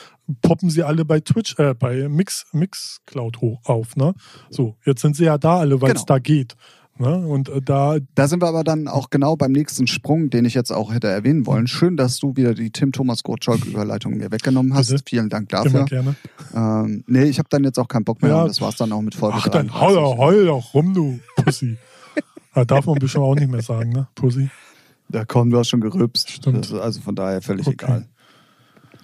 poppen 0.41 0.69
sie 0.71 0.81
alle 0.83 1.05
bei 1.05 1.19
Twitch, 1.19 1.57
äh, 1.59 1.75
bei 1.75 2.07
Mix, 2.09 2.45
Mixcloud 2.51 3.41
hoch 3.41 3.59
auf, 3.65 3.95
ne? 3.95 4.13
So, 4.49 4.75
jetzt 4.85 5.01
sind 5.01 5.15
sie 5.15 5.25
ja 5.25 5.37
da 5.37 5.57
alle, 5.59 5.81
weil 5.81 5.89
es 5.91 6.05
Genau. 6.05 6.05
da 6.05 6.19
geht. 6.19 6.55
Ne? 6.99 7.15
Und 7.27 7.47
äh, 7.49 7.61
da, 7.61 7.97
Da 8.15 8.27
sind 8.27 8.41
wir 8.43 8.47
aber 8.47 8.63
dann 8.65 8.87
auch 8.89 9.09
genau 9.09 9.35
beim 9.37 9.53
nächsten 9.53 9.87
Sprung, 9.87 10.29
den 10.29 10.43
ich 10.45 10.53
jetzt 10.53 10.71
auch 10.71 10.93
hätte 10.93 11.07
erwähnen 11.07 11.45
wollen. 11.45 11.65
Schön, 11.67 11.95
dass 11.95 12.19
du 12.19 12.35
wieder 12.35 12.53
die 12.53 12.71
Tim 12.71 12.91
Thomas 12.91 13.23
Gottschalk 13.23 13.65
Überleitung 13.65 14.17
mir 14.17 14.31
weggenommen 14.31 14.73
hast. 14.73 14.89
Bitte. 14.89 15.03
Vielen 15.07 15.29
Dank 15.29 15.51
immer 15.53 15.63
dafür. 15.63 15.85
gerne. 15.85 16.15
Ähm, 16.53 17.03
nee, 17.07 17.23
ich 17.23 17.39
habe 17.39 17.47
dann 17.49 17.63
jetzt 17.63 17.79
auch 17.79 17.87
keinen 17.87 18.03
Bock 18.03 18.21
mehr 18.21 18.31
Ja. 18.31 18.45
das 18.47 18.59
war's 18.59 18.75
dann 18.75 18.91
auch 18.91 19.01
mit 19.01 19.15
Folge 19.15 19.37
Ach, 19.39 19.47
dann 19.47 19.67
33. 19.69 19.81
heul 19.81 19.95
doch, 19.95 20.17
heul 20.17 20.45
doch 20.45 20.73
rum, 20.73 20.93
du 20.93 21.19
Pussy. 21.37 21.77
da 22.53 22.65
darf 22.65 22.85
man 22.85 22.95
bestimmt 22.99 23.23
auch 23.23 23.35
nicht 23.35 23.49
mehr 23.49 23.61
sagen, 23.61 23.91
ne? 23.91 24.07
Pussy. 24.15 24.49
Da 25.07 25.23
kommen 25.25 25.51
wir 25.51 25.63
schon 25.63 25.79
gerülpst. 25.81 26.29
Stimmt. 26.29 26.57
Das 26.59 26.67
ist 26.71 26.79
also 26.79 26.99
von 27.01 27.15
daher 27.15 27.41
völlig 27.41 27.65
Okay. 27.65 27.75
egal. 27.85 28.07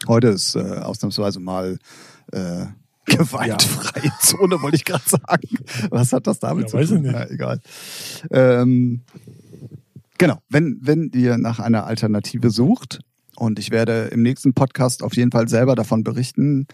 Heute 0.07 0.27
ist 0.27 0.55
äh, 0.55 0.59
ausnahmsweise 0.59 1.39
mal 1.39 1.79
äh, 2.33 2.65
gewaltfreie 3.17 4.11
Zone, 4.21 4.61
wollte 4.61 4.77
ich 4.77 4.85
gerade 4.85 5.03
sagen. 5.07 5.57
Was 5.89 6.13
hat 6.13 6.27
das 6.27 6.39
damit 6.39 6.63
Ja, 6.65 6.67
zu 6.69 6.77
weiß 6.77 6.83
ich 6.91 6.95
tun? 6.95 7.01
nicht. 7.03 7.13
Ja, 7.13 7.25
egal. 7.29 7.61
Ähm, 8.31 9.01
genau, 10.17 10.37
wenn, 10.49 10.79
wenn 10.81 11.11
ihr 11.13 11.37
nach 11.37 11.59
einer 11.59 11.85
Alternative 11.85 12.49
sucht, 12.49 12.99
und 13.37 13.59
ich 13.59 13.69
werde 13.69 14.05
im 14.13 14.21
nächsten 14.23 14.53
Podcast 14.53 15.03
auf 15.03 15.15
jeden 15.17 15.29
Fall 15.31 15.49
selber 15.49 15.75
davon 15.75 16.05
berichten, 16.05 16.67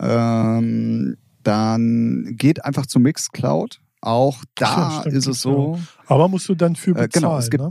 ähm, 0.00 1.16
dann 1.42 2.34
geht 2.38 2.64
einfach 2.64 2.86
zu 2.86 2.98
Mixcloud. 3.00 3.80
Auch 4.00 4.42
da 4.54 4.64
ja, 4.94 5.00
stimmt, 5.00 5.14
ist 5.16 5.26
es 5.26 5.42
so. 5.42 5.78
Aber 6.06 6.28
musst 6.28 6.48
du 6.48 6.54
dann 6.54 6.74
für 6.74 6.92
bezahlen, 6.94 7.10
Äh, 7.10 7.12
genau, 7.12 7.38
es 7.38 7.50
gibt. 7.50 7.62
ne? 7.62 7.68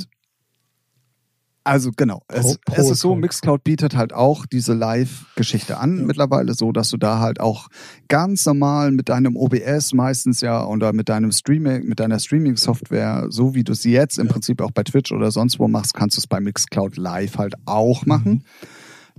Also 1.70 1.92
genau, 1.96 2.24
es, 2.28 2.58
Pro- 2.66 2.82
es 2.82 2.90
ist 2.90 3.00
so. 3.02 3.16
Mixcloud 3.16 3.64
bietet 3.64 3.96
halt 3.96 4.12
auch 4.14 4.46
diese 4.48 4.74
Live-Geschichte 4.74 5.78
an 5.78 6.00
Ja. 6.00 6.04
mittlerweile, 6.06 6.54
so 6.56 6.72
dass 6.72 6.90
du 6.90 6.98
da 6.98 7.20
halt 7.20 7.40
auch 7.40 7.68
ganz 8.08 8.46
normal 8.48 8.92
mit 8.92 9.08
deinem 9.10 9.36
OBS 9.38 9.94
meistens 9.94 10.42
ja 10.42 10.66
oder 10.66 10.94
mit 10.94 11.10
deinem 11.10 11.32
Streaming, 11.32 11.86
mit 11.86 12.00
deiner 12.00 12.18
Streaming-Software, 12.20 13.28
so 13.30 13.54
wie 13.54 13.64
du 13.64 13.74
es 13.74 13.84
jetzt 13.84 14.18
im 14.18 14.26
Ja. 14.28 14.34
Prinzip 14.34 14.62
auch 14.62 14.72
bei 14.72 14.84
Twitch 14.84 15.12
oder 15.12 15.30
sonst 15.32 15.60
wo 15.60 15.68
machst, 15.68 15.94
kannst 15.94 16.18
du 16.18 16.22
es 16.22 16.28
bei 16.28 16.40
Mixcloud 16.40 16.98
Live 16.98 17.38
halt 17.38 17.54
auch 17.66 18.02
Mhm. 18.04 18.08
machen. 18.10 18.44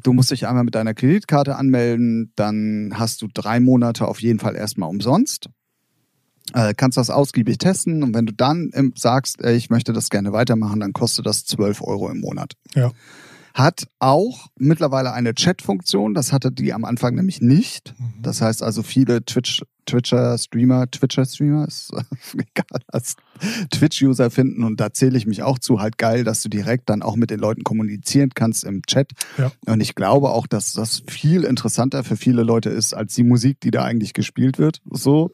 Du 0.02 0.12
musst 0.12 0.30
dich 0.30 0.46
einmal 0.48 0.64
mit 0.64 0.74
deiner 0.74 0.94
Kreditkarte 0.94 1.56
anmelden, 1.56 2.32
dann 2.34 2.94
hast 2.94 3.22
du 3.22 3.28
drei 3.32 3.60
Monate 3.60 4.08
auf 4.08 4.20
jeden 4.22 4.38
Fall 4.40 4.56
erstmal 4.56 4.88
umsonst. 4.88 5.50
Äh, 6.54 6.74
kannst 6.76 6.96
das 6.96 7.10
ausgiebig 7.10 7.58
testen 7.58 8.02
und 8.02 8.14
wenn 8.14 8.26
du 8.26 8.32
dann 8.32 8.70
ähm, 8.74 8.92
sagst, 8.96 9.42
äh, 9.42 9.54
ich 9.54 9.70
möchte 9.70 9.92
das 9.92 10.10
gerne 10.10 10.32
weitermachen, 10.32 10.80
dann 10.80 10.92
kostet 10.92 11.26
das 11.26 11.44
12 11.44 11.82
Euro 11.82 12.10
im 12.10 12.20
Monat. 12.20 12.54
Ja. 12.74 12.90
Hat 13.52 13.88
auch 13.98 14.46
mittlerweile 14.56 15.12
eine 15.12 15.34
Chat-Funktion, 15.34 16.14
das 16.14 16.32
hatte 16.32 16.52
die 16.52 16.72
am 16.72 16.84
Anfang 16.84 17.16
nämlich 17.16 17.40
nicht. 17.40 17.94
Mhm. 17.98 18.22
Das 18.22 18.40
heißt 18.40 18.62
also 18.62 18.82
viele 18.84 19.24
Twitch, 19.24 19.62
Twitcher, 19.86 20.38
Streamer, 20.38 20.88
Twitcher, 20.88 21.24
Streamer, 21.24 21.64
ist 21.68 21.92
egal, 22.34 22.80
als 22.86 23.16
Twitch-User 23.72 24.30
finden 24.30 24.62
und 24.62 24.78
da 24.78 24.92
zähle 24.92 25.18
ich 25.18 25.26
mich 25.26 25.42
auch 25.42 25.58
zu, 25.58 25.80
halt 25.80 25.98
geil, 25.98 26.22
dass 26.22 26.42
du 26.42 26.48
direkt 26.48 26.88
dann 26.88 27.02
auch 27.02 27.16
mit 27.16 27.30
den 27.30 27.40
Leuten 27.40 27.64
kommunizieren 27.64 28.30
kannst 28.34 28.62
im 28.62 28.82
Chat. 28.82 29.10
Ja. 29.36 29.50
Und 29.66 29.80
ich 29.80 29.96
glaube 29.96 30.30
auch, 30.30 30.46
dass 30.46 30.72
das 30.72 31.02
viel 31.08 31.42
interessanter 31.42 32.04
für 32.04 32.16
viele 32.16 32.44
Leute 32.44 32.70
ist, 32.70 32.94
als 32.94 33.14
die 33.14 33.24
Musik, 33.24 33.60
die 33.60 33.72
da 33.72 33.82
eigentlich 33.82 34.12
gespielt 34.12 34.58
wird. 34.58 34.80
So. 34.90 35.32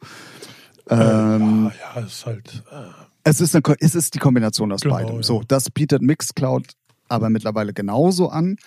Ähm, 0.89 1.71
ja, 1.79 1.99
ja, 2.01 2.05
ist 2.05 2.25
halt. 2.25 2.63
Äh, 2.71 2.75
es 3.23 3.41
ist, 3.41 3.55
eine, 3.55 3.63
es 3.79 3.93
ist 3.95 4.13
die 4.15 4.19
Kombination 4.19 4.71
aus 4.71 4.81
Genau, 4.81 4.95
beidem. 4.95 5.15
ja. 5.17 5.23
So, 5.23 5.43
das 5.47 5.69
bietet 5.69 6.01
Mixcloud 6.01 6.65
aber 7.09 7.29
mittlerweile 7.29 7.71
genauso 7.73 8.27
an. 8.27 8.57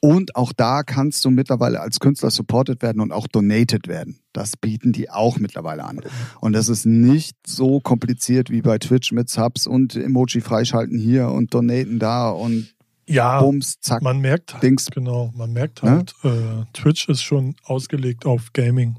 Und 0.00 0.34
auch 0.34 0.54
da 0.54 0.82
kannst 0.82 1.22
du 1.26 1.30
mittlerweile 1.30 1.80
als 1.80 2.00
Künstler 2.00 2.30
supported 2.30 2.80
werden 2.80 3.02
und 3.02 3.12
auch 3.12 3.26
donated 3.26 3.88
werden. 3.88 4.20
Das 4.32 4.56
bieten 4.56 4.92
die 4.92 5.10
auch 5.10 5.38
mittlerweile 5.38 5.84
an. 5.84 6.00
Und 6.40 6.54
das 6.54 6.70
ist 6.70 6.86
nicht 6.86 7.36
so 7.46 7.78
kompliziert 7.80 8.48
wie 8.48 8.62
bei 8.62 8.78
Twitch 8.78 9.12
mit 9.12 9.28
Subs 9.28 9.66
und 9.66 9.96
Emoji 9.96 10.40
freischalten 10.40 10.98
hier 10.98 11.28
und 11.28 11.52
donaten 11.52 11.98
da 11.98 12.30
und 12.30 12.72
ja, 13.06 13.40
Bums, 13.42 13.80
zack, 13.80 14.00
man 14.02 14.20
merkt 14.20 14.54
halt, 14.54 14.62
Dings. 14.62 14.86
genau, 14.86 15.30
man 15.36 15.52
merkt 15.52 15.82
Ne? 15.82 15.90
halt, 15.90 16.14
äh, 16.24 16.64
Twitch 16.72 17.06
ist 17.10 17.22
schon 17.22 17.54
ausgelegt 17.64 18.24
auf 18.24 18.52
Gaming. 18.54 18.96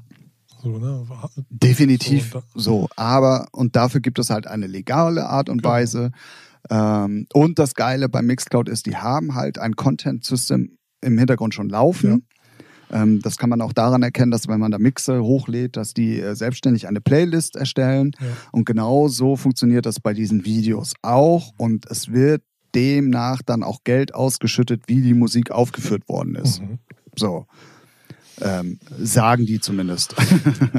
So, 0.62 0.78
ne? 0.78 1.04
Definitiv 1.50 2.32
So, 2.32 2.42
so. 2.54 2.88
Aber, 2.96 3.48
und 3.52 3.74
dafür 3.74 4.00
gibt 4.00 4.18
es 4.18 4.30
halt 4.30 4.46
eine 4.46 4.66
legale 4.66 5.26
Art 5.28 5.48
und 5.48 5.58
Genau. 5.62 5.74
Weise. 5.74 6.12
Ähm, 6.70 7.26
und 7.32 7.58
das 7.58 7.74
Geile 7.74 8.08
bei 8.08 8.22
Mixcloud 8.22 8.68
ist, 8.68 8.86
die 8.86 8.96
haben 8.96 9.34
halt 9.34 9.58
ein 9.58 9.74
Content-System 9.74 10.78
im 11.00 11.18
Hintergrund 11.18 11.54
schon 11.54 11.68
laufen. 11.68 12.26
Ähm, 12.92 13.20
das 13.22 13.38
kann 13.38 13.50
man 13.50 13.60
auch 13.60 13.72
daran 13.72 14.02
erkennen, 14.02 14.30
dass 14.30 14.46
wenn 14.46 14.60
man 14.60 14.70
da 14.70 14.78
Mixe 14.78 15.22
hochlädt, 15.22 15.76
dass 15.76 15.94
die 15.94 16.20
äh, 16.20 16.36
selbstständig 16.36 16.86
eine 16.86 17.00
Playlist 17.00 17.56
erstellen. 17.56 18.12
Ja. 18.20 18.26
Und 18.52 18.64
genau 18.66 19.08
so 19.08 19.34
funktioniert 19.36 19.86
das 19.86 19.98
bei 19.98 20.12
diesen 20.12 20.44
Videos 20.44 20.92
auch. 21.02 21.52
Und 21.56 21.86
es 21.90 22.12
wird 22.12 22.42
demnach 22.74 23.42
dann 23.42 23.62
auch 23.62 23.80
Geld 23.84 24.14
ausgeschüttet, 24.14 24.84
wie 24.86 25.02
die 25.02 25.14
Musik 25.14 25.50
aufgeführt 25.50 26.08
worden 26.08 26.36
ist. 26.36 26.60
Mhm. 26.62 26.78
So. 27.16 27.46
Ähm, 28.40 28.78
sagen 28.98 29.46
die 29.46 29.60
zumindest. 29.60 30.14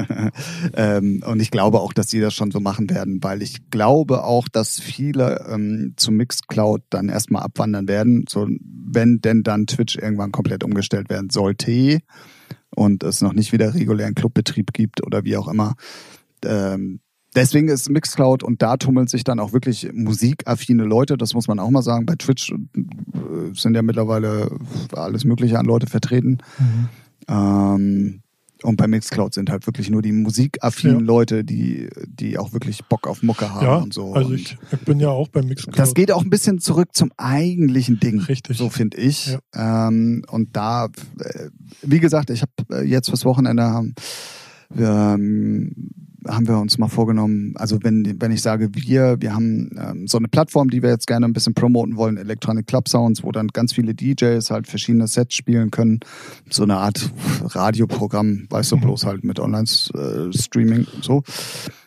ähm, 0.74 1.22
und 1.26 1.40
ich 1.40 1.50
glaube 1.50 1.80
auch, 1.80 1.92
dass 1.92 2.08
die 2.08 2.20
das 2.20 2.34
schon 2.34 2.50
so 2.50 2.60
machen 2.60 2.90
werden, 2.90 3.22
weil 3.22 3.42
ich 3.42 3.70
glaube 3.70 4.24
auch, 4.24 4.48
dass 4.48 4.80
viele 4.80 5.46
ähm, 5.48 5.94
zu 5.96 6.10
Mixcloud 6.10 6.82
dann 6.90 7.08
erstmal 7.08 7.42
abwandern 7.42 7.88
werden, 7.88 8.24
so 8.28 8.48
wenn 8.60 9.20
denn 9.20 9.42
dann 9.42 9.66
Twitch 9.66 9.96
irgendwann 9.96 10.32
komplett 10.32 10.64
umgestellt 10.64 11.08
werden 11.08 11.30
sollte 11.30 12.00
und 12.74 13.02
es 13.02 13.20
noch 13.20 13.32
nicht 13.32 13.52
wieder 13.52 13.74
regulären 13.74 14.14
Clubbetrieb 14.14 14.72
gibt 14.72 15.04
oder 15.06 15.24
wie 15.24 15.36
auch 15.36 15.48
immer. 15.48 15.74
Ähm, 16.44 17.00
Deswegen 17.34 17.68
ist 17.68 17.90
Mixcloud 17.90 18.44
und 18.44 18.62
da 18.62 18.76
tummeln 18.76 19.08
sich 19.08 19.24
dann 19.24 19.40
auch 19.40 19.52
wirklich 19.52 19.90
musikaffine 19.92 20.84
Leute, 20.84 21.16
das 21.16 21.34
muss 21.34 21.48
man 21.48 21.58
auch 21.58 21.70
mal 21.70 21.82
sagen. 21.82 22.06
Bei 22.06 22.14
Twitch 22.14 22.52
äh, 22.52 23.54
sind 23.54 23.74
ja 23.74 23.82
mittlerweile 23.82 24.56
alles 24.92 25.24
Mögliche 25.24 25.58
an 25.58 25.66
Leute 25.66 25.88
vertreten. 25.88 26.38
Mhm. 26.58 26.88
Ähm, 27.28 28.20
und 28.62 28.76
bei 28.76 28.86
Mixcloud 28.86 29.34
sind 29.34 29.50
halt 29.50 29.66
wirklich 29.66 29.90
nur 29.90 30.00
die 30.00 30.12
musikaffinen 30.12 31.00
Ja. 31.00 31.04
Leute, 31.04 31.44
die, 31.44 31.88
die 32.06 32.38
auch 32.38 32.54
wirklich 32.54 32.82
Bock 32.86 33.06
auf 33.06 33.22
Mucke 33.22 33.52
haben 33.52 33.64
Ja, 33.66 33.76
und 33.76 33.92
so. 33.92 34.14
also 34.14 34.32
ich, 34.32 34.56
ich 34.72 34.78
bin 34.80 35.00
ja 35.00 35.10
auch 35.10 35.28
beim 35.28 35.46
Mixcloud. 35.48 35.78
das 35.78 35.92
geht 35.92 36.10
auch 36.10 36.22
ein 36.22 36.30
bisschen 36.30 36.60
zurück 36.60 36.88
zum 36.94 37.12
eigentlichen 37.18 38.00
Ding. 38.00 38.20
Richtig. 38.20 38.56
So 38.56 38.70
finde 38.70 38.96
ich. 38.96 39.36
Ähm, 39.54 40.24
und 40.30 40.56
da, 40.56 40.86
äh, 41.18 41.48
wie 41.82 42.00
gesagt, 42.00 42.30
ich 42.30 42.40
habe 42.42 42.52
äh, 42.70 42.86
jetzt 42.86 43.08
fürs 43.10 43.26
Wochenende 43.26 43.64
haben, 43.64 43.94
wir, 44.70 44.88
ähm, 45.18 45.90
haben 46.26 46.48
wir 46.48 46.58
uns 46.58 46.78
mal 46.78 46.88
vorgenommen, 46.88 47.54
also 47.56 47.78
wenn, 47.82 48.20
wenn 48.20 48.32
ich 48.32 48.42
sage 48.42 48.70
wir, 48.74 49.16
wir 49.20 49.34
haben 49.34 49.70
ähm, 49.78 50.06
so 50.06 50.18
eine 50.18 50.28
Plattform, 50.28 50.70
die 50.70 50.82
wir 50.82 50.90
jetzt 50.90 51.06
gerne 51.06 51.26
ein 51.26 51.32
bisschen 51.32 51.54
promoten 51.54 51.96
wollen, 51.96 52.16
Electronic 52.16 52.66
Club 52.66 52.88
Sounds, 52.88 53.22
wo 53.22 53.32
dann 53.32 53.48
ganz 53.48 53.72
viele 53.72 53.94
DJs 53.94 54.50
halt 54.50 54.66
verschiedene 54.66 55.06
Sets 55.06 55.34
spielen 55.34 55.70
können. 55.70 56.00
So 56.50 56.62
eine 56.62 56.76
Art 56.76 57.10
Radioprogramm, 57.42 58.46
weißt 58.50 58.72
du, 58.72 58.76
Mhm. 58.76 58.80
bloß 58.80 59.06
halt 59.06 59.24
mit 59.24 59.38
Online-Streaming 59.38 60.86
und 60.94 61.04
so. 61.04 61.22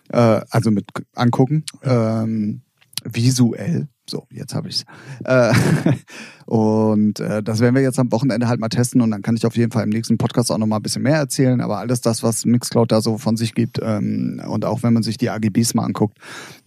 Äh, 0.09 0.41
also 0.49 0.71
mit 0.71 0.85
angucken. 1.15 1.63
Ähm, 1.83 2.61
visuell. 3.03 3.87
So, 4.09 4.25
jetzt 4.31 4.55
habe 4.55 4.69
ich's. 4.69 4.85
Äh, 5.25 5.53
und 6.45 7.19
äh, 7.19 7.43
das 7.43 7.59
werden 7.59 7.75
wir 7.75 7.81
jetzt 7.81 7.99
am 7.99 8.11
Wochenende 8.11 8.47
halt 8.47 8.59
mal 8.59 8.69
testen 8.69 9.01
und 9.01 9.11
dann 9.11 9.21
kann 9.21 9.35
ich 9.35 9.45
auf 9.45 9.57
jeden 9.57 9.71
Fall 9.71 9.83
im 9.83 9.89
nächsten 9.89 10.17
Podcast 10.17 10.51
auch 10.51 10.57
noch 10.57 10.67
mal 10.67 10.77
ein 10.77 10.81
bisschen 10.81 11.03
mehr 11.03 11.17
erzählen. 11.17 11.59
Aber 11.59 11.79
alles 11.79 12.01
das, 12.01 12.23
was 12.23 12.45
Mixcloud 12.45 12.91
da 12.91 13.01
so 13.01 13.17
von 13.17 13.35
sich 13.35 13.53
gibt 13.53 13.79
ähm, 13.81 14.41
und 14.47 14.65
auch 14.65 14.83
wenn 14.83 14.93
man 14.93 15.03
sich 15.03 15.17
die 15.17 15.29
AGBs 15.29 15.73
mal 15.73 15.83
anguckt, 15.83 16.17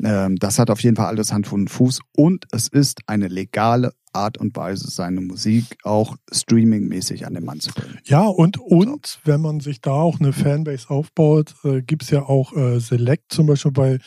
ähm, 0.03 0.37
das 0.37 0.59
hat 0.59 0.71
auf 0.71 0.81
jeden 0.81 0.97
Fall 0.97 1.07
alles 1.07 1.33
Hand 1.33 1.51
und 1.53 1.69
Fuß 1.69 2.01
und 2.17 2.45
es 2.53 2.69
ist 2.69 3.01
eine 3.07 3.29
legale 3.29 3.93
Art 4.13 4.39
und 4.39 4.57
Weise, 4.57 4.91
seine 4.91 5.21
Musik 5.21 5.65
auch 5.85 6.17
streamingmäßig 6.33 7.27
an 7.27 7.35
den 7.35 7.45
Mann 7.45 7.61
zu 7.61 7.73
bringen. 7.73 7.99
Ja, 8.05 8.27
und, 8.27 8.59
und 8.59 9.21
wenn 9.25 9.41
man 9.41 9.61
sich 9.61 9.81
da 9.81 9.93
auch 9.93 10.21
eine 10.21 10.33
Fanbase 10.33 10.91
aufbaut, 10.91 11.55
äh, 11.65 11.83
gibt 11.83 12.03
es 12.03 12.11
ja 12.11 12.23
auch 12.23 12.57
äh, 12.57 12.81
Select 12.81 13.33
zum 13.33 13.47
Beispiel 13.47 13.73
bei 13.73 13.99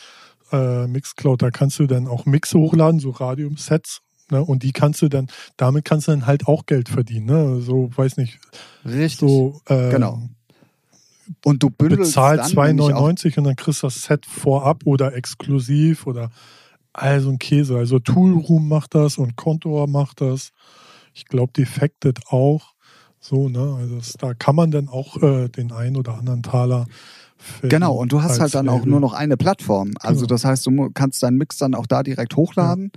äh, 0.54 0.86
Mixcloud. 0.86 1.42
Da 1.42 1.50
kannst 1.50 1.78
du 1.78 1.86
dann 1.86 2.06
auch 2.06 2.26
Mixe 2.26 2.58
hochladen, 2.58 3.00
so 3.00 3.10
Radium-Sets. 3.10 4.00
Ne? 4.30 4.42
Und 4.42 4.62
die 4.62 4.72
kannst 4.72 5.02
du 5.02 5.08
dann, 5.08 5.28
damit 5.56 5.84
kannst 5.84 6.08
du 6.08 6.12
dann 6.12 6.26
halt 6.26 6.46
auch 6.46 6.66
Geld 6.66 6.88
verdienen. 6.88 7.26
Ne? 7.26 7.60
So, 7.60 7.90
weiß 7.94 8.16
nicht, 8.16 8.38
Richtig. 8.84 9.18
so 9.18 9.60
äh, 9.66 9.90
Genau. 9.90 10.22
Und 11.44 11.62
du 11.62 11.70
bündelst 11.70 12.12
bezahl 12.12 12.36
dann 12.36 12.50
nämlich 12.50 12.94
auch 12.94 13.08
2,99 13.08 13.38
und 13.38 13.44
dann 13.44 13.56
kriegst 13.56 13.82
du 13.82 13.86
das 13.86 14.02
Set 14.02 14.26
vorab 14.26 14.82
oder 14.84 15.14
exklusiv 15.14 16.06
oder 16.06 16.30
also 16.92 17.30
ein 17.30 17.38
Käse. 17.38 17.76
Also 17.76 17.98
Toolroom 17.98 18.68
macht 18.68 18.94
das 18.94 19.18
und 19.18 19.36
Contour 19.36 19.86
macht 19.88 20.20
das. 20.20 20.50
Ich 21.14 21.26
glaube, 21.26 21.52
Defected 21.52 22.26
auch. 22.28 22.74
So, 23.20 23.48
ne? 23.48 23.76
Also 23.78 23.96
das, 23.96 24.12
da 24.12 24.34
kann 24.34 24.54
man 24.54 24.70
dann 24.70 24.88
auch 24.88 25.22
äh, 25.22 25.48
den 25.48 25.72
einen 25.72 25.96
oder 25.96 26.18
anderen 26.18 26.42
Taler 26.42 26.86
Genau, 27.62 27.94
und 27.96 28.12
du 28.12 28.22
hast 28.22 28.40
halt 28.40 28.54
dann 28.54 28.68
auch 28.68 28.78
Label. 28.80 28.90
nur 28.90 29.00
noch 29.00 29.12
eine 29.12 29.36
Plattform. 29.36 29.92
Also 30.00 30.20
Genau. 30.22 30.28
das 30.28 30.44
heißt, 30.44 30.66
du 30.66 30.90
kannst 30.94 31.22
deinen 31.22 31.36
Mix 31.38 31.56
dann 31.58 31.74
auch 31.74 31.86
da 31.86 32.02
direkt 32.02 32.36
hochladen 32.36 32.90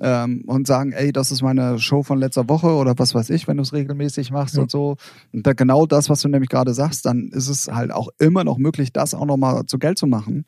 ähm, 0.00 0.44
und 0.46 0.66
sagen, 0.66 0.92
ey, 0.92 1.12
das 1.12 1.30
ist 1.30 1.42
meine 1.42 1.78
Show 1.78 2.02
von 2.02 2.18
letzter 2.18 2.48
Woche 2.48 2.68
oder 2.68 2.98
was 2.98 3.14
weiß 3.14 3.30
ich, 3.30 3.46
wenn 3.48 3.56
du 3.58 3.62
es 3.62 3.72
regelmäßig 3.72 4.30
machst 4.30 4.56
Ja. 4.56 4.62
und 4.62 4.70
so. 4.70 4.96
Und 5.32 5.46
da 5.46 5.52
genau 5.52 5.86
das, 5.86 6.08
was 6.08 6.20
du 6.22 6.28
nämlich 6.28 6.48
gerade 6.50 6.72
sagst, 6.74 7.04
dann 7.06 7.28
ist 7.32 7.48
es 7.48 7.68
halt 7.68 7.90
auch 7.92 8.08
immer 8.18 8.44
noch 8.44 8.58
möglich, 8.58 8.92
das 8.92 9.14
auch 9.14 9.26
nochmal 9.26 9.66
zu 9.66 9.78
Geld 9.78 9.98
zu 9.98 10.06
machen. 10.06 10.44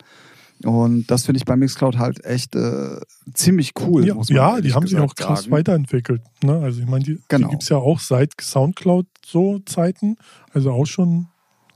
Und 0.63 1.07
das 1.11 1.25
finde 1.25 1.37
ich 1.39 1.45
bei 1.45 1.57
Mixcloud 1.57 1.97
halt 1.97 2.23
echt 2.23 2.55
äh, 2.55 2.99
ziemlich 3.33 3.73
cool. 3.81 4.05
Ja, 4.07 4.15
ja 4.29 4.61
die 4.61 4.73
haben 4.73 4.87
sich 4.87 4.97
auch 4.97 5.13
krass 5.13 5.41
sagen. 5.41 5.51
weiterentwickelt. 5.51 6.21
Ne? 6.41 6.53
Also 6.59 6.79
ich 6.81 6.87
meine, 6.87 7.03
die, 7.03 7.19
Genau. 7.27 7.47
die 7.47 7.51
gibt 7.51 7.63
es 7.63 7.69
ja 7.69 7.77
auch 7.77 7.99
seit 7.99 8.31
Soundcloud 8.39 9.05
so 9.25 9.59
Zeiten, 9.65 10.15
also 10.53 10.71
auch 10.71 10.85
schon 10.85 11.27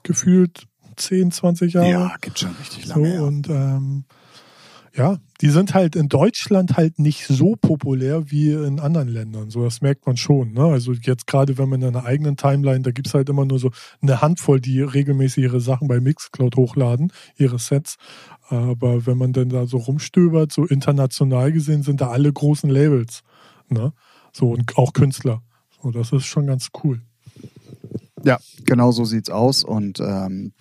gefühlt 0.03 0.67
10, 0.97 1.31
20 1.31 1.73
Jahre. 1.73 1.89
Ja, 1.89 2.15
gibt 2.21 2.39
schon 2.39 2.51
richtig 2.59 2.85
So, 2.85 2.99
lange. 2.99 3.15
ja. 3.15 3.21
und 3.21 3.49
ähm, 3.49 4.05
ja, 4.95 5.17
die 5.41 5.49
sind 5.49 5.75
halt 5.75 5.95
in 5.95 6.09
Deutschland 6.09 6.75
halt 6.75 6.97
nicht 6.97 7.27
so 7.27 7.55
populär 7.55 8.31
wie 8.31 8.51
in 8.51 8.79
anderen 8.79 9.07
Ländern. 9.07 9.51
So, 9.51 9.63
das 9.63 9.81
merkt 9.81 10.07
man 10.07 10.17
schon. 10.17 10.53
Ne? 10.53 10.63
Also 10.63 10.91
jetzt 10.93 11.27
gerade, 11.27 11.59
wenn 11.59 11.69
man 11.69 11.83
in 11.83 11.89
einer 11.89 12.05
eigenen 12.05 12.35
Timeline, 12.35 12.81
da 12.81 12.89
gibt 12.89 13.07
es 13.07 13.13
halt 13.13 13.29
immer 13.29 13.45
nur 13.45 13.59
so 13.59 13.69
eine 14.01 14.21
Handvoll, 14.21 14.59
die 14.59 14.81
regelmäßig 14.81 15.43
ihre 15.43 15.61
Sachen 15.61 15.87
bei 15.87 15.99
Mixcloud 15.99 16.55
hochladen, 16.55 17.13
ihre 17.37 17.59
Sets. 17.59 17.97
Aber 18.49 19.05
wenn 19.05 19.19
man 19.19 19.33
dann 19.33 19.49
da 19.49 19.67
so 19.67 19.77
rumstöbert, 19.77 20.51
so 20.51 20.65
international 20.65 21.51
gesehen, 21.51 21.83
sind 21.83 22.01
da 22.01 22.09
alle 22.09 22.33
großen 22.33 22.69
Labels. 22.69 23.21
Ne? 23.69 23.93
So, 24.33 24.49
und 24.49 24.77
auch 24.79 24.93
Künstler. 24.93 25.43
So, 25.79 25.91
das 25.91 26.11
ist 26.11 26.25
schon 26.25 26.47
ganz 26.47 26.69
cool. 26.83 27.01
Ja, 28.27 28.37
genau 28.65 28.91
so 28.91 29.05
sieht's 29.05 29.29
aus. 29.29 29.63
Und 29.63 29.99
ähm, 29.99 30.51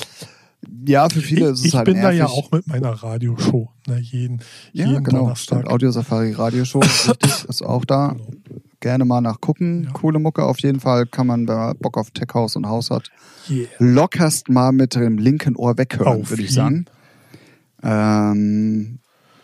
ja, 0.87 1.09
für 1.09 1.21
viele 1.21 1.51
ist 1.51 1.61
es 1.61 1.65
ich 1.67 1.75
halt 1.77 1.85
bin 1.87 1.97
da 1.97 2.03
nervig. 2.13 2.19
ja 2.21 2.27
auch 2.27 2.51
mit 2.51 2.67
meiner 2.67 2.91
Radioshow. 2.91 3.69
Ne? 3.87 3.99
Jeden, 4.01 4.41
Ja, 4.73 4.87
jeden 4.87 5.05
genau. 5.05 5.21
Donnerstag. 5.21 5.67
Audio 5.69 5.91
Safari 5.91 6.33
Radioshow, 6.33 6.81
richtig, 7.09 7.45
ist 7.49 7.63
auch 7.63 7.85
da. 7.85 8.09
Genau. 8.17 8.27
Gerne 8.81 9.05
mal 9.05 9.21
nachgucken. 9.21 9.85
Ja. 9.85 9.91
Coole 9.93 10.19
Mucke 10.19 10.45
auf 10.45 10.59
jeden 10.61 10.81
Fall. 10.81 11.07
Kann 11.07 11.27
man, 11.27 11.49
wenn 11.49 11.57
man 11.57 11.77
Bock 11.79 11.97
auf 11.99 12.11
Tech 12.11 12.29
House 12.35 12.57
und 12.57 12.67
Haus 12.67 12.91
hat, 12.91 13.11
Yeah. 13.49 13.67
lockerst 13.79 14.49
mal 14.49 14.73
mit 14.73 14.95
dem 14.97 15.19
linken 15.19 15.55
Ohr 15.57 15.79
weghören, 15.79 16.29
würde 16.29 16.43
ich 16.43 16.53
sagen. 16.53 16.87
Ähm, 17.83 18.99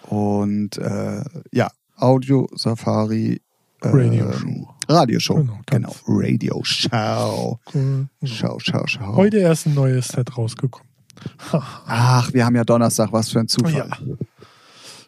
und 0.08 0.76
äh, 0.78 1.22
ja, 1.52 1.70
Audio 1.96 2.48
Safari 2.54 3.40
äh, 3.80 3.88
Radioshow. 3.88 4.71
Radioshow. 4.88 5.34
Genau, 5.36 5.58
Genau. 5.66 5.94
Radio 6.06 6.60
Show. 6.64 7.58
Cool. 7.72 8.08
Schau, 8.24 8.58
schau, 8.58 8.86
schau. 8.86 9.16
Heute 9.16 9.38
erst 9.38 9.66
ein 9.66 9.74
neues 9.74 10.08
Set 10.08 10.36
rausgekommen. 10.36 10.88
Ach, 11.86 12.32
wir 12.32 12.44
haben 12.44 12.56
ja 12.56 12.64
Donnerstag, 12.64 13.12
was 13.12 13.30
für 13.30 13.40
ein 13.40 13.48
Zufall. 13.48 13.74
Ja. 13.74 13.86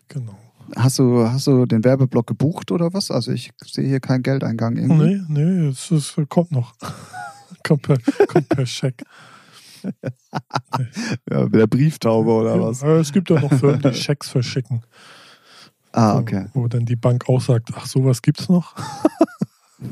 Genau. 0.09 0.39
Hast 0.77 0.99
du, 0.99 1.29
hast 1.29 1.47
du 1.47 1.67
den 1.67 1.85
Werbeblock 1.85 2.27
gebucht 2.27 2.71
oder 2.71 2.93
was? 2.93 3.11
Also 3.11 3.33
ich 3.33 3.51
sehe 3.65 3.87
hier 3.87 4.01
keinen 4.01 4.23
Geldeingang 4.23 4.77
irgendwie. 4.77 5.23
Nee, 5.29 5.43
nee, 5.43 5.69
es, 5.69 5.91
es 5.91 6.15
kommt 6.29 6.53
noch. 6.53 6.75
kommt, 7.67 7.83
per, 7.83 7.99
kommt 8.27 8.49
per 8.49 8.67
Scheck. 8.67 9.03
Ja, 11.31 11.43
mit 11.45 11.55
der 11.55 11.67
Brieftaube 11.67 12.31
oder 12.31 12.57
Ja, 12.57 12.63
was? 12.63 12.83
Es 12.83 13.13
gibt 13.13 13.29
ja 13.29 13.39
noch 13.39 13.53
Firmen, 13.53 13.83
die 13.83 13.93
Schecks 13.93 14.31
verschicken. 14.31 14.83
Ah, 15.93 16.17
okay. 16.17 16.47
Wo 16.55 16.67
dann 16.69 16.87
die 16.87 16.97
Bank 16.97 17.29
auch 17.29 17.41
sagt, 17.41 17.69
ach, 17.75 17.87
sowas 17.87 18.23
gibt's 18.23 18.49
noch? 18.49 18.75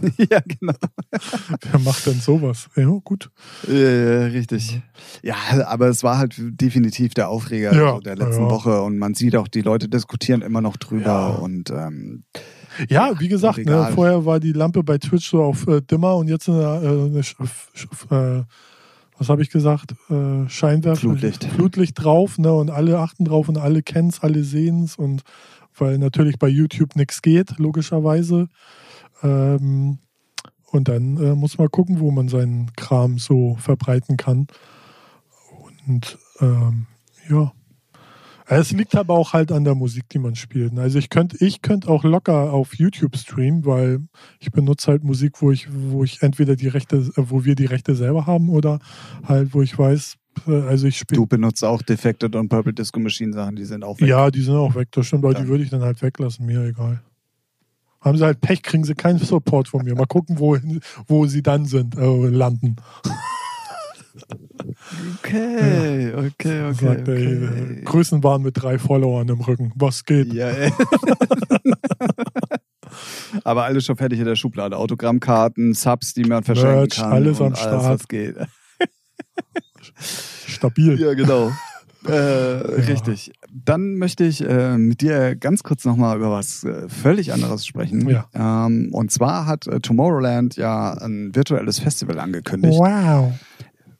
ja, 0.31 0.41
genau. 0.41 0.75
Wer 1.71 1.81
macht 1.81 2.07
denn 2.07 2.21
sowas? 2.21 2.69
Ja, 2.77 2.87
gut. 3.05 3.31
Ja, 3.69 3.75
ja, 3.75 4.27
richtig. 4.27 4.81
Ja, 5.23 5.37
aber 5.67 5.89
es 5.89 6.03
war 6.03 6.19
halt 6.19 6.35
definitiv 6.39 7.15
der 7.15 7.29
Aufreger 7.29 7.75
Ja, 7.75 8.01
der 8.01 8.17
letzten 8.17 8.45
ja. 8.45 8.51
Woche 8.51 8.83
und 8.83 8.99
man 8.99 9.15
sieht 9.15 9.37
auch, 9.37 9.49
die 9.49 9.63
Leute 9.63 9.89
diskutieren 9.89 10.43
immer 10.43 10.61
noch 10.61 10.77
drüber 10.77 11.05
Ja. 11.05 11.29
und 11.29 11.71
ähm, 11.71 12.25
Ja, 12.89 13.13
wie 13.21 13.29
gesagt, 13.29 13.59
ne, 13.65 13.91
vorher 13.95 14.25
war 14.25 14.41
die 14.41 14.53
Lampe 14.53 14.83
bei 14.83 14.99
Twitch 14.99 15.31
so 15.31 15.43
auf 15.43 15.67
äh, 15.67 15.81
dimmer 15.81 16.17
und 16.17 16.29
jetzt 16.29 16.49
eine, 16.49 16.63
äh, 16.63 17.07
eine 17.07 17.23
Sch 17.23 17.37
äh, 18.11 18.43
was 19.19 19.29
habe 19.29 19.43
ich 19.43 19.51
gesagt? 19.51 19.95
Äh, 20.11 20.49
Scheinwerfer. 20.49 21.01
Flutlicht. 21.01 21.45
Flutlicht 21.45 22.03
drauf, 22.03 22.39
ne? 22.39 22.53
Und 22.53 22.71
alle 22.71 22.99
achten 22.99 23.25
drauf 23.25 23.49
und 23.49 23.57
alle 23.57 23.83
kennen 23.83 24.09
es, 24.09 24.21
alle 24.21 24.43
sehen 24.43 24.83
es 24.85 24.97
und 24.97 25.23
weil 25.79 25.99
natürlich 25.99 26.39
bei 26.39 26.49
YouTube 26.49 26.97
nichts 26.97 27.23
geht, 27.23 27.59
logischerweise. 27.59 28.49
Ähm, 29.23 29.99
und 30.71 30.89
dann 30.89 31.17
äh, 31.19 31.35
muss 31.35 31.59
man 31.59 31.71
gucken, 31.71 32.01
wo 32.01 32.11
man 32.11 32.29
seinen 32.29 32.73
Kram 32.77 33.19
so 33.19 33.57
verbreiten 33.57 34.17
kann. 34.17 34.47
Und 35.87 36.19
ähm, 36.41 36.87
ja. 37.29 37.53
Es 38.47 38.73
liegt 38.73 38.95
aber 38.97 39.15
auch 39.15 39.33
halt 39.33 39.51
an 39.53 39.65
der 39.65 39.75
Musik, 39.75 40.09
die 40.11 40.19
man 40.19 40.35
spielt. 40.35 40.77
Also 40.79 40.99
ich 40.99 41.09
könnte 41.09 41.43
ich 41.45 41.63
könnte 41.63 41.89
auch 41.89 42.05
locker 42.05 42.53
auf 42.53 42.75
YouTube 42.75 43.17
streamen, 43.17 43.65
weil 43.65 44.01
ich 44.41 44.51
benutze 44.51 44.91
halt 44.91 45.05
Musik, 45.05 45.41
wo 45.41 45.51
ich, 45.53 45.69
wo 45.73 46.05
ich 46.05 46.23
entweder 46.23 46.57
die 46.57 46.69
Rechte, 46.69 46.97
äh, 46.97 47.11
wo 47.17 47.45
wir 47.45 47.55
die 47.55 47.67
Rechte 47.67 47.95
selber 47.95 48.27
haben 48.27 48.49
oder 48.51 48.79
halt, 49.25 49.55
wo 49.55 49.63
ich 49.63 49.79
weiß, 49.79 50.17
äh, 50.49 50.63
also 50.63 50.87
ich 50.87 50.99
spiele. 50.99 51.21
du 51.21 51.27
benutzt 51.27 51.65
auch 51.65 51.81
Defected 51.83 52.35
und 52.35 52.49
Purple 52.49 52.75
Disco 52.75 52.99
Machine 53.01 53.33
Sachen, 53.33 53.57
die 53.57 53.65
sind 53.65 53.85
auch 53.85 54.01
weg. 54.01 54.09
Ja, 54.09 54.31
die 54.31 54.43
sind 54.43 54.55
auch 54.57 54.75
weg, 54.75 54.89
das 54.91 55.07
stimmt, 55.07 55.25
aber 55.25 55.35
Ja. 55.35 55.41
die 55.41 55.49
würde 55.49 55.65
ich 55.65 55.71
dann 55.71 55.83
halt 55.83 56.03
weglassen, 56.03 56.45
mir 56.45 56.63
egal. 56.65 57.03
Haben 58.03 58.19
sie 58.19 58.25
halt 58.25 58.41
Pech, 58.41 58.63
kriegen 58.63 58.85
sie 58.85 58.95
keinen 58.95 59.19
Support 59.19 59.69
von 59.69 59.85
mir. 59.85 59.95
Mal 59.95 60.07
gucken, 60.07 60.39
wo, 60.39 60.57
wo 61.07 61.27
sie 61.27 61.43
dann 61.43 61.67
sind, 61.67 61.97
äh, 61.97 62.27
landen. 62.29 62.77
Okay, 65.19 66.13
okay, 66.15 66.65
okay. 66.69 66.73
Sagt 66.75 67.09
er, 67.09 67.17
äh, 67.17 67.49
okay. 67.49 67.83
Größenwahn 67.85 68.43
mit 68.43 68.61
drei 68.61 68.79
Followern 68.79 69.29
im 69.29 69.41
Rücken. 69.41 69.73
Was 69.77 70.05
geht? 70.05 70.33
Ja, 70.33 70.49
ey. 70.49 70.73
Aber 73.45 73.65
alles 73.65 73.85
schon 73.87 73.97
fertig 73.97 74.19
in 74.19 74.27
der 74.27 74.37
Schublade. 74.37 74.77
Autogrammkarten, 74.77 75.73
Subs, 75.75 76.13
die 76.15 76.25
man 76.25 76.45
verschenken 76.45 76.79
Merch, 76.81 76.97
kann. 76.97 77.13
alles 77.13 77.41
am 77.41 77.55
Start. 77.55 77.85
was 77.85 78.09
geht. 78.09 78.37
Stabil. 80.47 81.01
Ja, 81.01 81.15
genau. 81.15 81.51
Äh, 82.07 82.13
Richtig. 82.13 83.33
Dann 83.55 83.97
möchte 83.97 84.25
ich 84.25 84.43
äh, 84.43 84.79
mit 84.79 85.03
dir 85.03 85.37
ganz 85.37 85.63
kurz 85.63 85.85
nochmal 85.85 86.17
über 86.17 86.31
was 86.31 86.65
äh, 86.65 86.89
völlig 86.89 87.35
anderes 87.35 87.67
sprechen. 87.67 88.09
Ja. 88.09 88.27
Ähm, 88.35 88.89
und 88.93 89.11
zwar 89.11 89.47
hat 89.47 89.67
äh, 89.67 89.81
Tomorrowland 89.81 90.57
ja 90.57 90.93
ein 90.95 91.35
virtuelles 91.35 91.79
Festival 91.79 92.19
angekündigt. 92.19 92.79
Wow. 92.79 93.35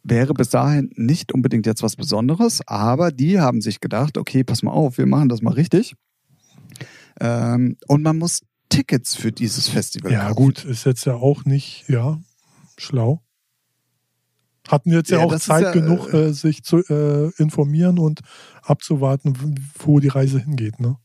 Wäre 0.05 0.33
bis 0.33 0.49
dahin 0.49 0.91
nicht 0.97 1.33
unbedingt 1.33 1.67
jetzt 1.67 1.83
was 1.83 1.97
Besonderes, 1.97 2.61
aber 2.67 3.13
die 3.13 3.41
haben 3.41 3.61
sich 3.61 3.81
gedacht, 3.81 4.17
okay, 4.17 4.43
pass 4.43 4.63
mal 4.63 4.73
auf, 4.73 4.97
wir 4.97 5.07
machen 5.07 5.29
das 5.29 5.43
mal 5.43 5.53
richtig. 5.53 5.95
Ähm, 7.21 7.77
und 7.89 8.03
man 8.03 8.17
muss 8.19 8.41
Tickets 8.71 9.15
für 9.15 9.33
dieses 9.33 9.69
Festival 9.69 10.11
Ja, 10.13 10.29
kaufen. 10.29 10.35
gut, 10.35 10.65
ist 10.65 10.85
jetzt 10.87 11.05
ja 11.05 11.15
auch 11.15 11.45
nicht, 11.45 11.85
ja, 11.89 12.19
schlau. 12.79 13.23
Hatten 14.69 14.91
jetzt 14.91 15.11
ja, 15.11 15.19
Ja, 15.19 15.25
auch 15.25 15.37
Zeit 15.37 15.63
ja, 15.63 15.73
genug, 15.73 16.13
äh, 16.13 16.33
sich 16.33 16.63
zu 16.63 16.79
äh, 16.79 17.31
informieren 17.37 17.99
und 17.99 18.21
abzuwarten, 18.63 19.35
wo 19.79 20.01
die 20.01 20.09
Reise 20.09 20.39
hingeht, 20.39 20.81
ne? 20.81 20.97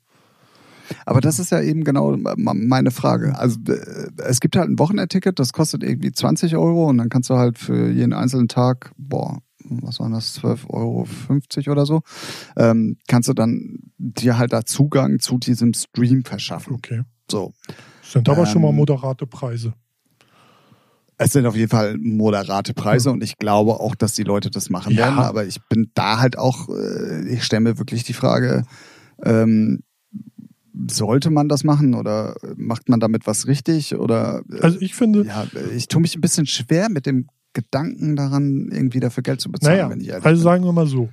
Aber 1.05 1.21
das 1.21 1.39
ist 1.39 1.51
ja 1.51 1.61
eben 1.61 1.83
genau 1.83 2.15
meine 2.35 2.91
Frage. 2.91 3.37
Also 3.37 3.59
äh, 3.67 4.09
es 4.17 4.39
gibt 4.39 4.55
halt 4.55 4.69
ein 4.69 4.79
Wochenendticket, 4.79 5.39
das 5.39 5.53
kostet 5.53 5.83
irgendwie 5.83 6.11
20 6.11 6.55
Euro 6.55 6.87
und 6.87 6.97
dann 6.97 7.09
kannst 7.09 7.29
du 7.29 7.35
halt 7.35 7.57
für 7.57 7.91
jeden 7.91 8.13
einzelnen 8.13 8.47
Tag, 8.47 8.91
boah, 8.97 9.39
was 9.63 9.99
waren 9.99 10.13
das, 10.13 10.39
12,50 10.39 10.69
Euro 10.69 11.71
oder 11.71 11.85
so, 11.85 12.01
ähm, 12.55 12.97
kannst 13.07 13.27
du 13.29 13.33
dann 13.33 13.79
dir 13.97 14.37
halt 14.37 14.53
da 14.53 14.65
Zugang 14.65 15.19
zu 15.19 15.37
diesem 15.37 15.73
Stream 15.73 16.23
verschaffen. 16.23 16.75
Okay. 16.75 17.01
So. 17.29 17.53
Sind 18.01 18.29
aber 18.29 18.45
schon 18.45 18.61
mal 18.61 18.69
Ähm, 18.69 18.75
moderate 18.75 19.27
Preise. 19.27 19.73
Es 21.19 21.31
sind 21.33 21.45
auf 21.47 21.55
jeden 21.55 21.69
Fall 21.69 21.97
moderate 21.97 22.73
Preise 22.73 23.11
und 23.11 23.23
ich 23.23 23.37
glaube 23.37 23.79
auch, 23.79 23.95
dass 23.95 24.13
die 24.13 24.23
Leute 24.23 24.51
das 24.51 24.69
machen 24.69 24.93
Ja. 24.93 25.05
werden. 25.05 25.19
Aber 25.19 25.45
ich 25.45 25.59
bin 25.67 25.89
da 25.95 26.19
halt 26.19 26.37
auch, 26.37 26.69
äh, 26.69 27.27
ich 27.27 27.43
stelle 27.43 27.61
mir 27.61 27.77
wirklich 27.79 28.03
die 28.03 28.13
Frage, 28.13 28.63
ähm, 29.23 29.81
sollte 30.89 31.31
man 31.31 31.49
das 31.49 31.63
machen 31.63 31.95
oder 31.95 32.35
macht 32.55 32.87
man 32.87 32.99
damit 32.99 33.25
was 33.25 33.47
richtig? 33.47 33.95
Oder 33.95 34.43
äh, 34.51 34.61
Also 34.61 34.79
ich 34.79 34.93
finde, 34.93 35.25
ja, 35.25 35.45
ich 35.75 35.87
tue 35.87 36.01
mich 36.01 36.15
ein 36.15 36.21
bisschen 36.21 36.45
schwer 36.45 36.89
mit 36.89 37.07
dem 37.07 37.27
Gedanken 37.53 38.15
daran, 38.15 38.69
irgendwie 38.71 38.99
dafür 38.99 39.23
Geld 39.23 39.41
zu 39.41 39.51
bezahlen, 39.51 39.77
naja, 39.77 39.89
wenn 39.89 39.99
ich 40.01 40.09
ehrlich 40.09 40.25
also 40.25 40.39
bin. 40.39 40.43
sagen 40.43 40.63
wir 40.65 40.73
mal 40.73 40.85
so, 40.85 41.09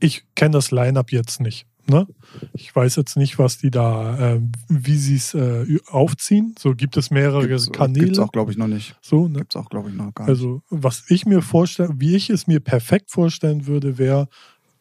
ich 0.00 0.24
kenne 0.34 0.50
das 0.54 0.72
Line-Up 0.72 1.12
jetzt 1.12 1.40
nicht. 1.40 1.66
Ne? 1.90 2.06
Ich 2.54 2.74
weiß 2.74 2.96
jetzt 2.96 3.16
nicht, 3.16 3.38
was 3.38 3.58
die 3.58 3.70
da, 3.70 4.34
äh, 4.36 4.40
wie 4.68 4.96
sie 4.96 5.16
es 5.16 5.34
äh, 5.34 5.78
aufziehen. 5.88 6.54
So 6.58 6.74
gibt 6.74 6.96
es 6.96 7.10
mehrere 7.10 7.46
Gibt's, 7.46 7.70
Kanäle. 7.70 8.06
Gibt's 8.06 8.18
auch, 8.18 8.32
glaube 8.32 8.52
ich, 8.52 8.56
noch 8.56 8.68
nicht. 8.68 8.96
so, 9.02 9.28
ne? 9.28 9.40
Gibt's 9.40 9.56
auch, 9.56 9.68
glaube 9.68 9.90
ich, 9.90 9.94
noch 9.96 10.14
gar 10.14 10.24
nicht. 10.24 10.30
Also, 10.30 10.62
was 10.70 11.04
ich 11.08 11.26
mir 11.26 11.42
vorstelle, 11.42 11.90
wie 11.98 12.14
ich 12.16 12.30
es 12.30 12.46
mir 12.46 12.60
perfekt 12.60 13.10
vorstellen 13.10 13.66
würde, 13.66 13.98
wäre 13.98 14.28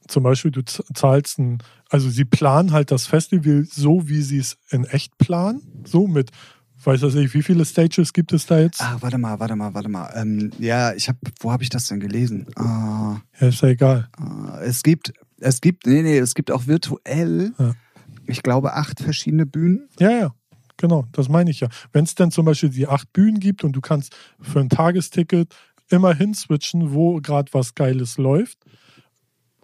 zum 0.07 0.24
Beispiel, 0.24 0.51
du 0.51 0.64
zahlst 0.64 1.38
ein, 1.39 1.60
also 1.89 2.10
sie 2.10 2.26
planen 2.26 2.72
halt 2.72 2.89
das 2.91 3.05
Festival 3.05 3.66
so, 3.70 4.07
wie 4.07 4.22
sie 4.22 4.39
es 4.39 4.57
in 4.72 4.86
echt 4.86 5.18
planen, 5.20 5.62
so 5.86 6.07
mit, 6.07 6.32
weiß 6.84 7.01
das 7.01 7.14
nicht, 7.14 7.34
wie 7.36 7.43
viele 7.43 7.64
Stages 7.66 8.12
gibt 8.14 8.34
es 8.34 8.45
da 8.47 8.60
jetzt? 8.60 8.82
Ah, 8.82 8.97
warte 9.01 9.18
mal, 9.20 9.39
warte 9.39 9.55
mal, 9.55 9.74
warte 9.74 9.89
mal. 9.89 10.10
Ähm, 10.16 10.51
ja, 10.57 10.93
ich 10.93 11.10
habe, 11.10 11.20
wo 11.41 11.51
habe 11.51 11.62
ich 11.62 11.70
das 11.70 11.88
denn 11.89 11.99
gelesen? 11.99 12.47
Ah, 12.55 13.18
Ja, 13.39 13.47
ist 13.49 13.62
ja 13.62 13.68
egal. 13.70 14.07
Ah, 14.18 14.60
Es 14.64 14.82
gibt, 14.82 15.14
es 15.42 15.62
gibt, 15.62 15.86
nee, 15.88 16.02
nee, 16.02 16.18
es 16.18 16.36
gibt 16.36 16.52
auch 16.52 16.68
virtuell, 16.68 17.54
Ja. 17.58 17.74
ich 18.28 18.44
glaube, 18.44 18.74
acht 18.74 19.00
verschiedene 19.02 19.46
Bühnen. 19.46 19.88
Ja, 20.00 20.12
ja, 20.12 20.32
genau, 20.78 21.06
das 21.12 21.30
meine 21.30 21.50
ich 21.52 21.60
ja. 21.62 21.70
Wenn 21.92 22.04
es 22.06 22.16
dann 22.16 22.32
zum 22.32 22.46
Beispiel 22.46 22.70
die 22.70 22.88
acht 22.88 23.12
Bühnen 23.14 23.40
gibt 23.40 23.64
und 23.64 23.74
du 23.74 23.82
kannst 23.82 24.16
für 24.42 24.60
ein 24.60 24.70
Tagesticket 24.70 25.54
immer 25.90 26.14
hinswitchen, 26.14 26.94
wo 26.94 27.20
gerade 27.22 27.52
was 27.54 27.74
Geiles 27.76 28.18
läuft. 28.18 28.60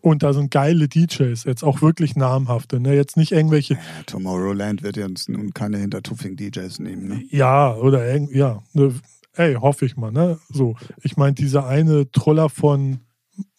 Und 0.02 0.22
da 0.22 0.34
sind 0.34 0.52
geile 0.52 0.88
DJs, 0.88 1.44
jetzt 1.46 1.64
auch 1.64 1.82
wirklich 1.82 2.16
namhafte, 2.16 2.80
ne? 2.80 2.94
Jetzt 2.94 3.18
nicht 3.18 3.32
irgendwelche 3.32 3.74
Ja, 3.74 3.80
Tomorrowland 4.06 4.84
wird 4.84 4.98
ja 4.98 5.06
uns 5.06 5.28
nun 5.28 5.52
keine 5.54 5.78
Hintertuffing-DJs 5.80 6.80
nehmen, 6.80 7.08
ne? 7.08 7.24
Ja, 7.32 7.74
oder 7.76 8.06
irgend, 8.08 8.32
ja. 8.32 8.62
Ne, 8.74 8.94
ey, 9.34 9.56
hoffe 9.56 9.86
ich 9.88 9.98
mal, 9.98 10.12
ne? 10.12 10.38
So, 10.50 10.76
ich 11.02 11.18
meine, 11.18 11.34
dieser 11.34 11.66
eine 11.66 12.12
Troller 12.12 12.50
von, 12.50 13.00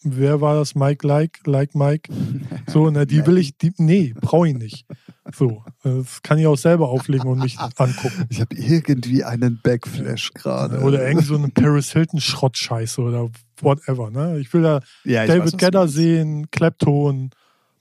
wer 0.01 0.41
war 0.41 0.55
das? 0.55 0.75
Mike 0.75 1.05
Like, 1.07 1.39
Like 1.45 1.75
Mike. 1.75 2.11
So, 2.69 2.89
ne, 2.89 3.07
die 3.07 3.25
will 3.25 3.37
ich, 3.37 3.57
die, 3.57 3.71
nee, 3.77 4.13
brauche 4.19 4.49
ich 4.49 4.53
nicht. 4.53 4.85
So, 5.33 5.63
das 5.83 6.21
kann 6.21 6.37
ich 6.37 6.47
auch 6.47 6.57
selber 6.57 6.89
auflegen 6.89 7.27
und 7.27 7.39
mich 7.39 7.57
angucken. 7.57 8.25
Ich 8.29 8.41
habe 8.41 8.55
irgendwie 8.55 9.23
einen 9.23 9.61
Backflash 9.63 10.33
gerade. 10.33 10.81
Oder 10.81 11.07
irgend 11.07 11.25
so 11.25 11.35
eine 11.35 11.47
Paris 11.47 11.93
Hilton 11.93 12.19
Schrottscheiße 12.19 13.01
oder 13.01 13.29
whatever, 13.61 14.11
ne? 14.11 14.37
Ich 14.39 14.53
will 14.53 14.63
da 14.63 14.81
ja, 15.05 15.23
ich 15.23 15.29
David 15.29 15.57
Gedder 15.57 15.87
sehen, 15.87 16.51
Klepton, 16.51 17.31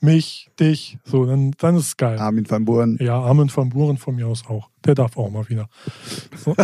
mich, 0.01 0.51
dich, 0.61 0.99
so, 1.05 1.25
dann, 1.25 1.53
dann 1.59 1.77
ist 1.77 1.87
es 1.87 1.97
geil. 1.97 2.19
Armin 2.19 2.49
van 2.49 2.65
Buuren. 2.65 2.99
Ja, 3.01 3.21
Armin 3.21 3.51
van 3.55 3.71
Buren 3.71 3.97
von 3.97 4.15
mir 4.15 4.29
aus 4.29 4.47
auch. 4.47 4.69
Der 4.85 4.95
darf 4.95 5.17
auch 5.17 5.31
mal 5.31 5.49
wieder. 5.49 5.69
So. 6.37 6.55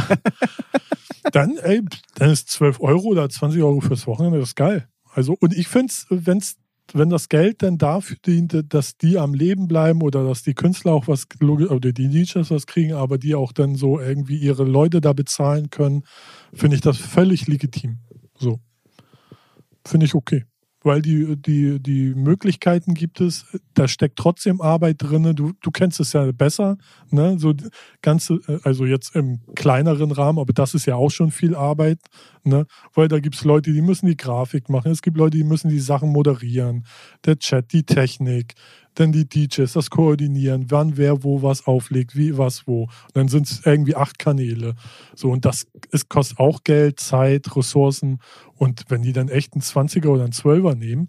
dann, 1.32 1.56
ey, 1.58 1.82
dann 2.16 2.30
ist 2.30 2.50
12 2.50 2.80
Euro 2.80 3.08
oder 3.08 3.28
20 3.28 3.62
Euro 3.62 3.80
fürs 3.80 4.06
Wochenende, 4.06 4.38
das 4.38 4.50
ist 4.50 4.56
geil. 4.56 4.88
Also, 5.14 5.36
und 5.38 5.56
ich 5.56 5.68
finde 5.68 5.92
es, 5.92 6.06
wenn's, 6.08 6.56
wenn 6.92 7.10
das 7.10 7.28
Geld 7.28 7.62
dann 7.62 7.78
dafür 7.78 8.16
dient, 8.24 8.72
dass 8.72 8.96
die 8.96 9.18
am 9.18 9.34
Leben 9.34 9.68
bleiben 9.68 10.02
oder 10.02 10.24
dass 10.24 10.42
die 10.42 10.54
Künstler 10.54 10.92
auch 10.92 11.08
was, 11.08 11.26
oder 11.40 11.92
die 11.92 12.08
DJs 12.08 12.50
was 12.50 12.66
kriegen, 12.66 12.94
aber 12.94 13.18
die 13.18 13.34
auch 13.34 13.52
dann 13.52 13.76
so 13.76 14.00
irgendwie 14.00 14.36
ihre 14.36 14.64
Leute 14.64 15.00
da 15.00 15.12
bezahlen 15.12 15.70
können, 15.70 16.04
finde 16.52 16.76
ich 16.76 16.82
das 16.82 16.98
völlig 16.98 17.46
legitim. 17.46 17.98
So. 18.38 18.60
Finde 19.84 20.06
ich 20.06 20.14
okay. 20.14 20.44
weil 20.84 21.02
die, 21.02 21.36
die, 21.36 21.80
die 21.80 22.14
Möglichkeiten 22.14 22.94
gibt 22.94 23.20
es, 23.20 23.46
da 23.74 23.86
steckt 23.88 24.18
trotzdem 24.18 24.60
Arbeit 24.60 24.96
drin. 24.98 25.34
Du, 25.34 25.52
du 25.60 25.70
kennst 25.70 26.00
es 26.00 26.12
ja 26.12 26.30
besser, 26.32 26.76
ne? 27.10 27.38
So 27.38 27.54
ganze, 28.00 28.40
also 28.64 28.84
jetzt 28.84 29.14
im 29.14 29.40
kleineren 29.54 30.10
Rahmen, 30.10 30.38
aber 30.38 30.52
das 30.52 30.74
ist 30.74 30.86
ja 30.86 30.96
auch 30.96 31.10
schon 31.10 31.30
viel 31.30 31.54
Arbeit, 31.54 31.98
ne? 32.46 32.66
Weil 32.94 33.08
da 33.08 33.20
gibt 33.20 33.34
es 33.36 33.44
Leute, 33.44 33.72
die 33.72 33.82
müssen 33.82 34.06
die 34.06 34.16
Grafik 34.16 34.68
machen, 34.68 34.92
es 34.92 35.02
gibt 35.02 35.16
Leute, 35.16 35.36
die 35.36 35.44
müssen 35.44 35.68
die 35.68 35.80
Sachen 35.80 36.10
moderieren, 36.10 36.84
der 37.24 37.38
Chat, 37.38 37.72
die 37.72 37.84
Technik, 37.84 38.54
dann 38.94 39.12
die 39.12 39.28
DJs, 39.28 39.72
das 39.72 39.90
Koordinieren, 39.90 40.70
wann 40.70 40.96
wer 40.96 41.24
wo 41.24 41.42
was 41.42 41.66
auflegt, 41.66 42.14
wie 42.16 42.36
was 42.36 42.66
wo. 42.66 42.82
Und 42.82 43.16
dann 43.16 43.28
sind 43.28 43.50
es 43.50 43.64
irgendwie 43.64 43.96
acht 43.96 44.18
Kanäle. 44.18 44.74
So, 45.14 45.30
und 45.30 45.44
das 45.44 45.66
es 45.90 46.08
kostet 46.08 46.38
auch 46.38 46.62
Geld, 46.64 47.00
Zeit, 47.00 47.56
Ressourcen. 47.56 48.18
Und 48.56 48.84
wenn 48.88 49.02
die 49.02 49.12
dann 49.12 49.28
echt 49.28 49.54
einen 49.54 49.62
20er 49.62 50.08
oder 50.08 50.24
einen 50.24 50.32
12er 50.32 50.74
nehmen, 50.74 51.08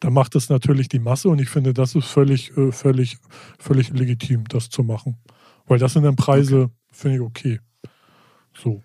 dann 0.00 0.14
macht 0.14 0.34
das 0.34 0.48
natürlich 0.48 0.88
die 0.88 0.98
Masse 0.98 1.28
und 1.28 1.40
ich 1.40 1.48
finde, 1.48 1.72
das 1.72 1.94
ist 1.94 2.06
völlig, 2.06 2.56
äh, 2.56 2.72
völlig, 2.72 3.18
völlig 3.58 3.90
legitim, 3.90 4.44
das 4.48 4.68
zu 4.68 4.82
machen. 4.82 5.16
Weil 5.66 5.78
das 5.78 5.92
sind 5.92 6.02
dann 6.02 6.16
Preise, 6.16 6.62
okay. 6.62 6.72
finde 6.90 7.16
ich 7.16 7.22
okay. 7.22 7.60
So. 8.52 8.82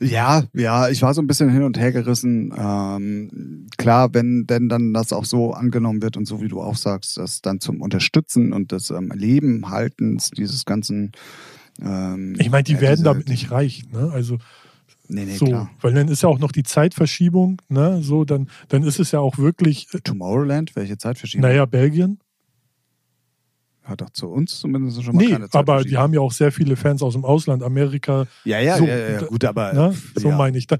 Ja, 0.00 0.44
ja, 0.52 0.88
ich 0.88 1.02
war 1.02 1.14
so 1.14 1.22
ein 1.22 1.26
bisschen 1.26 1.50
hin 1.50 1.62
und 1.62 1.78
her 1.78 1.92
gerissen. 1.92 2.52
Ähm, 2.56 3.66
klar, 3.76 4.12
wenn 4.14 4.46
denn 4.46 4.68
dann 4.68 4.92
das 4.92 5.12
auch 5.12 5.24
so 5.24 5.52
angenommen 5.52 6.02
wird 6.02 6.16
und 6.16 6.26
so 6.26 6.40
wie 6.40 6.48
du 6.48 6.60
auch 6.60 6.76
sagst, 6.76 7.16
das 7.16 7.42
dann 7.42 7.60
zum 7.60 7.80
Unterstützen 7.80 8.52
und 8.52 8.72
des 8.72 8.90
ähm, 8.90 9.12
Leben 9.14 9.70
haltens 9.70 10.30
dieses 10.30 10.64
ganzen. 10.64 11.12
Ähm, 11.80 12.34
ich 12.38 12.50
meine, 12.50 12.64
die 12.64 12.74
ja, 12.74 12.80
werden 12.80 13.04
damit 13.04 13.28
nicht 13.28 13.50
reich, 13.50 13.84
ne? 13.92 14.10
Also 14.12 14.38
Nee, 15.08 15.24
nee, 15.24 15.36
so, 15.36 15.46
klar. 15.46 15.70
weil 15.80 15.94
dann 15.94 16.08
ist 16.08 16.22
ja 16.22 16.28
auch 16.28 16.38
noch 16.38 16.52
die 16.52 16.62
Zeitverschiebung, 16.62 17.62
ne? 17.68 18.02
So, 18.02 18.24
dann, 18.24 18.48
dann 18.68 18.82
ist 18.82 18.98
es 18.98 19.12
ja 19.12 19.20
auch 19.20 19.38
wirklich. 19.38 19.86
Äh, 19.94 20.00
Tomorrowland, 20.00 20.74
welche 20.74 20.98
Zeitverschiebung? 20.98 21.48
Naja, 21.48 21.64
Belgien. 21.64 22.18
Hat 23.86 24.00
doch 24.00 24.10
zu 24.10 24.28
uns 24.28 24.58
zumindest 24.58 25.02
schon 25.04 25.14
mal 25.14 25.24
nee, 25.24 25.30
keine 25.30 25.48
Zeit 25.48 25.54
aber 25.54 25.84
die 25.84 25.96
haben 25.96 26.12
ja 26.12 26.20
auch 26.20 26.32
sehr 26.32 26.50
viele 26.50 26.74
Fans 26.74 27.02
aus 27.02 27.12
dem 27.12 27.24
Ausland, 27.24 27.62
Amerika. 27.62 28.26
Ja, 28.44 28.58
ja, 28.58 28.78
so, 28.78 28.84
ja, 28.84 28.96
ja, 28.96 29.22
gut, 29.22 29.44
aber. 29.44 29.72
Ne? 29.72 29.94
So 30.16 30.30
ja. 30.30 30.36
meine 30.36 30.58
ich. 30.58 30.66
Da, 30.66 30.76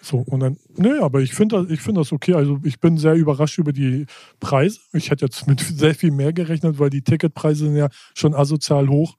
so, 0.00 0.18
und 0.18 0.38
dann, 0.38 0.56
nee, 0.76 0.98
aber 1.00 1.20
ich 1.20 1.34
finde 1.34 1.66
das, 1.66 1.80
find 1.80 1.98
das 1.98 2.12
okay. 2.12 2.34
Also 2.34 2.60
ich 2.62 2.78
bin 2.78 2.96
sehr 2.96 3.14
überrascht 3.14 3.58
über 3.58 3.72
die 3.72 4.06
Preise. 4.38 4.78
Ich 4.92 5.10
hätte 5.10 5.24
jetzt 5.24 5.48
mit 5.48 5.60
sehr 5.76 5.96
viel 5.96 6.12
mehr 6.12 6.32
gerechnet, 6.32 6.78
weil 6.78 6.90
die 6.90 7.02
Ticketpreise 7.02 7.64
sind 7.64 7.76
ja 7.76 7.88
schon 8.14 8.32
asozial 8.32 8.88
hoch. 8.88 9.16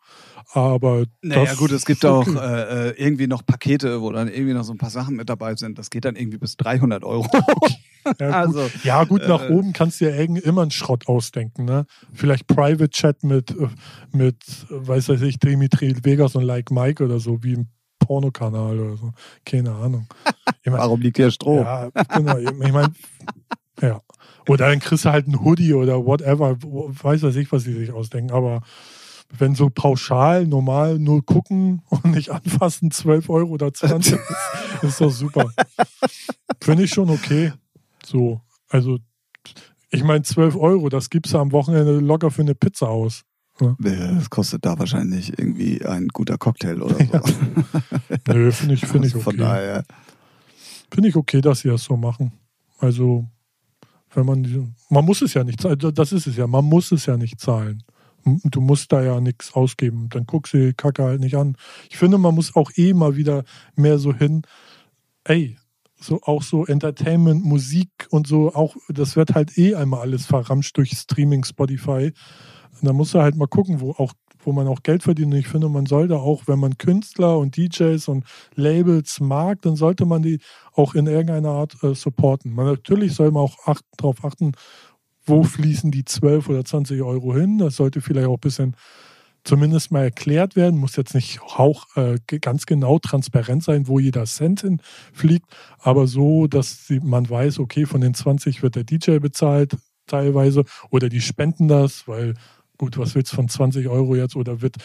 Aber 0.57 1.05
naja, 1.21 1.53
gut, 1.53 1.71
es 1.71 1.85
gibt 1.85 2.03
auch 2.03 2.27
äh, 2.27 2.89
äh, 2.89 2.93
irgendwie 2.97 3.27
noch 3.27 3.45
Pakete, 3.45 4.01
wo 4.01 4.11
dann 4.11 4.27
irgendwie 4.27 4.53
noch 4.53 4.63
so 4.63 4.73
ein 4.73 4.79
paar 4.79 4.89
Sachen 4.89 5.15
mit 5.15 5.29
dabei 5.29 5.55
sind. 5.55 5.77
Das 5.77 5.91
geht 5.91 6.03
dann 6.03 6.15
irgendwie 6.15 6.39
bis 6.39 6.57
300 6.57 7.03
Euro. 7.03 7.27
ja, 8.19 8.29
also, 8.31 8.63
gut. 8.63 8.83
ja, 8.83 9.03
gut, 9.03 9.27
nach 9.27 9.43
äh, 9.43 9.53
oben 9.53 9.73
kannst 9.73 10.01
du 10.01 10.05
ja 10.09 10.15
immer 10.15 10.63
einen 10.63 10.71
Schrott 10.71 11.07
ausdenken. 11.07 11.65
Ne? 11.65 11.85
Vielleicht 12.11 12.47
Private 12.47 12.89
Chat 12.89 13.23
mit, 13.23 13.51
äh, 13.51 13.67
mit, 14.11 14.43
weiß 14.69 15.09
ich, 15.09 15.37
Dimitri 15.37 15.95
Vegas 16.03 16.35
und 16.35 16.43
Like 16.43 16.71
Mike 16.71 17.03
oder 17.03 17.19
so, 17.19 17.43
wie 17.43 17.53
im 17.53 17.67
Pornokanal 17.99 18.79
oder 18.79 18.97
so. 18.97 19.11
Keine 19.45 19.71
Ahnung. 19.73 20.07
Ich 20.63 20.71
mein, 20.71 20.81
Warum 20.81 20.99
liegt 20.99 21.15
hier 21.15 21.31
Strom? 21.31 21.59
Ja, 21.59 21.89
genau. 22.13 22.37
Ich 22.39 22.73
meine, 22.73 22.91
ja. 23.81 24.01
Oder 24.49 24.69
dann 24.69 24.79
kriegst 24.79 25.05
du 25.05 25.11
halt 25.11 25.27
ein 25.27 25.39
Hoodie 25.45 25.73
oder 25.73 26.05
whatever. 26.05 26.57
Weiß 26.61 27.23
ich, 27.23 27.51
was 27.53 27.63
sie 27.63 27.73
sich 27.73 27.91
ausdenken. 27.91 28.33
Aber 28.33 28.63
wenn 29.29 29.55
so 29.55 29.69
pauschal, 29.69 30.47
normal 30.47 30.99
nur 30.99 31.25
gucken 31.25 31.81
und 31.89 32.05
nicht 32.05 32.29
anfassen, 32.29 32.91
12 32.91 33.29
Euro 33.29 33.51
oder 33.51 33.73
20, 33.73 34.13
ist, 34.81 34.83
ist 34.83 35.01
doch 35.01 35.11
super. 35.11 35.51
Finde 36.61 36.83
ich 36.83 36.91
schon 36.91 37.09
okay. 37.09 37.53
So, 38.05 38.41
also 38.69 38.99
ich 39.89 40.03
meine 40.03 40.23
12 40.23 40.55
Euro, 40.55 40.89
das 40.89 41.09
gibst 41.09 41.33
du 41.33 41.39
am 41.39 41.51
Wochenende 41.51 41.99
locker 41.99 42.31
für 42.31 42.41
eine 42.41 42.55
Pizza 42.55 42.87
aus. 42.89 43.23
Ja. 43.59 43.75
Das 43.79 44.29
kostet 44.29 44.65
da 44.65 44.77
wahrscheinlich 44.77 45.37
irgendwie 45.37 45.83
ein 45.83 46.09
guter 46.09 46.37
Cocktail 46.37 46.81
oder 46.81 46.95
so. 47.05 47.11
Ja. 47.11 47.21
Nö, 48.27 48.51
finde 48.51 48.75
ich, 48.75 48.85
find 48.85 49.05
ich 49.05 49.15
also 49.15 49.17
okay. 49.17 49.23
Von 49.23 49.37
daher. 49.37 49.83
Finde 50.91 51.09
ich 51.09 51.15
okay, 51.15 51.41
dass 51.41 51.61
sie 51.61 51.69
das 51.69 51.83
so 51.83 51.97
machen. 51.97 52.31
Also, 52.79 53.25
wenn 54.13 54.25
man, 54.25 54.75
man 54.89 55.03
muss 55.03 55.21
es 55.21 55.33
ja 55.33 55.43
nicht 55.43 55.59
zahlen, 55.59 55.79
das 55.79 56.11
ist 56.11 56.27
es 56.27 56.37
ja, 56.37 56.47
man 56.47 56.65
muss 56.65 56.91
es 56.91 57.07
ja 57.07 57.17
nicht 57.17 57.39
zahlen 57.39 57.83
du 58.43 58.61
musst 58.61 58.91
da 58.91 59.01
ja 59.01 59.19
nichts 59.19 59.53
ausgeben. 59.53 60.09
Dann 60.09 60.25
guck 60.25 60.47
sie 60.47 60.73
Kacke 60.73 61.03
halt 61.03 61.21
nicht 61.21 61.35
an. 61.35 61.55
Ich 61.89 61.97
finde, 61.97 62.17
man 62.17 62.35
muss 62.35 62.55
auch 62.55 62.71
eh 62.75 62.93
mal 62.93 63.15
wieder 63.15 63.43
mehr 63.75 63.97
so 63.97 64.13
hin, 64.13 64.43
ey, 65.23 65.57
so 65.99 66.21
auch 66.23 66.43
so 66.43 66.65
Entertainment, 66.65 67.43
Musik 67.43 67.89
und 68.11 68.27
so, 68.27 68.53
auch 68.53 68.75
das 68.87 69.15
wird 69.15 69.33
halt 69.33 69.57
eh 69.57 69.75
einmal 69.75 70.01
alles 70.01 70.25
verramscht 70.25 70.77
durch 70.77 70.91
Streaming, 70.91 71.43
Spotify. 71.43 72.13
Und 72.79 72.87
da 72.87 72.93
muss 72.93 73.15
er 73.15 73.23
halt 73.23 73.35
mal 73.35 73.47
gucken, 73.47 73.81
wo 73.81 73.91
auch 73.91 74.13
wo 74.47 74.53
man 74.53 74.67
auch 74.67 74.81
Geld 74.81 75.03
verdient. 75.03 75.33
Und 75.33 75.39
ich 75.39 75.47
finde, 75.47 75.67
man 75.67 75.85
sollte 75.85 76.15
auch, 76.15 76.43
wenn 76.47 76.59
man 76.59 76.77
Künstler 76.77 77.37
und 77.37 77.57
DJs 77.57 78.07
und 78.07 78.23
Labels 78.55 79.19
mag, 79.19 79.61
dann 79.61 79.75
sollte 79.75 80.05
man 80.05 80.21
die 80.21 80.39
auch 80.73 80.95
in 80.95 81.05
irgendeiner 81.05 81.49
Art 81.49 81.83
äh, 81.83 81.93
supporten. 81.93 82.53
Man, 82.53 82.65
natürlich 82.65 83.13
soll 83.13 83.31
man 83.31 83.43
auch 83.43 83.67
acht, 83.67 83.83
darauf 83.97 84.23
achten, 84.23 84.53
wo 85.27 85.43
fließen 85.43 85.91
die 85.91 86.05
12 86.05 86.49
oder 86.49 86.65
20 86.65 87.01
Euro 87.03 87.35
hin. 87.35 87.57
Das 87.57 87.75
sollte 87.75 88.01
vielleicht 88.01 88.27
auch 88.27 88.35
ein 88.35 88.41
bisschen 88.41 88.75
zumindest 89.43 89.91
mal 89.91 90.03
erklärt 90.03 90.55
werden. 90.55 90.79
Muss 90.79 90.95
jetzt 90.95 91.15
nicht 91.15 91.41
auch 91.41 91.85
äh, 91.95 92.17
ganz 92.41 92.65
genau 92.65 92.99
transparent 92.99 93.63
sein, 93.63 93.87
wo 93.87 93.99
jeder 93.99 94.25
Cent 94.25 94.61
hin 94.61 94.81
fliegt, 95.13 95.45
aber 95.79 96.07
so, 96.07 96.47
dass 96.47 96.91
man 97.01 97.29
weiß, 97.29 97.59
okay, 97.59 97.85
von 97.85 98.01
den 98.01 98.13
20 98.13 98.61
wird 98.63 98.75
der 98.75 98.83
DJ 98.83 99.19
bezahlt 99.19 99.77
teilweise 100.05 100.63
oder 100.89 101.09
die 101.09 101.21
spenden 101.21 101.67
das, 101.67 102.07
weil 102.07 102.33
gut, 102.77 102.97
was 102.97 103.15
willst 103.15 103.31
du 103.31 103.37
von 103.37 103.49
20 103.49 103.87
Euro 103.87 104.15
jetzt 104.15 104.35
oder 104.35 104.61
wird 104.61 104.77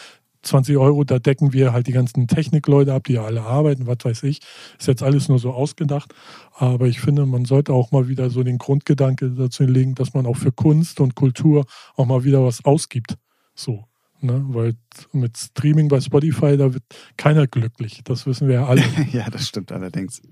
20 0.43 0.76
Euro, 0.76 1.05
da 1.05 1.18
decken 1.18 1.53
wir 1.53 1.72
halt 1.72 1.86
die 1.86 1.93
ganzen 1.93 2.26
Technikleute 2.26 2.93
ab, 2.93 3.05
die 3.05 3.14
ja 3.14 3.24
alle 3.24 3.43
arbeiten, 3.43 3.86
was 3.86 3.99
weiß 4.03 4.22
ich. 4.24 4.40
Ist 4.78 4.88
jetzt 4.88 5.03
alles 5.03 5.28
nur 5.28 5.38
so 5.38 5.53
ausgedacht. 5.53 6.14
Aber 6.55 6.86
ich 6.86 7.01
finde, 7.01 7.26
man 7.26 7.45
sollte 7.45 7.72
auch 7.72 7.93
mal 7.93 8.09
wieder 8.09 8.30
so 8.30 8.43
den 8.43 8.59
Grundgedanke 8.59 9.30
dazu 9.30 9.64
legen, 9.64 9.95
dass 9.95 10.14
man 10.14 10.26
auch 10.26 10.36
für 10.36 10.53
Kunst 10.53 11.01
und 11.01 11.14
Kultur 11.14 11.64
auch 11.97 12.07
mal 12.07 12.24
wieder 12.24 12.45
was 12.45 12.64
ausgibt. 12.64 13.16
So. 13.55 13.84
Ne? 14.24 14.45
Weil 14.51 14.74
mit 15.12 15.36
Streaming 15.36 15.88
bei 15.88 16.01
Spotify, 16.01 16.57
da 16.57 16.72
wird 16.72 16.84
keiner 17.16 17.49
glücklich. 17.49 18.03
Das 18.05 18.24
wissen 18.24 18.47
wir 18.47 18.55
ja 18.55 18.66
alle. 18.66 18.82
ja, 19.12 19.28
das 19.28 19.49
stimmt 19.49 19.72
allerdings. 19.72 20.22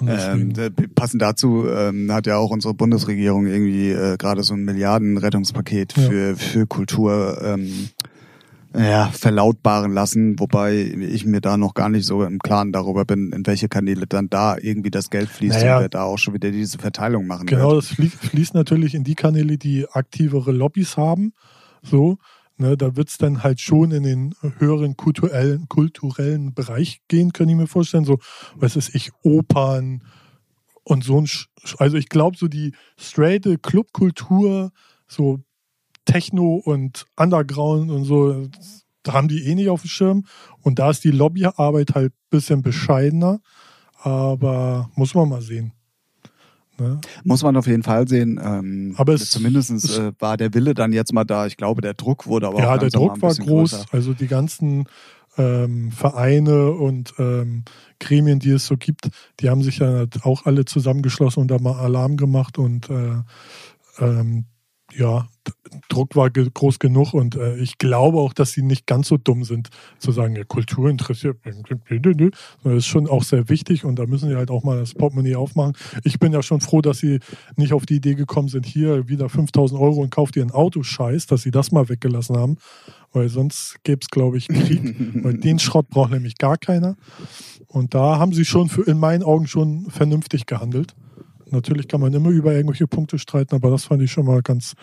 Ja, 0.00 0.32
ähm, 0.32 0.52
passend 0.94 1.22
dazu 1.22 1.66
ähm, 1.68 2.12
hat 2.12 2.28
ja 2.28 2.36
auch 2.36 2.50
unsere 2.50 2.74
Bundesregierung 2.74 3.46
irgendwie 3.46 3.90
äh, 3.90 4.16
gerade 4.16 4.44
so 4.44 4.54
ein 4.54 4.64
Milliardenrettungspaket 4.64 5.96
ja. 5.96 6.08
für, 6.08 6.36
für 6.36 6.66
Kultur 6.68 7.42
ähm, 7.42 7.88
ja, 8.76 9.06
verlautbaren 9.08 9.92
lassen, 9.92 10.38
wobei 10.38 10.74
ich 10.74 11.24
mir 11.24 11.40
da 11.40 11.56
noch 11.56 11.74
gar 11.74 11.88
nicht 11.88 12.04
so 12.06 12.22
im 12.24 12.38
Klaren 12.38 12.72
darüber 12.72 13.04
bin, 13.04 13.32
in 13.32 13.46
welche 13.46 13.68
Kanäle 13.68 14.06
dann 14.06 14.28
da 14.28 14.56
irgendwie 14.58 14.90
das 14.90 15.10
Geld 15.10 15.28
fließt 15.28 15.58
naja, 15.58 15.76
und 15.76 15.82
wer 15.82 15.88
da 15.88 16.02
auch 16.04 16.18
schon 16.18 16.34
wieder 16.34 16.50
diese 16.50 16.78
Verteilung 16.78 17.26
machen 17.26 17.46
Genau, 17.46 17.70
wird. 17.70 17.78
das 17.78 17.88
fließt, 17.88 18.16
fließt 18.16 18.54
natürlich 18.54 18.94
in 18.94 19.04
die 19.04 19.14
Kanäle, 19.14 19.58
die 19.58 19.86
aktivere 19.90 20.52
Lobbys 20.52 20.96
haben. 20.96 21.32
So, 21.82 22.18
ne, 22.56 22.76
da 22.76 22.96
wird's 22.96 23.18
dann 23.18 23.42
halt 23.42 23.60
schon 23.60 23.92
in 23.92 24.02
den 24.02 24.34
höheren 24.58 24.96
kulturellen, 24.96 25.68
kulturellen 25.68 26.54
Bereich 26.54 27.00
gehen, 27.08 27.32
kann 27.32 27.48
ich 27.48 27.56
mir 27.56 27.66
vorstellen. 27.66 28.04
So, 28.04 28.18
was 28.54 28.76
ist 28.76 28.94
ich, 28.94 29.10
Opern 29.22 30.02
und 30.84 31.04
so 31.04 31.20
ein, 31.20 31.28
also 31.78 31.96
ich 31.96 32.08
glaube, 32.08 32.36
so 32.36 32.48
die 32.48 32.72
straighte 32.96 33.58
Clubkultur, 33.58 34.70
so 35.08 35.40
Techno 36.06 36.54
und 36.64 37.06
Underground 37.16 37.90
und 37.90 38.04
so, 38.04 38.48
da 39.02 39.12
haben 39.12 39.28
die 39.28 39.46
eh 39.46 39.54
nicht 39.54 39.68
auf 39.68 39.82
dem 39.82 39.88
Schirm. 39.88 40.24
Und 40.62 40.78
da 40.78 40.90
ist 40.90 41.04
die 41.04 41.10
Lobbyarbeit 41.10 41.94
halt 41.94 42.12
ein 42.12 42.30
bisschen 42.30 42.62
bescheidener. 42.62 43.40
Aber 44.00 44.90
muss 44.94 45.14
man 45.14 45.28
mal 45.28 45.42
sehen. 45.42 45.72
Ne? 46.78 47.00
Muss 47.24 47.42
man 47.42 47.56
auf 47.56 47.66
jeden 47.66 47.82
Fall 47.82 48.06
sehen. 48.06 48.40
Ähm, 48.42 48.94
aber 48.96 49.14
es, 49.14 49.30
zumindest 49.30 49.70
es, 49.70 49.96
äh, 49.98 50.12
war 50.18 50.36
der 50.36 50.52
Wille 50.54 50.74
dann 50.74 50.92
jetzt 50.92 51.12
mal 51.12 51.24
da. 51.24 51.46
Ich 51.46 51.56
glaube, 51.56 51.80
der 51.80 51.94
Druck 51.94 52.26
wurde 52.26 52.48
aber 52.48 52.58
ja, 52.58 52.74
auch 52.74 52.78
der 52.78 52.90
Druck 52.90 53.20
war 53.22 53.34
groß. 53.34 53.46
Größer. 53.46 53.86
Also 53.92 54.12
die 54.12 54.26
ganzen 54.26 54.86
ähm, 55.38 55.90
Vereine 55.90 56.72
und 56.72 57.14
ähm, 57.18 57.64
Gremien, 57.98 58.38
die 58.38 58.50
es 58.50 58.66
so 58.66 58.76
gibt, 58.76 59.08
die 59.40 59.48
haben 59.48 59.62
sich 59.62 59.78
ja 59.78 60.06
auch 60.22 60.46
alle 60.46 60.64
zusammengeschlossen 60.64 61.42
und 61.42 61.50
da 61.50 61.58
mal 61.58 61.78
Alarm 61.78 62.16
gemacht 62.16 62.58
und 62.58 62.90
äh, 62.90 63.22
ähm, 63.98 64.44
ja, 64.96 65.28
Druck 65.88 66.16
war 66.16 66.30
groß 66.30 66.78
genug 66.78 67.14
und 67.14 67.36
äh, 67.36 67.56
ich 67.56 67.78
glaube 67.78 68.18
auch, 68.18 68.32
dass 68.32 68.52
sie 68.52 68.62
nicht 68.62 68.86
ganz 68.86 69.08
so 69.08 69.16
dumm 69.16 69.44
sind, 69.44 69.68
zu 69.98 70.12
sagen, 70.12 70.34
ja, 70.34 70.44
Kultur 70.44 70.88
interessiert. 70.88 71.38
Das 72.64 72.74
ist 72.74 72.86
schon 72.86 73.08
auch 73.08 73.22
sehr 73.22 73.48
wichtig 73.48 73.84
und 73.84 73.98
da 73.98 74.06
müssen 74.06 74.28
sie 74.28 74.36
halt 74.36 74.50
auch 74.50 74.64
mal 74.64 74.78
das 74.78 74.94
Portemonnaie 74.94 75.36
aufmachen. 75.36 75.74
Ich 76.04 76.18
bin 76.18 76.32
ja 76.32 76.42
schon 76.42 76.60
froh, 76.60 76.80
dass 76.80 76.98
sie 76.98 77.20
nicht 77.56 77.72
auf 77.72 77.86
die 77.86 77.96
Idee 77.96 78.14
gekommen 78.14 78.48
sind, 78.48 78.66
hier 78.66 79.08
wieder 79.08 79.28
5000 79.28 79.80
Euro 79.80 80.00
und 80.00 80.10
kauft 80.10 80.36
ihr 80.36 80.44
ein 80.44 80.50
Auto, 80.50 80.82
scheiß, 80.82 81.26
dass 81.26 81.42
sie 81.42 81.50
das 81.50 81.72
mal 81.72 81.88
weggelassen 81.88 82.36
haben, 82.36 82.56
weil 83.12 83.28
sonst 83.28 83.76
gäbe 83.84 84.00
es, 84.02 84.08
glaube 84.08 84.38
ich, 84.38 84.48
Krieg. 84.48 84.96
weil 85.24 85.38
den 85.38 85.58
Schrott 85.58 85.88
braucht 85.88 86.10
nämlich 86.10 86.38
gar 86.38 86.56
keiner. 86.56 86.96
Und 87.68 87.94
da 87.94 88.18
haben 88.18 88.32
sie 88.32 88.44
schon 88.44 88.68
für, 88.68 88.82
in 88.82 88.98
meinen 88.98 89.22
Augen 89.22 89.46
schon 89.46 89.90
vernünftig 89.90 90.46
gehandelt. 90.46 90.94
Natürlich 91.50 91.86
kann 91.86 92.00
man 92.00 92.12
immer 92.12 92.30
über 92.30 92.52
irgendwelche 92.52 92.88
Punkte 92.88 93.18
streiten, 93.18 93.54
aber 93.54 93.70
das 93.70 93.84
fand 93.84 94.02
ich 94.02 94.10
schon 94.10 94.26
mal 94.26 94.42
ganz, 94.42 94.74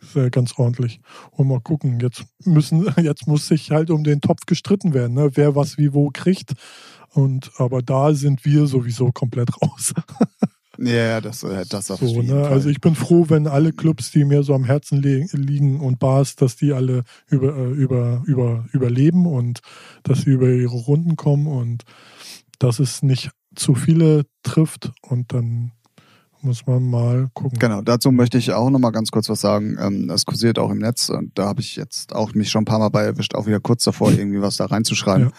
sehr, 0.00 0.30
ganz 0.30 0.54
ordentlich. 0.58 1.00
Und 1.30 1.48
mal 1.48 1.60
gucken, 1.60 2.00
jetzt 2.00 2.24
müssen, 2.44 2.86
jetzt 3.02 3.26
muss 3.26 3.48
sich 3.48 3.70
halt 3.70 3.90
um 3.90 4.04
den 4.04 4.20
Topf 4.20 4.46
gestritten 4.46 4.94
werden, 4.94 5.14
ne? 5.14 5.30
wer 5.34 5.54
was 5.54 5.78
wie 5.78 5.92
wo 5.92 6.10
kriegt. 6.10 6.54
Und 7.10 7.50
aber 7.58 7.82
da 7.82 8.14
sind 8.14 8.44
wir 8.44 8.66
sowieso 8.66 9.12
komplett 9.12 9.50
raus. 9.62 9.94
Ja, 10.78 11.20
das, 11.20 11.42
äh, 11.42 11.64
das 11.68 11.90
auf 11.90 12.00
so, 12.00 12.06
jeden 12.06 12.26
ne? 12.26 12.42
Fall. 12.42 12.52
Also 12.52 12.68
ich 12.68 12.80
bin 12.80 12.94
froh, 12.94 13.26
wenn 13.28 13.46
alle 13.46 13.72
Clubs, 13.72 14.10
die 14.10 14.24
mir 14.24 14.42
so 14.42 14.54
am 14.54 14.64
Herzen 14.64 15.00
li 15.00 15.26
liegen 15.32 15.80
und 15.80 15.98
Bars, 15.98 16.36
dass 16.36 16.56
die 16.56 16.72
alle 16.72 17.04
über, 17.28 17.56
äh, 17.56 17.70
über, 17.70 18.22
über, 18.26 18.66
überleben 18.72 19.26
und 19.26 19.60
dass 20.02 20.22
sie 20.22 20.30
über 20.30 20.48
ihre 20.48 20.76
Runden 20.76 21.16
kommen 21.16 21.46
und 21.46 21.84
dass 22.58 22.78
es 22.78 23.02
nicht 23.02 23.30
zu 23.54 23.74
viele 23.74 24.26
trifft 24.42 24.92
und 25.02 25.32
dann 25.32 25.72
muss 26.46 26.66
man 26.66 26.88
mal 26.88 27.28
gucken. 27.34 27.58
Genau, 27.58 27.82
dazu 27.82 28.10
möchte 28.10 28.38
ich 28.38 28.52
auch 28.52 28.70
nochmal 28.70 28.92
ganz 28.92 29.10
kurz 29.10 29.28
was 29.28 29.40
sagen. 29.42 29.76
Ähm, 29.80 30.08
Das 30.08 30.24
kursiert 30.24 30.58
auch 30.58 30.70
im 30.70 30.78
Netz 30.78 31.08
und 31.10 31.32
da 31.38 31.46
habe 31.46 31.60
ich 31.60 31.76
jetzt 31.76 32.14
auch 32.14 32.32
mich 32.34 32.50
schon 32.50 32.62
ein 32.62 32.64
paar 32.64 32.78
Mal 32.78 32.88
bei 32.88 33.02
erwischt, 33.04 33.34
auch 33.34 33.46
wieder 33.46 33.60
kurz 33.60 33.84
davor, 33.84 34.10
irgendwie 34.12 34.40
was 34.40 34.56
da 34.56 34.66
reinzuschreiben. 34.66 35.30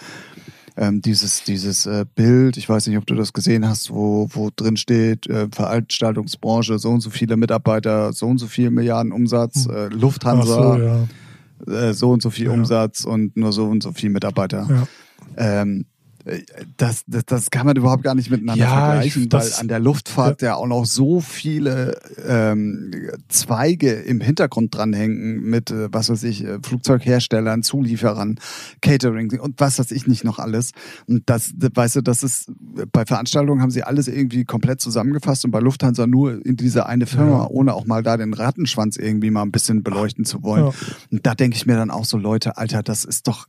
Ähm, 0.80 1.02
dieses 1.02 1.44
dieses 1.44 1.88
äh, 1.88 2.06
Bild, 2.14 2.56
ich 2.58 2.70
weiß 2.70 2.86
nicht, 2.86 2.98
ob 3.00 3.08
du 3.08 3.16
das 3.16 3.34
gesehen 3.34 3.68
hast, 3.68 3.90
wo, 3.90 4.30
wo 4.34 4.52
drin 4.56 4.78
steht, 4.78 5.26
äh, 5.28 5.48
Veranstaltungsbranche, 5.52 6.78
so 6.78 6.92
und 6.92 7.02
so 7.02 7.10
viele 7.10 7.36
Mitarbeiter, 7.36 8.14
so 8.14 8.28
und 8.28 8.38
so 8.38 8.46
viel 8.46 8.70
Milliarden 8.70 9.12
Umsatz, 9.12 9.66
Hm. 9.66 9.76
äh, 9.76 9.88
Lufthansa, 9.88 10.78
so, 11.66 11.72
ja. 11.72 11.80
äh, 11.90 11.94
so 11.96 12.12
und 12.12 12.22
so 12.22 12.30
viel 12.30 12.46
Ja. 12.48 12.52
Umsatz 12.52 13.06
und 13.06 13.36
nur 13.38 13.54
so 13.54 13.66
und 13.66 13.82
so 13.82 13.92
viel 13.92 14.12
Mitarbeiter. 14.12 14.68
ja. 14.70 14.88
Ähm, 15.62 15.86
äh, 15.86 15.97
das, 16.78 17.04
das, 17.08 17.26
das 17.26 17.50
kann 17.52 17.66
man 17.66 17.76
überhaupt 17.76 18.04
gar 18.04 18.16
nicht 18.16 18.30
miteinander 18.30 18.64
Ja, 18.66 18.70
vergleichen, 18.92 19.24
ich- 19.24 19.32
weil 19.34 19.50
an 19.60 19.68
der 19.68 19.80
Luftfahrt 19.80 20.42
ja. 20.42 20.56
auch 20.56 20.68
noch 20.68 20.86
so 20.86 21.22
viele 21.22 22.00
ähm, 22.28 22.92
Zweige 23.30 23.92
im 23.94 24.22
Hintergrund 24.22 24.76
dranhängen 24.76 25.42
mit, 25.44 25.72
äh, 25.72 25.88
was 25.92 26.10
weiß 26.10 26.24
ich, 26.24 26.44
äh, 26.44 26.60
Flugzeugherstellern, 26.62 27.64
Zulieferern, 27.64 28.40
Catering 28.82 29.40
und 29.40 29.60
was 29.60 29.80
weiß 29.80 29.92
ich 29.92 30.08
nicht 30.08 30.24
noch 30.24 30.40
alles. 30.40 30.72
Und 31.08 31.24
das, 31.28 31.52
weißt 31.58 31.98
du, 31.98 32.02
das 32.02 32.24
ist, 32.24 32.52
bei 32.92 33.06
Veranstaltungen 33.06 33.62
haben 33.62 33.72
sie 33.72 33.84
alles 33.84 34.08
irgendwie 34.08 34.46
komplett 34.46 34.82
zusammengefasst 34.82 35.46
und 35.46 35.52
bei 35.52 35.60
Lufthansa 35.60 36.08
nur 36.08 36.46
in 36.46 36.56
diese 36.58 36.86
eine 36.88 37.06
Firma, 37.06 37.44
Ja. 37.44 37.48
ohne 37.50 37.74
auch 37.74 37.86
mal 37.86 38.04
da 38.04 38.18
den 38.18 38.34
Rattenschwanz 38.34 38.98
irgendwie 38.98 39.32
mal 39.32 39.44
ein 39.44 39.52
bisschen 39.52 39.84
beleuchten 39.84 40.26
zu 40.26 40.44
wollen. 40.44 40.66
Ja. 40.66 40.74
Und 41.12 41.26
da 41.26 41.36
denke 41.36 41.56
ich 41.58 41.66
mir 41.66 41.76
dann 41.76 41.92
auch 41.92 42.06
so, 42.06 42.18
Leute, 42.18 42.58
Alter, 42.58 42.84
das 42.84 43.06
ist 43.06 43.28
doch, 43.28 43.48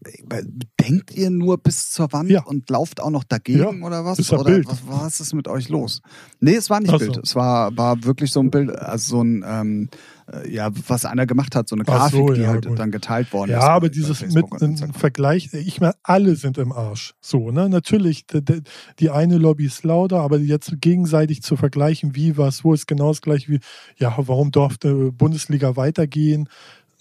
denkt 0.80 1.14
ihr 1.14 1.30
nur 1.30 1.58
bis 1.58 1.90
zur 1.90 2.12
Wand 2.12 2.30
Ja. 2.30 2.42
Und 2.68 2.74
lauft 2.74 3.00
auch 3.00 3.10
noch 3.10 3.24
dagegen 3.24 3.58
Ja, 3.80 3.86
oder 3.86 4.04
was? 4.04 4.18
ist 4.18 4.30
ja 4.30 4.38
oder 4.38 4.50
Bild. 4.50 4.66
was, 4.68 4.78
was 4.86 5.20
ist 5.20 5.34
mit 5.34 5.48
euch 5.48 5.68
los? 5.68 6.00
Nee, 6.40 6.54
es 6.56 6.70
war 6.70 6.80
nicht 6.80 6.92
Ach 6.92 6.98
so. 7.00 7.12
Bild. 7.12 7.20
Es 7.24 7.34
war, 7.34 7.76
war 7.76 8.02
wirklich 8.04 8.30
so 8.32 8.40
ein 8.40 8.50
Bild, 8.50 8.70
also 8.78 9.16
so 9.16 9.22
ein, 9.22 9.44
ähm, 9.46 9.88
äh, 10.32 10.50
ja, 10.52 10.70
was 10.86 11.04
einer 11.04 11.26
gemacht 11.26 11.54
hat, 11.54 11.68
so 11.68 11.76
eine 11.76 11.84
Grafik, 11.84 12.18
so, 12.28 12.32
die 12.32 12.42
ja, 12.42 12.48
halt 12.48 12.66
gut. 12.66 12.78
dann 12.78 12.90
geteilt 12.90 13.32
worden 13.32 13.50
Ja, 13.50 13.58
ist. 13.58 13.64
aber 13.64 13.80
bei 13.82 13.88
dieses 13.88 14.20
mit 14.32 14.46
einem. 14.60 14.92
Vergleich, 14.92 15.52
ich 15.52 15.80
meine, 15.80 15.94
alle 16.02 16.36
sind 16.36 16.58
im 16.58 16.72
Arsch. 16.72 17.14
So, 17.20 17.50
ne? 17.50 17.68
Natürlich, 17.68 18.26
d- 18.26 18.40
d- 18.42 18.60
die 18.98 19.10
eine 19.10 19.38
Lobby 19.38 19.66
ist 19.66 19.84
lauter, 19.84 20.20
aber 20.20 20.38
jetzt 20.38 20.72
gegenseitig 20.80 21.42
zu 21.42 21.56
vergleichen, 21.56 22.14
wie 22.14 22.36
was, 22.36 22.64
wo 22.64 22.74
ist 22.74 22.86
genau 22.86 23.08
das 23.08 23.22
gleiche 23.22 23.50
wie, 23.52 23.60
ja, 23.96 24.14
warum 24.18 24.50
durfte 24.50 25.12
Bundesliga 25.12 25.76
weitergehen? 25.76 26.48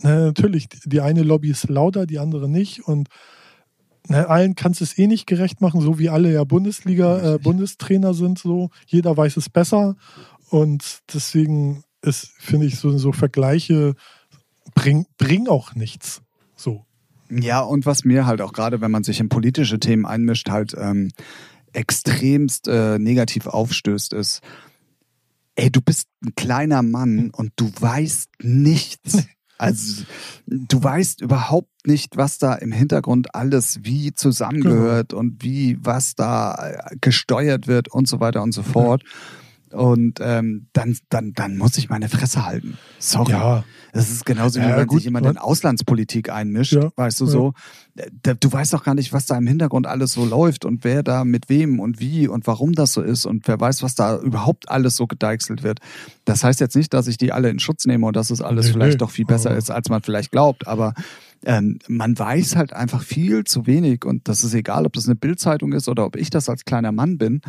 Ne, 0.03 0.25
natürlich, 0.27 0.69
die 0.85 1.01
eine 1.01 1.23
Lobby 1.23 1.49
ist 1.49 1.69
lauter, 1.69 2.05
die 2.05 2.19
andere 2.19 2.47
nicht 2.47 2.81
und 2.87 3.09
ne, 4.07 4.27
allen 4.29 4.55
kannst 4.55 4.81
du 4.81 4.83
es 4.83 4.97
eh 4.97 5.07
nicht 5.07 5.27
gerecht 5.27 5.61
machen, 5.61 5.81
so 5.81 5.99
wie 5.99 6.09
alle 6.09 6.31
ja 6.31 6.43
Bundesliga, 6.43 7.35
äh. 7.35 7.39
Bundestrainer 7.39 8.13
sind, 8.13 8.39
so. 8.39 8.69
Jeder 8.85 9.15
weiß 9.15 9.37
es 9.37 9.49
besser 9.49 9.95
und 10.49 10.99
deswegen 11.13 11.83
ist, 12.01 12.31
finde 12.39 12.65
ich, 12.67 12.79
so, 12.79 12.97
so 12.97 13.11
Vergleiche 13.11 13.95
bringen 14.75 15.05
bring 15.17 15.47
auch 15.47 15.75
nichts. 15.75 16.21
So. 16.55 16.85
Ja, 17.29 17.61
und 17.61 17.85
was 17.85 18.05
mir 18.05 18.25
halt 18.25 18.41
auch 18.41 18.53
gerade, 18.53 18.81
wenn 18.81 18.91
man 18.91 19.03
sich 19.03 19.19
in 19.19 19.29
politische 19.29 19.79
Themen 19.79 20.05
einmischt, 20.05 20.49
halt 20.49 20.75
ähm, 20.77 21.09
extremst 21.73 22.67
äh, 22.67 22.97
negativ 22.99 23.47
aufstößt, 23.47 24.13
ist, 24.13 24.41
ey, 25.55 25.71
du 25.71 25.81
bist 25.81 26.07
ein 26.23 26.35
kleiner 26.35 26.83
Mann 26.83 27.31
und 27.31 27.51
du 27.57 27.71
weißt 27.79 28.29
nichts. 28.41 29.27
Also 29.57 30.03
du 30.45 30.83
weißt 30.83 31.21
überhaupt 31.21 31.87
nicht, 31.87 32.17
was 32.17 32.37
da 32.37 32.53
im 32.53 32.71
Hintergrund 32.71 33.33
alles 33.33 33.79
wie 33.83 34.13
zusammengehört 34.13 35.13
und 35.13 35.43
wie 35.43 35.77
was 35.81 36.15
da 36.15 36.55
äh, 36.55 36.95
gesteuert 37.01 37.67
wird 37.67 37.87
und 37.89 38.07
so 38.07 38.19
weiter 38.19 38.43
und 38.43 38.51
so 38.51 38.63
fort. 38.63 39.03
Und 39.71 40.19
ähm, 40.21 40.67
dann, 40.73 40.97
dann, 41.09 41.33
dann 41.33 41.57
muss 41.57 41.77
ich 41.77 41.89
meine 41.89 42.07
Fresse 42.09 42.45
halten. 42.45 42.77
Sorry. 42.99 43.31
Ja, 43.33 43.63
Das 43.93 44.09
ist 44.09 44.25
genauso 44.25 44.59
wie 44.59 44.63
Ja, 44.65 44.77
wenn 44.77 44.87
gut, 44.87 44.99
sich 44.99 45.05
jemand 45.05 45.25
man- 45.25 45.35
in 45.35 45.37
Auslandspolitik 45.41 46.29
einmischt, 46.29 46.73
Ja, 46.73 46.89
weißt 46.95 47.19
du 47.21 47.25
ja. 47.25 47.31
so. 47.31 47.53
Du 48.39 48.51
weißt 48.51 48.73
doch 48.73 48.83
gar 48.83 48.93
nicht, 48.93 49.11
was 49.11 49.25
da 49.25 49.37
im 49.37 49.47
Hintergrund 49.47 49.87
alles 49.87 50.13
so 50.13 50.23
läuft 50.23 50.65
und 50.65 50.83
wer 50.83 51.01
da 51.03 51.23
mit 51.25 51.49
wem 51.49 51.79
und 51.79 51.99
wie 51.99 52.27
und 52.27 52.45
warum 52.47 52.73
das 52.73 52.93
so 52.93 53.01
ist 53.01 53.25
und 53.25 53.47
wer 53.47 53.59
weiß, 53.59 53.81
was 53.83 53.95
da 53.95 54.17
überhaupt 54.19 54.69
alles 54.69 54.95
so 54.95 55.07
gedeichselt 55.07 55.63
wird. 55.63 55.79
Das 56.25 56.43
heißt 56.43 56.59
jetzt 56.59 56.75
nicht, 56.75 56.93
dass 56.93 57.07
ich 57.07 57.17
die 57.17 57.31
alle 57.31 57.49
in 57.49 57.59
Schutz 57.59 57.85
nehme 57.85 58.05
und 58.05 58.15
dass 58.15 58.29
es 58.29 58.41
alles 58.41 58.67
Nee, 58.67 58.73
vielleicht 58.73 58.91
nee, 58.93 58.97
doch 58.99 59.09
viel 59.11 59.25
besser 59.25 59.49
aber- 59.49 59.57
ist, 59.57 59.71
als 59.71 59.89
man 59.89 60.01
vielleicht 60.03 60.31
glaubt, 60.31 60.67
aber 60.67 60.93
ähm, 61.45 61.79
man 61.87 62.17
weiß 62.17 62.55
halt 62.55 62.73
einfach 62.73 63.03
viel 63.03 63.43
zu 63.43 63.67
wenig 63.67 64.05
und 64.05 64.27
das 64.27 64.43
ist 64.43 64.53
egal, 64.53 64.85
ob 64.85 64.93
das 64.93 65.05
eine 65.07 65.15
Bildzeitung 65.15 65.73
ist 65.73 65.87
oder 65.87 66.05
ob 66.05 66.15
ich 66.15 66.29
das 66.29 66.49
als 66.49 66.65
kleiner 66.65 66.91
Mann 66.91 67.17
bin, 67.17 67.41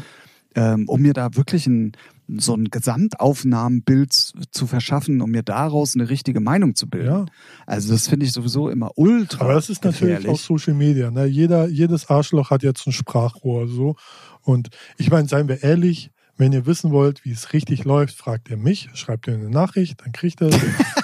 ähm, 0.54 0.88
um 0.88 1.00
mir 1.00 1.12
da 1.12 1.34
wirklich 1.34 1.66
ein, 1.66 1.92
so 2.36 2.54
ein 2.54 2.66
Gesamtaufnahmenbild 2.66 4.12
zu 4.12 4.66
verschaffen, 4.66 5.20
um 5.22 5.30
mir 5.30 5.42
daraus 5.42 5.94
eine 5.94 6.08
richtige 6.08 6.40
Meinung 6.40 6.74
zu 6.74 6.88
bilden. 6.88 7.06
ja. 7.06 7.26
Also 7.66 7.92
das 7.92 8.08
finde 8.08 8.26
ich 8.26 8.32
sowieso 8.32 8.68
immer 8.68 8.90
ultra. 8.96 9.44
Aber 9.44 9.54
das 9.54 9.70
ist 9.70 9.84
natürlich 9.84 10.16
gefährlich. 10.16 10.30
auch 10.30 10.38
Social 10.38 10.74
Media. 10.74 11.10
Ne? 11.10 11.26
Jeder, 11.26 11.68
jedes 11.68 12.10
Arschloch 12.10 12.50
hat 12.50 12.62
jetzt 12.62 12.86
ein 12.86 12.92
Sprachrohr. 12.92 13.68
So. 13.68 13.96
Und 14.42 14.68
ich 14.96 15.10
meine, 15.10 15.28
seien 15.28 15.48
wir 15.48 15.62
ehrlich, 15.62 16.10
wenn 16.36 16.52
ihr 16.52 16.66
wissen 16.66 16.92
wollt, 16.92 17.24
wie 17.24 17.32
es 17.32 17.52
richtig 17.52 17.84
läuft, 17.84 18.16
fragt 18.16 18.48
ihr 18.48 18.56
mich, 18.56 18.88
schreibt 18.94 19.26
ihr 19.26 19.34
eine 19.34 19.50
Nachricht, 19.50 20.00
dann 20.04 20.12
kriegt 20.12 20.40
ihr 20.40 20.48
es. 20.48 20.58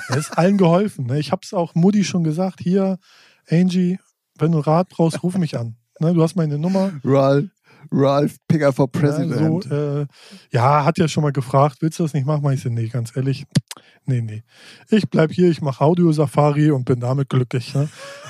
Ist 0.16 0.38
allen 0.38 0.58
geholfen. 0.58 1.06
Ne? 1.06 1.18
Ich 1.18 1.32
habe 1.32 1.40
es 1.42 1.52
auch 1.52 1.74
Mutti 1.74 2.04
schon 2.04 2.24
gesagt. 2.24 2.60
Hier, 2.60 2.98
Angie, 3.48 3.98
wenn 4.38 4.52
du 4.52 4.58
Rat 4.58 4.90
brauchst, 4.90 5.22
ruf 5.22 5.36
mich 5.38 5.58
an. 5.58 5.76
Ne? 5.98 6.14
Du 6.14 6.22
hast 6.22 6.36
meine 6.36 6.58
Nummer. 6.58 6.92
Ralph, 7.02 7.50
Ralph 7.90 8.36
Picker 8.48 8.72
for 8.72 8.88
Ja, 8.94 9.00
President. 9.00 9.64
so, 9.64 9.74
äh, 9.74 10.06
ja, 10.50 10.84
hat 10.84 10.98
ja 10.98 11.08
schon 11.08 11.22
mal 11.22 11.32
gefragt, 11.32 11.78
willst 11.80 11.98
du 11.98 12.02
das 12.04 12.14
nicht 12.14 12.26
machen? 12.26 12.40
Mach 12.42 12.52
ich 12.52 12.62
so, 12.62 12.68
nee, 12.68 12.88
ganz 12.88 13.16
ehrlich, 13.16 13.46
nee, 14.06 14.20
nee. 14.20 14.42
Ich 14.90 15.08
bleib 15.08 15.32
hier, 15.32 15.50
ich 15.50 15.60
mache 15.62 15.82
Audio-Safari 15.84 16.70
und 16.70 16.84
bin 16.84 17.00
damit 17.00 17.28
glücklich. 17.28 17.74
Ne? 17.74 17.88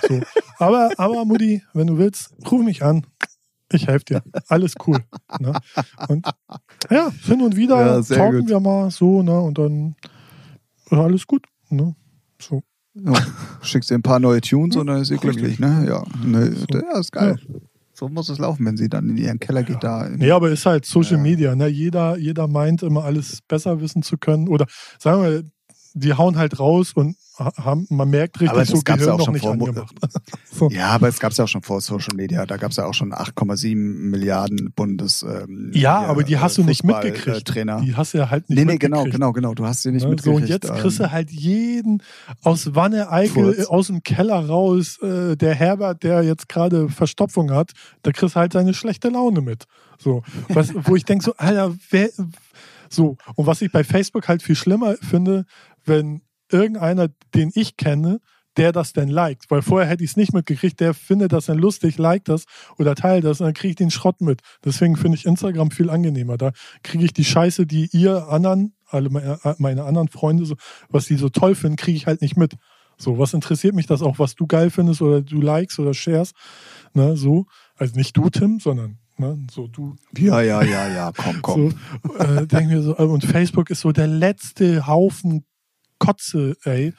So. 0.08 0.20
Aber, 0.58 0.90
aber 0.98 1.24
Mutti, 1.24 1.62
wenn 1.72 1.86
du 1.86 1.98
willst, 1.98 2.34
ruf 2.50 2.64
mich 2.64 2.82
an. 2.84 3.06
Ich 3.72 3.86
helfe 3.88 4.04
dir. 4.04 4.22
Alles 4.48 4.74
cool. 4.86 4.98
Ne? 5.40 5.52
Und 6.08 6.26
ja, 6.90 7.10
hin 7.22 7.40
und 7.42 7.56
wieder 7.56 7.96
Ja, 7.96 8.02
talken 8.02 8.40
gut. 8.40 8.48
wir 8.50 8.60
mal 8.60 8.90
so, 8.90 9.22
ne? 9.22 9.40
Und 9.40 9.58
dann 9.58 9.96
ja, 10.90 11.00
alles 11.02 11.26
gut. 11.26 11.46
Ne? 11.70 11.96
So. 12.40 12.62
Ja, 12.94 13.14
schickst 13.62 13.90
dir 13.90 13.96
ein 13.96 14.02
paar 14.02 14.20
neue 14.20 14.40
Tunes 14.42 14.76
und 14.76 14.86
dann 14.86 15.00
ist 15.00 15.08
sie 15.08 15.16
glücklich, 15.16 15.58
ne? 15.58 15.84
Ja, 15.88 16.04
ne, 16.24 16.52
So. 16.52 16.66
ja 16.78 16.98
ist 17.00 17.10
geil. 17.10 17.36
So 17.96 18.08
muss 18.08 18.28
es 18.28 18.38
laufen, 18.38 18.66
wenn 18.66 18.76
sie 18.76 18.88
dann 18.88 19.08
in 19.10 19.16
ihren 19.16 19.38
Keller 19.38 19.62
geht 19.62 19.82
da. 19.84 20.06
in- 20.06 20.16
Nee, 20.16 20.32
aber 20.32 20.50
ist 20.50 20.66
halt 20.66 20.84
Social 20.84 21.12
Ja. 21.16 21.22
Media. 21.22 21.54
Ne? 21.54 21.68
Jeder, 21.68 22.16
jeder 22.18 22.48
meint 22.48 22.82
immer 22.82 23.04
alles 23.04 23.40
besser 23.46 23.80
wissen 23.80 24.02
zu 24.02 24.18
können. 24.18 24.48
Oder 24.48 24.66
sagen 24.98 25.22
wir, 25.22 25.44
die 25.96 26.12
hauen 26.14 26.36
halt 26.36 26.58
raus 26.58 26.92
und 26.94 27.16
ha- 27.38 27.52
haben, 27.56 27.86
man 27.88 28.10
merkt 28.10 28.36
richtig, 28.40 28.50
Aber 28.50 28.60
das 28.60 28.68
so 28.70 28.80
gab's 28.84 29.04
ja 29.06 29.12
auch 29.12 29.18
noch 29.18 29.24
schon 29.26 29.34
nicht 29.34 29.42
vor- 29.44 29.52
angemacht. 29.52 29.94
so. 30.52 30.68
Ja, 30.70 30.88
aber 30.88 31.06
es 31.08 31.20
gab 31.20 31.30
es 31.32 31.38
ja 31.38 31.44
auch 31.44 31.48
schon 31.48 31.62
vor 31.62 31.80
Social 31.80 32.14
Media. 32.16 32.44
Da 32.46 32.56
gab 32.56 32.72
es 32.72 32.76
ja 32.78 32.84
auch 32.86 32.94
schon 32.94 33.12
8,7 33.12 33.76
Milliarden 33.76 34.72
Bundes. 34.74 35.22
Ähm, 35.22 35.70
Ja, 35.72 36.00
hier, 36.00 36.08
aber 36.08 36.24
die 36.24 36.38
hast 36.38 36.58
äh, 36.58 36.62
du 36.62 36.68
nicht 36.68 36.82
Fußball, 36.82 37.04
mitgekriegt. 37.04 37.36
Äh, 37.38 37.42
Trainer. 37.52 37.80
Die 37.80 37.94
hast 37.94 38.12
du 38.14 38.18
ja 38.18 38.28
halt 38.30 38.48
nicht 38.50 38.58
Nee, 38.58 38.64
nee, 38.64 38.72
mitgekriegt. 38.72 39.04
genau, 39.04 39.10
genau, 39.10 39.32
genau. 39.32 39.54
Du 39.54 39.64
hast 39.66 39.82
sie 39.82 39.92
nicht 39.92 40.02
Ne? 40.02 40.16
So, 40.20 40.34
mitgekriegt. 40.34 40.42
und 40.42 40.48
jetzt 40.48 40.80
kriegst 40.82 40.98
ähm, 41.00 41.06
du 41.06 41.12
halt 41.12 41.30
jeden 41.30 42.02
aus 42.42 42.74
Wanne-Eickel 42.74 43.54
Furz. 43.54 43.66
aus 43.66 43.86
dem 43.86 44.02
Keller 44.02 44.46
raus, 44.46 44.98
äh, 45.00 45.36
der 45.36 45.54
Herbert, 45.54 46.02
der 46.02 46.22
jetzt 46.24 46.48
gerade 46.48 46.88
Verstopfung 46.88 47.52
hat, 47.52 47.70
da 48.02 48.10
kriegst 48.10 48.34
du 48.34 48.40
halt 48.40 48.52
seine 48.52 48.74
schlechte 48.74 49.10
Laune 49.10 49.40
mit. 49.42 49.64
So, 49.98 50.22
was, 50.48 50.72
wo 50.74 50.96
ich 50.96 51.04
denke 51.04 51.24
so, 51.24 51.34
Alter, 51.36 51.72
wer, 51.90 52.08
so. 52.90 53.16
Und 53.36 53.46
was 53.46 53.62
ich 53.62 53.72
bei 53.72 53.84
Facebook 53.84 54.28
halt 54.28 54.42
viel 54.42 54.56
schlimmer 54.56 54.94
finde, 54.96 55.46
wenn 55.84 56.22
irgendeiner, 56.50 57.08
den 57.34 57.50
ich 57.54 57.76
kenne, 57.76 58.20
der 58.56 58.72
das 58.72 58.92
denn 58.92 59.08
liked. 59.08 59.50
Weil 59.50 59.62
vorher 59.62 59.88
hätte 59.88 60.04
ich 60.04 60.10
es 60.10 60.16
nicht 60.16 60.32
mitgekriegt, 60.32 60.78
der 60.80 60.94
findet 60.94 61.32
das 61.32 61.46
dann 61.46 61.58
lustig, 61.58 61.98
liked 61.98 62.28
das 62.28 62.44
oder 62.78 62.94
teilt 62.94 63.24
das 63.24 63.40
und 63.40 63.46
dann 63.46 63.54
kriege 63.54 63.70
ich 63.70 63.76
den 63.76 63.90
Schrott 63.90 64.20
mit. 64.20 64.42
Deswegen 64.64 64.96
finde 64.96 65.16
ich 65.16 65.26
Instagram 65.26 65.70
viel 65.70 65.90
angenehmer. 65.90 66.36
Da 66.36 66.52
kriege 66.82 67.04
ich 67.04 67.12
die 67.12 67.24
Scheiße, 67.24 67.66
die 67.66 67.88
ihr 67.92 68.28
anderen, 68.28 68.74
alle 68.88 69.10
meine, 69.10 69.38
meine 69.58 69.84
anderen 69.84 70.08
Freunde, 70.08 70.44
so, 70.44 70.54
was 70.88 71.06
die 71.06 71.16
so 71.16 71.28
toll 71.28 71.54
finden, 71.54 71.76
kriege 71.76 71.96
ich 71.96 72.06
halt 72.06 72.22
nicht 72.22 72.36
mit. 72.36 72.54
So, 72.96 73.18
was 73.18 73.34
interessiert 73.34 73.74
mich 73.74 73.86
das 73.86 74.02
auch, 74.02 74.20
was 74.20 74.36
du 74.36 74.46
geil 74.46 74.70
findest 74.70 75.02
oder 75.02 75.20
du 75.20 75.40
likest 75.40 75.80
oder 75.80 75.94
shares? 75.94 76.32
Ne, 76.92 77.16
so. 77.16 77.46
Also 77.76 77.96
nicht 77.96 78.16
du, 78.16 78.30
Tim, 78.30 78.60
sondern 78.60 78.98
Ne? 79.16 79.46
So 79.48 79.68
du. 79.68 79.94
Ja, 80.16 80.42
ja, 80.42 80.62
ja, 80.64 80.88
ja, 80.88 81.12
komm, 81.16 81.40
komm. 81.40 81.74
So, 82.02 82.16
äh, 82.16 82.46
denk 82.48 82.68
mir 82.68 82.82
so, 82.82 82.96
und 82.96 83.24
Facebook 83.24 83.70
ist 83.70 83.82
so 83.82 83.92
der 83.92 84.08
letzte 84.08 84.88
Haufen 84.88 85.44
Kotze, 85.98 86.56
ey. 86.64 86.92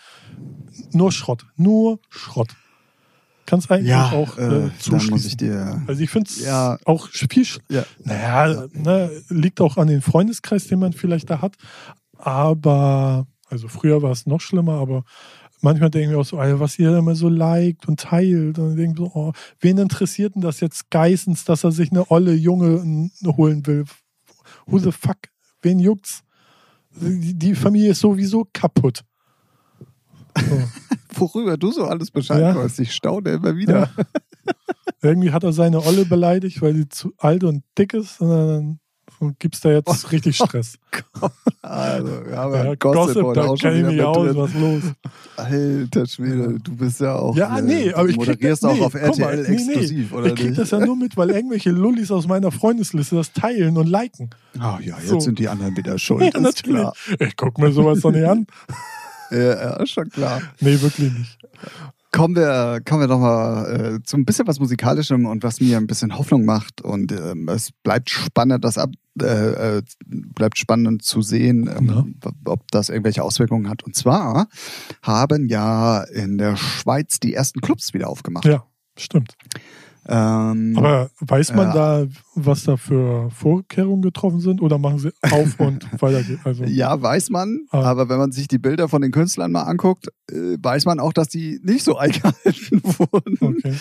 Nur 0.91 1.11
Schrott. 1.11 1.45
Nur 1.55 1.99
Schrott. 2.09 2.49
Kannst 3.45 3.69
eigentlich 3.71 3.89
ja, 3.89 4.09
auch 4.11 4.37
äh, 4.39 4.65
äh, 4.65 4.69
zuschließen. 4.79 5.09
muss 5.11 5.25
ich 5.25 5.37
dir. 5.37 5.83
Also 5.85 6.01
ich 6.01 6.09
finde 6.09 6.29
es 6.31 6.43
Ja. 6.43 6.77
auch 6.85 7.09
viel, 7.09 7.45
Ja. 7.69 7.85
naja, 8.03 8.65
ne, 8.73 9.11
liegt 9.29 9.61
auch 9.61 9.77
an 9.77 9.87
den 9.87 10.01
Freundeskreis, 10.01 10.65
den 10.67 10.79
man 10.79 10.93
vielleicht 10.93 11.29
da 11.29 11.41
hat. 11.41 11.55
Aber, 12.17 13.27
also 13.49 13.67
früher 13.67 14.01
war 14.01 14.11
es 14.11 14.25
noch 14.25 14.41
schlimmer, 14.41 14.73
aber 14.79 15.03
manchmal 15.61 15.91
denke 15.91 16.07
ich 16.07 16.11
mir 16.15 16.19
auch 16.19 16.25
so, 16.25 16.37
was 16.37 16.79
ihr 16.79 16.97
immer 16.97 17.13
so 17.15 17.29
liked 17.29 17.87
und 17.87 17.99
teilt. 17.99 18.57
Und 18.57 18.71
ich 18.71 18.77
denke 18.77 18.97
so, 19.03 19.11
oh, 19.13 19.31
wen 19.59 19.77
interessiert 19.77 20.33
denn 20.33 20.41
das 20.41 20.59
jetzt 20.59 20.89
Geissens, 20.89 21.45
dass 21.45 21.63
er 21.63 21.71
sich 21.71 21.91
eine 21.91 22.09
olle 22.09 22.33
Junge 22.33 23.09
holen 23.25 23.65
will? 23.67 23.85
Who 24.65 24.79
the 24.79 24.91
fuck? 24.91 25.17
Wen 25.61 25.79
juckt's? 25.79 26.23
Die, 26.97 27.55
Familie 27.55 27.91
ist 27.91 27.99
sowieso 27.99 28.47
kaputt. 28.53 29.01
So. 30.37 30.63
Worüber 31.19 31.57
du 31.57 31.71
so 31.71 31.85
alles 31.85 32.11
Bescheid 32.11 32.41
Ja. 32.41 32.55
weißt, 32.55 32.79
ich 32.79 32.93
staune 32.93 33.31
immer 33.31 33.55
wieder. 33.55 33.89
Irgendwie 35.01 35.31
hat 35.31 35.43
er 35.43 35.53
seine 35.53 35.83
Olle 35.83 36.05
beleidigt, 36.05 36.61
weil 36.61 36.75
sie 36.75 36.89
zu 36.89 37.13
alt 37.17 37.43
und 37.43 37.63
dick 37.77 37.93
ist. 37.93 38.19
Und 38.21 38.29
dann 38.29 38.79
gibt 39.39 39.55
es 39.55 39.61
da 39.61 39.71
jetzt 39.71 40.11
richtig 40.11 40.35
Stress. 40.43 40.77
Also, 41.61 42.25
wir 42.25 42.37
haben 42.37 42.53
Ja, 42.53 42.65
ja, 42.65 42.75
Gossip, 42.75 43.23
heute 43.23 43.39
da 43.41 43.53
kenne 43.55 43.79
ich 43.79 43.85
mich 43.95 44.01
aus, 44.03 44.17
drin. 44.17 44.35
was 44.37 44.53
los? 44.53 44.83
Alter 45.37 46.05
Schwede, 46.07 46.57
du 46.63 46.75
bist 46.75 46.99
ja 47.01 47.15
auch. 47.15 47.35
Ja, 47.35 47.59
nee, 47.61 47.91
aber 47.93 48.07
ich 48.09 48.15
moderierst 48.17 48.63
das, 48.63 48.71
auch 48.71 48.75
nee, 48.75 48.81
auf 48.81 48.93
RTL 48.93 49.19
mal, 49.25 49.37
nee, 49.37 49.43
nee. 49.49 49.53
exklusiv, 49.55 50.13
oder 50.13 50.27
Ich 50.27 50.35
krieg 50.35 50.47
nicht? 50.49 50.59
das 50.59 50.71
ja 50.71 50.79
nur 50.79 50.95
mit, 50.95 51.17
weil 51.17 51.31
irgendwelche 51.31 51.71
Lullis 51.71 52.11
aus 52.11 52.27
meiner 52.27 52.51
Freundesliste 52.51 53.15
das 53.15 53.33
teilen 53.33 53.77
und 53.77 53.87
liken. 53.87 54.29
Ah 54.59 54.77
ja, 54.81 54.97
jetzt 54.97 55.07
So. 55.09 55.19
sind 55.19 55.39
die 55.39 55.47
anderen 55.47 55.75
wieder 55.75 55.97
schuld. 55.99 56.33
Ja, 56.33 56.39
natürlich. 56.39 56.81
Klar. 56.81 56.93
Ich 57.19 57.35
guck 57.35 57.57
mir 57.57 57.71
sowas 57.71 58.01
doch 58.01 58.11
nicht 58.11 58.25
an. 58.25 58.47
Ja, 59.31 59.79
ja, 59.79 59.85
schon 59.87 60.07
klar. 60.09 60.39
Nee, 60.59 60.79
wirklich 60.79 61.11
nicht. 61.11 61.39
Kommen 62.15 62.35
wir, 62.37 62.79
kommen 62.85 63.01
wir 63.01 63.07
doch 63.09 63.19
mal 63.19 63.97
äh, 63.97 64.03
zu 64.03 64.15
ein 64.15 64.23
bisschen 64.23 64.47
was 64.47 64.57
Musikalischem 64.59 65.25
und 65.25 65.43
was 65.43 65.59
mir 65.59 65.75
ein 65.75 65.85
bisschen 65.85 66.17
Hoffnung 66.17 66.45
macht. 66.45 66.81
Und 66.81 67.11
ähm, 67.11 67.49
es 67.49 67.71
bleibt 67.83 68.09
spannend, 68.09 68.63
das 68.63 68.77
ab, 68.77 68.91
äh, 69.21 69.77
äh, 69.79 69.81
bleibt 70.05 70.57
spannend 70.57 71.03
zu 71.03 71.21
sehen, 71.21 71.69
ähm, 71.77 72.15
ob 72.45 72.71
das 72.71 72.87
irgendwelche 72.87 73.21
Auswirkungen 73.21 73.67
hat. 73.67 73.83
Und 73.83 73.97
zwar 73.97 74.47
haben 75.01 75.49
ja 75.49 76.03
in 76.03 76.37
der 76.37 76.55
Schweiz 76.55 77.19
die 77.19 77.33
ersten 77.33 77.59
Clubs 77.59 77.93
wieder 77.93 78.07
aufgemacht. 78.07 78.45
Ja, 78.45 78.63
stimmt. 78.97 79.35
Ähm, 80.07 80.75
Aber 80.77 81.09
weiß 81.19 81.53
man 81.53 81.67
Ja. 81.67 81.73
da, 81.73 82.07
was 82.35 82.63
da 82.65 82.77
für 82.77 83.29
Vorkehrungen 83.31 84.01
getroffen 84.01 84.39
sind 84.39 84.61
oder 84.61 84.77
machen 84.77 84.99
sie 84.99 85.11
auf 85.31 85.55
und 85.59 85.87
weiter 86.01 86.21
geht? 86.23 86.39
Also, 86.43 86.65
Ja, 86.65 87.01
weiß 87.01 87.29
man, 87.29 87.61
Ah. 87.71 87.81
aber 87.83 88.09
wenn 88.09 88.17
man 88.17 88.31
sich 88.31 88.47
die 88.47 88.57
Bilder 88.59 88.87
von 88.89 89.01
den 89.01 89.11
Künstlern 89.11 89.51
mal 89.51 89.63
anguckt, 89.63 90.07
äh, 90.31 90.57
weiß 90.61 90.85
man 90.85 90.99
auch, 90.99 91.13
dass 91.13 91.27
die 91.29 91.59
nicht 91.63 91.83
so 91.83 91.97
eingehalten 91.97 92.81
wurden. 92.83 93.37
okay. 93.41 93.73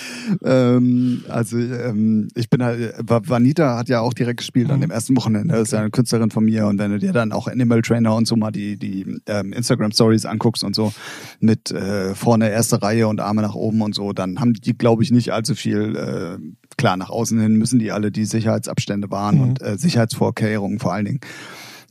Ähm, 0.44 1.24
also 1.28 1.58
ähm, 1.58 2.28
ich 2.34 2.50
bin 2.50 2.62
halt, 2.62 2.94
Va- 3.08 3.22
Vanita 3.24 3.76
hat 3.78 3.88
ja 3.88 4.00
auch 4.00 4.14
direkt 4.14 4.38
gespielt 4.38 4.70
an 4.70 4.76
Mhm. 4.78 4.82
dem 4.82 4.90
ersten 4.90 5.16
Wochenende, 5.16 5.54
das 5.54 5.62
ist 5.68 5.72
ja 5.72 5.80
eine 5.80 5.90
Künstlerin 5.90 6.30
von 6.30 6.44
mir 6.44 6.66
und 6.66 6.78
wenn 6.78 6.90
du 6.90 6.98
dir 6.98 7.12
dann 7.12 7.32
auch 7.32 7.48
Animal 7.48 7.82
Trainer 7.82 8.14
und 8.14 8.26
so 8.26 8.36
mal 8.36 8.50
die, 8.50 8.76
die 8.78 9.06
ähm, 9.26 9.52
Instagram 9.52 9.92
Stories 9.92 10.26
anguckst 10.26 10.64
und 10.64 10.74
so 10.74 10.92
mit 11.40 11.70
äh, 11.70 12.14
vorne 12.14 12.50
erste 12.50 12.82
Reihe 12.82 13.08
und 13.08 13.20
Arme 13.20 13.42
nach 13.42 13.54
oben 13.54 13.82
und 13.82 13.94
so, 13.94 14.12
dann 14.12 14.40
haben 14.40 14.54
die, 14.54 14.76
glaube 14.76 15.02
ich, 15.02 15.10
nicht 15.10 15.32
allzu 15.32 15.54
viel, 15.54 15.96
äh, 15.96 16.38
klar, 16.76 16.96
nach 16.96 17.10
außen 17.10 17.38
hin 17.40 17.56
müssen 17.56 17.78
die 17.78 17.92
alle 17.92 18.10
die 18.10 18.24
Sicherheitsabstände 18.24 19.10
wahren 19.10 19.36
Mhm. 19.36 19.42
und 19.42 19.62
äh, 19.62 19.76
Sicherheitsvorkehrungen 19.78 20.78
vor 20.78 20.92
allen 20.92 21.04
Dingen. 21.04 21.20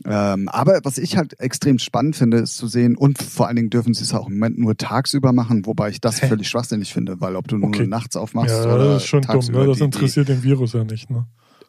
Ähm, 0.05 0.49
aber 0.49 0.81
was 0.83 0.97
ich 0.97 1.15
halt 1.15 1.39
extrem 1.39 1.79
spannend 1.79 2.15
finde, 2.17 2.37
ist 2.37 2.57
zu 2.57 2.67
sehen, 2.67 2.97
und 2.97 3.21
vor 3.21 3.47
allen 3.47 3.55
Dingen 3.55 3.69
dürfen 3.69 3.93
sie 3.93 4.03
es 4.03 4.13
auch 4.13 4.27
im 4.27 4.33
Moment 4.33 4.57
nur 4.59 4.75
tagsüber 4.75 5.31
machen, 5.31 5.65
wobei 5.65 5.89
ich 5.89 6.01
das 6.01 6.21
Hä? 6.21 6.27
völlig 6.27 6.49
schwachsinnig 6.49 6.91
finde, 6.91 7.21
weil 7.21 7.35
ob 7.37 7.47
du 7.47 7.57
nur 7.57 7.69
Okay. 7.69 7.87
nachts 7.87 8.17
aufmachst 8.17 8.53
Ja, 8.65 8.73
oder 8.75 8.93
das 8.95 9.03
ist 9.03 9.07
schon 9.07 9.21
dumm. 9.21 9.45
Ne? 9.51 9.65
Das 9.67 9.77
die- 9.77 9.83
interessiert 9.85 10.27
den 10.27 10.43
Virus 10.43 10.73
ja 10.73 10.83
nicht. 10.83 11.09
Ne? 11.09 11.25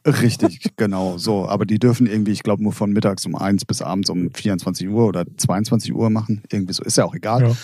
Richtig, 0.07 0.61
genau, 0.77 1.17
so. 1.17 1.49
Aber 1.49 1.65
die 1.65 1.79
dürfen 1.79 2.07
irgendwie, 2.07 2.33
ich 2.33 2.43
glaube, 2.43 2.63
nur 2.63 2.73
von 2.73 2.93
mittags 2.93 3.25
um 3.25 3.35
eins 3.37 3.65
bis 3.65 3.81
abends 3.81 4.11
um 4.11 4.31
24 4.33 4.89
Uhr 4.89 5.07
oder 5.07 5.25
22 5.37 5.95
Uhr 5.95 6.11
machen. 6.11 6.43
Irgendwie 6.53 6.75
so, 6.75 6.83
ist 6.83 6.99
ja 6.99 7.05
auch 7.05 7.15
egal. 7.15 7.43
Ja. 7.49 7.57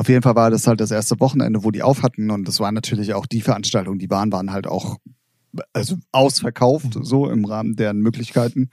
Auf 0.00 0.08
jeden 0.08 0.22
Fall 0.22 0.34
war 0.34 0.50
das 0.50 0.66
halt 0.66 0.80
das 0.80 0.90
erste 0.90 1.20
Wochenende, 1.20 1.62
wo 1.62 1.70
die 1.70 1.82
auf 1.82 2.02
hatten 2.02 2.30
und 2.30 2.48
das 2.48 2.58
war 2.58 2.72
natürlich 2.72 3.14
auch 3.14 3.26
die 3.26 3.40
Veranstaltungen, 3.42 3.98
die 3.98 4.10
waren, 4.10 4.32
waren 4.32 4.50
halt 4.52 4.66
auch 4.66 4.96
also 5.72 5.96
ausverkauft, 6.10 6.96
Mhm. 6.96 7.04
so 7.04 7.30
im 7.30 7.44
Rahmen 7.44 7.76
deren 7.76 8.00
Möglichkeiten. 8.00 8.70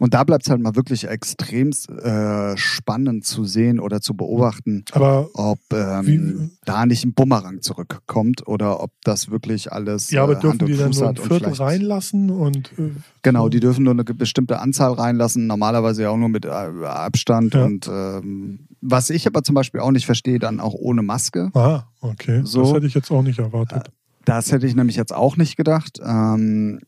Und 0.00 0.14
da 0.14 0.24
bleibt 0.24 0.44
es 0.44 0.50
halt 0.50 0.60
mal 0.60 0.74
wirklich 0.74 1.06
extremst 1.06 1.88
äh, 1.90 2.56
spannend 2.56 3.24
zu 3.24 3.44
sehen 3.44 3.78
oder 3.80 4.00
zu 4.00 4.14
beobachten, 4.14 4.84
Aber 4.92 5.28
ob 5.34 5.58
ähm, 5.72 6.06
Wie- 6.06 6.50
da 6.64 6.86
nicht 6.86 7.04
ein 7.04 7.14
Bumerang 7.14 7.60
zurückkommt 7.62 8.46
oder 8.46 8.82
ob 8.82 8.90
das 9.04 9.30
wirklich 9.30 9.72
alles 9.72 10.10
ja, 10.10 10.22
aber 10.22 10.36
äh, 10.36 10.40
dürfen 10.40 10.66
die 10.66 10.76
dann 10.76 10.90
nur 10.90 11.08
ein 11.08 11.16
Viertel 11.16 11.52
reinlassen 11.52 12.30
und 12.30 12.72
äh, 12.78 12.90
Genau, 13.22 13.48
die 13.48 13.60
dürfen 13.60 13.84
nur 13.84 13.92
eine 13.92 14.04
bestimmte 14.04 14.58
Anzahl 14.58 14.92
reinlassen, 14.92 15.46
normalerweise 15.46 16.02
ja 16.02 16.10
auch 16.10 16.16
nur 16.16 16.28
mit 16.28 16.44
äh, 16.44 16.48
Abstand. 16.48 17.54
Ja. 17.54 17.64
Und 17.64 17.88
ähm, 17.88 18.66
was 18.80 19.10
ich 19.10 19.26
aber 19.26 19.42
zum 19.44 19.54
Beispiel 19.54 19.80
auch 19.80 19.92
nicht 19.92 20.06
verstehe, 20.06 20.38
dann 20.40 20.58
auch 20.58 20.74
ohne 20.74 21.02
Maske. 21.02 21.50
Ah, 21.54 21.84
okay. 22.00 22.40
So. 22.44 22.62
Das 22.62 22.72
hätte 22.74 22.86
ich 22.86 22.94
jetzt 22.94 23.10
auch 23.12 23.22
nicht 23.22 23.38
erwartet. 23.38 23.90
Das 24.24 24.50
hätte 24.52 24.66
ich 24.66 24.74
nämlich 24.74 24.96
jetzt 24.96 25.14
auch 25.14 25.36
nicht 25.36 25.56
gedacht. 25.56 25.98
Ähm, 26.04 26.80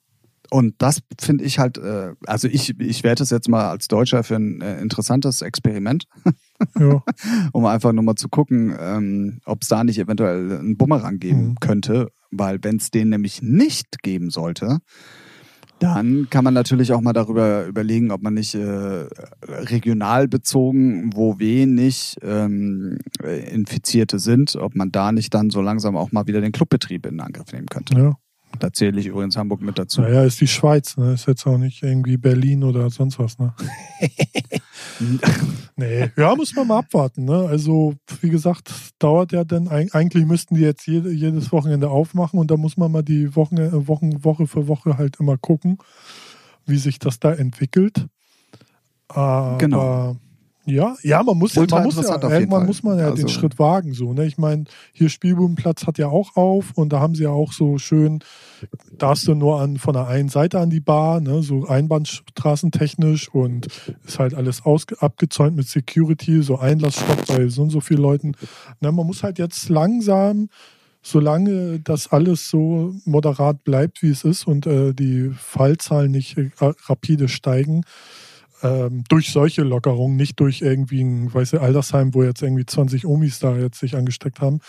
und 0.55 0.75
das 0.79 1.01
finde 1.21 1.43
ich 1.43 1.59
halt, 1.59 1.79
äh, 1.79 2.13
also 2.27 2.47
ich, 2.47 2.79
ich 2.79 3.03
werte 3.03 3.25
es 3.25 3.31
jetzt 3.31 3.49
mal 3.49 3.69
als 3.71 3.89
Deutscher 3.89 4.23
für 4.23 4.37
ein 4.37 4.61
äh, 4.61 4.81
interessantes 4.81 5.43
Experiment, 5.43 6.05
Ja. 6.79 7.03
um 7.53 7.65
einfach 7.67 7.93
nur 7.93 8.05
mal 8.05 8.15
zu 8.15 8.29
gucken, 8.29 8.73
ähm, 8.79 9.41
ob 9.45 9.63
es 9.63 9.69
da 9.69 9.83
nicht 9.83 9.99
eventuell 9.99 10.59
einen 10.59 10.77
Bumerang 10.77 11.19
geben 11.19 11.49
Mhm. 11.49 11.55
könnte. 11.61 12.09
Weil 12.31 12.59
wenn 12.63 12.77
es 12.77 12.91
den 12.91 13.09
nämlich 13.09 13.43
nicht 13.43 14.03
geben 14.03 14.31
sollte, 14.31 14.79
dann 15.81 16.29
kann 16.31 16.45
man 16.45 16.55
natürlich 16.55 16.93
auch 16.93 17.01
mal 17.01 17.13
darüber 17.13 17.67
überlegen, 17.67 18.13
ob 18.13 18.23
man 18.23 18.35
nicht 18.35 18.55
äh, 18.55 19.07
regional 19.43 20.29
bezogen, 20.29 21.11
wo 21.15 21.39
wenig 21.41 22.17
ähm, 22.23 22.99
äh, 23.23 23.53
Infizierte 23.53 24.19
sind, 24.21 24.55
ob 24.57 24.77
man 24.77 24.93
da 24.93 25.11
nicht 25.13 25.35
dann 25.35 25.51
so 25.51 25.61
langsam 25.61 25.97
auch 25.97 26.13
mal 26.13 26.27
wieder 26.29 26.41
den 26.41 26.53
Clubbetrieb 26.53 27.07
in 27.07 27.21
Angriff 27.21 27.53
nehmen 27.53 27.67
könnte. 27.67 27.99
ja. 27.99 28.15
Da 28.59 28.73
zähle 28.73 29.01
ich 29.01 29.07
übrigens 29.07 29.37
Hamburg 29.37 29.61
mit 29.63 29.79
dazu. 29.79 30.01
Naja, 30.03 30.25
ist 30.25 30.41
die 30.41 30.47
Schweiz, 30.47 30.97
ne? 30.97 31.15
Ist 31.15 31.27
jetzt 31.27 31.47
auch 31.47 31.59
nicht 31.59 31.83
irgendwie 31.83 32.17
Berlin 32.17 32.63
oder 32.65 32.89
sonst 32.91 33.19
was, 33.19 33.39
ne? 33.39 33.55
nee, 35.77 36.11
ja, 36.17 36.35
muss 36.35 36.55
man 36.55 36.67
mal 36.69 36.79
abwarten, 36.79 37.25
ne? 37.25 37.47
Also, 37.49 37.95
wie 38.21 38.31
gesagt, 38.31 38.71
dauert 38.99 39.33
ja 39.33 39.45
dann, 39.45 39.69
eig- 39.69 39.93
eigentlich 39.95 40.25
müssten 40.27 40.55
die 40.55 40.63
jetzt 40.63 40.87
jede, 40.87 41.11
jedes 41.13 41.53
Wochenende 41.53 41.91
aufmachen 41.91 42.39
und 42.39 42.51
da 42.51 42.57
muss 42.57 42.77
man 42.77 42.93
mal 42.93 43.03
die 43.03 43.35
Wochen, 43.37 43.57
äh, 43.57 43.89
Wochen, 43.89 44.25
Woche 44.25 44.47
für 44.47 44.69
Woche 44.69 44.97
halt 44.99 45.17
immer 45.21 45.37
gucken, 45.37 45.79
wie 46.67 46.79
sich 46.79 46.99
das 46.99 47.19
da 47.21 47.33
entwickelt. 47.33 48.07
Aber, 49.09 49.59
Genau. 49.59 50.17
Ja, 50.67 50.97
ja, 51.03 51.23
man 51.23 51.37
muss, 51.37 51.57
Ultra 51.57 51.77
man 51.77 51.85
muss 51.85 51.97
ja, 51.97 52.15
irgendwann 52.15 52.49
Fall. 52.49 52.67
muss 52.67 52.83
man 52.83 52.99
ja 52.99 53.11
den 53.11 53.25
Also- 53.25 53.29
Schritt 53.29 53.59
wagen, 53.59 53.93
so, 53.93 54.13
ne? 54.15 54.25
Ich 54.27 54.39
meine, 54.39 54.65
hier 54.93 55.09
Spielbubenplatz 55.11 55.87
hat 55.87 55.99
ja 55.99 56.09
auch 56.09 56.37
auf 56.37 56.73
und 56.75 56.93
da 56.93 57.01
haben 57.01 57.15
sie 57.15 57.25
ja 57.25 57.31
auch 57.31 57.53
so 57.53 57.77
schön, 57.79 58.21
darfst 58.97 59.27
du 59.29 59.35
nur 59.35 59.61
an, 59.61 59.77
von 59.77 59.93
der 59.93 60.07
einen 60.07 60.31
Seite 60.31 60.61
an 60.61 60.71
die 60.71 60.81
Bar, 60.81 61.21
ne? 61.21 61.43
So 61.43 61.67
einbahnstraßentechnisch 61.67 63.29
und 63.29 63.67
ist 64.07 64.19
halt 64.19 64.35
alles 64.35 64.65
ausge, 64.65 65.01
abgezäunt 65.03 65.57
mit 65.57 65.69
Security, 65.69 66.43
so 66.43 66.59
Einlassstopp 66.59 67.27
bei 67.27 67.49
so 67.49 67.63
und 67.63 67.71
so 67.71 67.81
vielen 67.81 68.01
Leuten. 68.01 68.33
Ne? 68.81 68.91
Man 68.93 69.07
muss 69.07 69.23
halt 69.23 69.39
jetzt 69.39 69.69
langsam 69.69 70.49
solange 71.07 71.81
das 71.81 72.11
alles 72.13 72.49
so 72.49 72.95
moderat 73.05 73.63
bleibt, 73.63 74.01
wie 74.03 74.09
es 74.09 74.25
ist 74.25 74.47
und 74.47 74.67
äh, 74.67 74.95
die 74.95 75.31
Fallzahlen 75.37 76.11
nicht 76.11 76.39
äh, 76.39 76.51
rapide 76.61 77.29
steigen, 77.29 77.83
ähm, 78.65 79.05
durch 79.09 79.31
solche 79.31 79.63
Lockerungen, 79.63 80.17
nicht 80.17 80.41
durch 80.41 80.63
irgendwie 80.63 81.03
ein, 81.03 81.33
weiß 81.33 81.53
ich, 81.53 81.61
Altersheim, 81.61 82.15
wo 82.15 82.23
jetzt 82.23 82.43
irgendwie 82.43 82.67
20 82.67 83.07
Omis 83.07 83.39
da 83.39 83.57
jetzt 83.57 83.79
sich 83.79 83.95
angesteckt 83.97 84.41
haben. 84.41 84.61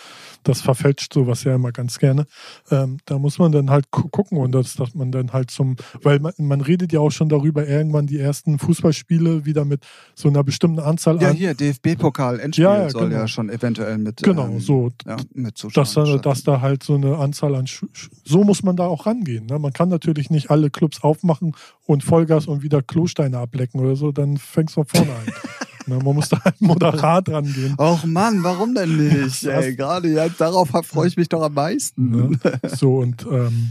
Das 0.44 0.60
verfälscht 0.60 1.12
sowas 1.14 1.42
ja 1.44 1.54
immer 1.54 1.72
ganz 1.72 1.98
gerne. 1.98 2.26
Ähm, 2.70 2.98
da 3.06 3.18
muss 3.18 3.38
man 3.38 3.52
dann 3.52 3.70
halt 3.70 3.90
gu 3.90 4.08
gucken 4.08 4.38
und 4.38 4.52
das, 4.52 4.74
dass 4.74 4.94
man 4.94 5.10
dann 5.10 5.32
halt 5.32 5.50
zum, 5.50 5.76
weil 6.02 6.20
man, 6.20 6.32
man 6.38 6.60
redet 6.60 6.92
ja 6.92 7.00
auch 7.00 7.10
schon 7.10 7.28
darüber, 7.28 7.66
irgendwann 7.66 8.06
die 8.06 8.18
ersten 8.18 8.58
Fußballspiele 8.58 9.44
wieder 9.46 9.64
mit 9.64 9.84
so 10.14 10.28
einer 10.28 10.44
bestimmten 10.44 10.80
Anzahl 10.80 11.20
Ja, 11.20 11.30
an. 11.30 11.36
hier, 11.36 11.54
DFB-Pokal, 11.54 12.38
Endspiel 12.40 12.64
Ja, 12.64 12.82
ja, 12.82 12.90
soll 12.90 13.08
genau. 13.08 13.20
ja 13.22 13.28
schon 13.28 13.48
eventuell 13.50 13.98
mit, 13.98 14.22
Genau, 14.22 14.46
ähm, 14.46 14.60
so. 14.60 14.90
ja, 15.06 15.16
mit 15.34 15.56
Zuschauern 15.56 15.84
dass 15.84 15.94
da, 15.94 16.16
dass 16.18 16.42
da 16.44 16.60
halt 16.60 16.82
so 16.82 16.94
eine 16.94 17.16
Anzahl 17.16 17.54
an 17.54 17.66
so 18.24 18.44
muss 18.44 18.62
man 18.62 18.76
da 18.76 18.86
auch 18.86 19.06
rangehen. 19.06 19.46
Ne? 19.46 19.58
Man 19.58 19.72
kann 19.72 19.88
natürlich 19.88 20.30
nicht 20.30 20.50
alle 20.50 20.70
Clubs 20.70 21.02
aufmachen 21.02 21.54
und 21.86 22.04
Vollgas 22.04 22.46
und 22.46 22.62
wieder 22.62 22.82
Klosteine 22.82 23.38
ablecken 23.38 23.80
oder 23.80 23.96
so, 23.96 24.12
dann 24.12 24.36
fängst 24.36 24.76
du 24.76 24.84
von 24.84 24.86
vorne 24.86 25.12
an. 25.12 25.26
ne? 25.86 25.98
Man 26.04 26.14
muss 26.14 26.28
da 26.28 26.42
halt 26.44 26.60
moderat 26.60 27.28
rangehen. 27.28 27.74
Och 27.78 28.04
Mann, 28.04 28.42
warum 28.42 28.74
denn 28.74 28.96
nicht? 28.96 29.16
Das- 29.46 29.64
Ey, 29.64 29.76
gerade 29.76 30.08
jetzt 30.08 30.40
darauf 30.40 30.70
freue 30.82 31.08
ich 31.08 31.16
mich 31.16 31.28
doch 31.28 31.42
am 31.42 31.54
meisten. 31.54 32.10
Ne? 32.10 32.38
So 32.68 32.98
und 32.98 33.26
ähm, 33.30 33.70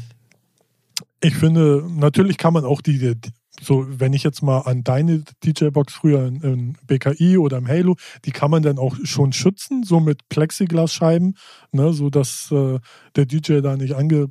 Ich 1.22 1.36
finde, 1.36 1.86
natürlich 1.90 2.38
kann 2.38 2.54
man 2.54 2.66
auch 2.66 2.82
die, 2.82 3.00
die 3.00 3.32
so, 3.62 3.86
wenn 3.88 4.14
ich 4.14 4.24
jetzt 4.24 4.42
mal 4.42 4.60
an 4.60 4.84
deine 4.84 5.24
DJ-Box 5.44 5.94
früher 5.94 6.26
in, 6.26 6.42
in, 6.42 6.78
BKI 6.88 7.38
oder 7.38 7.58
im 7.58 7.68
Halo, 7.68 7.96
die 8.26 8.32
kann 8.32 8.52
man 8.52 8.64
dann 8.64 8.78
auch 8.78 8.96
schon 9.04 9.32
schützen, 9.32 9.84
so 9.84 10.00
mit 10.00 10.28
Plexiglasscheiben, 10.30 11.38
ne, 11.72 11.94
so 11.94 12.10
dass 12.10 12.52
äh, 12.52 12.80
der 13.16 13.26
DJ 13.26 13.62
da 13.62 13.78
nicht 13.78 13.96
ange, 13.96 14.28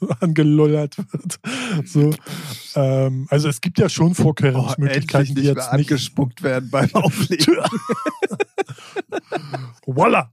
angelullert 0.20 0.96
wird. 0.98 1.40
So, 1.84 2.10
ähm, 2.74 3.26
also 3.30 3.48
es 3.48 3.60
gibt 3.60 3.78
ja 3.78 3.88
schon 3.88 4.14
Vorkehrungsmöglichkeiten, 4.14 5.34
oh, 5.36 5.40
die 5.40 5.46
jetzt 5.46 5.72
nicht 5.72 5.90
angespuckt 5.90 6.42
werden 6.42 6.70
beim 6.70 6.90
Auflegen. 6.94 7.56
Voila! 9.86 10.30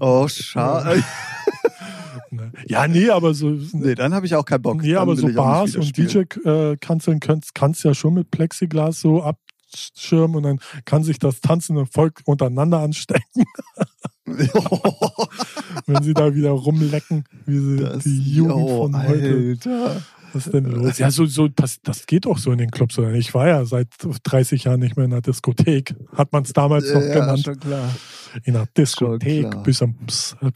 Oh, 0.00 0.28
schade. 0.28 1.02
Ne? 2.30 2.52
Ja, 2.66 2.86
nee, 2.86 3.08
aber 3.10 3.34
so. 3.34 3.50
Nee, 3.72 3.94
dann 3.94 4.14
habe 4.14 4.26
ich 4.26 4.34
auch 4.34 4.44
keinen 4.44 4.62
Bock. 4.62 4.82
Nee, 4.82 4.92
dann 4.92 5.02
aber 5.02 5.16
so 5.16 5.32
Bars 5.32 5.76
und 5.76 5.96
DJ-Kanzeln 5.96 7.20
kannst, 7.20 7.54
kannst 7.54 7.84
ja 7.84 7.94
schon 7.94 8.14
mit 8.14 8.30
Plexiglas 8.30 9.00
so 9.00 9.22
abschirmen 9.22 10.36
und 10.36 10.42
dann 10.42 10.60
kann 10.84 11.02
sich 11.04 11.18
das 11.18 11.40
tanzende 11.40 11.86
Volk 11.86 12.20
untereinander 12.26 12.80
anstecken. 12.80 13.44
Wenn 15.86 16.02
sie 16.02 16.14
da 16.14 16.34
wieder 16.34 16.50
rumlecken, 16.50 17.24
wie 17.46 17.58
sie 17.58 17.76
das, 17.76 18.04
die 18.04 18.34
Jugend 18.34 18.54
oh, 18.54 18.82
von 18.82 19.08
heute. 19.08 19.58
Alter. 19.64 20.02
Was 20.32 20.46
ist 20.46 20.52
denn 20.52 20.66
los? 20.66 20.98
Ja, 20.98 21.10
so, 21.10 21.26
so, 21.26 21.48
das 21.48 21.80
geht 22.06 22.26
auch 22.26 22.38
so 22.38 22.52
in 22.52 22.58
den 22.58 22.70
Clubs. 22.70 22.98
Ich 23.14 23.32
war 23.34 23.48
ja 23.48 23.64
seit 23.64 23.88
30 24.24 24.64
Jahren 24.64 24.80
nicht 24.80 24.96
mehr 24.96 25.04
in 25.04 25.10
der 25.10 25.20
Diskothek. 25.20 25.94
Hat 26.14 26.32
man 26.32 26.42
es 26.42 26.52
damals 26.52 26.92
noch 26.92 27.00
ja, 27.00 27.14
genannt. 27.14 27.42
Schon 27.44 27.58
klar. 27.58 27.90
In 28.44 28.54
der 28.54 28.66
Diskothek 28.76 29.62
bis 29.62 29.82
am 29.82 29.96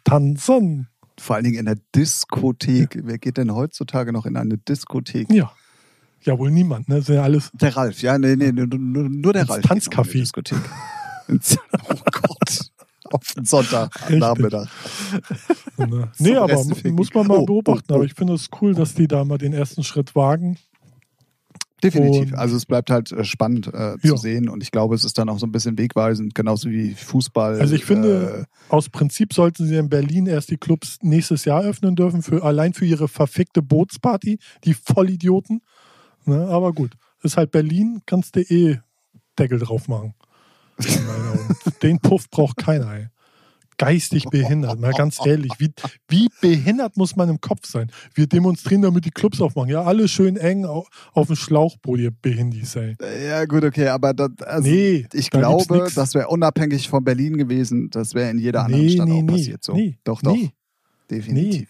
Tanzen. 0.05 0.89
Vor 1.19 1.37
allen 1.37 1.45
Dingen 1.45 1.59
in 1.59 1.67
der 1.67 1.79
Diskothek. 1.95 2.97
Ja. 2.97 3.01
Wer 3.05 3.19
geht 3.19 3.37
denn 3.37 3.55
heutzutage 3.55 4.13
noch 4.13 4.27
in 4.27 4.37
eine 4.37 4.59
Diskothek? 4.59 5.31
Ja. 5.33 5.53
Ja, 6.25 6.39
wohl 6.39 6.51
niemand, 6.51 6.89
ne? 6.89 6.97
Das 6.97 7.07
sind 7.07 7.17
ja 7.17 7.23
alles. 7.23 7.51
Der 7.53 7.77
Ralf, 7.77 8.01
ja, 8.01 8.17
nee, 8.17 8.37
nee, 8.37 8.53
nur, 8.53 8.69
nur 8.69 9.33
der 9.33 9.49
Ralf. 9.49 9.65
Tanzcafé. 9.65 10.13
Diskothek. 10.13 10.61
oh 11.29 11.97
Gott. 12.13 12.71
Auf 13.13 13.35
den 13.37 13.45
Sonntag 13.45 14.11
Nachmittag. 14.11 14.69
Ne. 15.79 16.13
nee, 16.19 16.37
aber 16.37 16.63
muss 16.93 17.13
man 17.15 17.27
mal 17.27 17.39
oh, 17.39 17.47
beobachten. 17.47 17.87
Oh, 17.89 17.95
oh. 17.95 17.97
Aber 17.97 18.05
ich 18.05 18.15
finde 18.15 18.35
es 18.35 18.51
cool, 18.61 18.75
dass 18.75 18.95
die 18.95 19.09
da 19.09 19.25
mal 19.25 19.39
den 19.39 19.53
ersten 19.53 19.83
Schritt 19.83 20.15
wagen. 20.15 20.59
Definitiv. 21.83 22.33
Und 22.33 22.39
also 22.39 22.57
es 22.57 22.67
bleibt 22.67 22.91
halt 22.91 23.11
äh, 23.11 23.25
spannend 23.25 23.67
äh, 23.69 23.97
zu 23.99 24.09
ja. 24.09 24.17
sehen 24.17 24.49
und 24.49 24.63
ich 24.63 24.71
glaube, 24.71 24.95
es 24.95 25.05
ist 25.05 25.19
dann 25.19 25.29
auch 25.29 25.39
so 25.39 25.47
ein 25.47 25.53
bisschen 25.53 25.77
wegweisend, 25.79 26.35
genauso 26.35 26.71
wie 26.71 26.95
Fußball. 26.95 27.59
Also 27.61 27.75
ich 27.75 27.85
finde, 27.85 28.47
äh, 28.47 28.73
aus 28.73 28.89
Prinzip 28.89 29.33
sollten 29.33 29.67
sie 29.67 29.77
in 29.77 29.89
Berlin 29.89 30.27
erst 30.27 30.51
die 30.51 30.59
Clubs 30.59 30.99
nächstes 31.03 31.45
Jahr 31.45 31.63
öffnen 31.63 31.97
dürfen, 31.97 32.23
für, 32.23 32.45
allein 32.45 32.73
für 32.73 32.85
ihre 32.85 33.09
verfickte 33.09 33.63
Bootsparty, 33.63 34.39
die 34.65 34.75
Vollidioten. 34.75 35.63
Ne, 36.25 36.47
aber 36.47 36.73
gut, 36.73 36.93
ist 37.23 37.37
halt 37.37 37.51
Berlin, 37.51 38.03
kannst 38.07 38.37
du 38.37 38.41
eh 38.43 38.79
Deckel 39.39 39.59
drauf 39.59 39.89
machen. 39.89 40.15
Den 41.83 41.99
Puff 42.01 42.31
braucht 42.31 42.57
keiner. 42.57 42.93
Ey 42.93 43.09
geistig 43.83 44.25
behindert. 44.27 44.79
Mal 44.81 44.93
ganz 44.93 45.19
ehrlich, 45.25 45.53
wie, 45.59 45.73
wie 46.09 46.29
behindert 46.41 46.97
muss 46.97 47.17
man 47.17 47.29
im 47.29 47.41
Kopf 47.41 47.67
sein? 47.67 47.91
Wir 48.15 48.27
demonstrieren, 48.27 48.83
damit 48.83 49.05
die 49.05 49.11
Clubs 49.11 49.41
aufmachen. 49.41 49.71
Ja, 49.71 49.83
alle 49.83 50.09
schön 50.09 50.37
eng 50.37 50.65
auf, 50.65 50.89
auf 51.13 51.27
dem 51.27 51.37
Schlauchboot, 51.37 51.99
ihr 51.99 52.11
Behindis, 52.11 52.77
ey. 52.77 52.97
Ja, 53.27 53.45
gut, 53.45 53.65
okay, 53.65 53.89
aber 53.89 54.15
das, 54.15 54.31
also 54.45 54.69
nee, 54.69 55.07
ich 55.13 55.31
da 55.31 55.41
glaube, 55.41 55.89
das 55.95 56.15
wäre 56.15 56.29
unabhängig 56.29 56.89
von 56.89 57.03
Berlin 57.03 57.37
gewesen. 57.37 57.91
Das 57.91 58.15
wäre 58.15 58.31
in 58.31 58.39
jeder 58.39 58.65
anderen 58.65 58.85
nee, 58.85 58.93
Stadt 58.93 59.09
nee, 59.09 59.19
auch 59.19 59.23
nee, 59.23 59.33
passiert 59.33 59.65
so. 59.65 59.75
Nee, 59.75 59.99
doch, 60.05 60.23
doch. 60.23 60.37
Definitiv. 61.11 61.69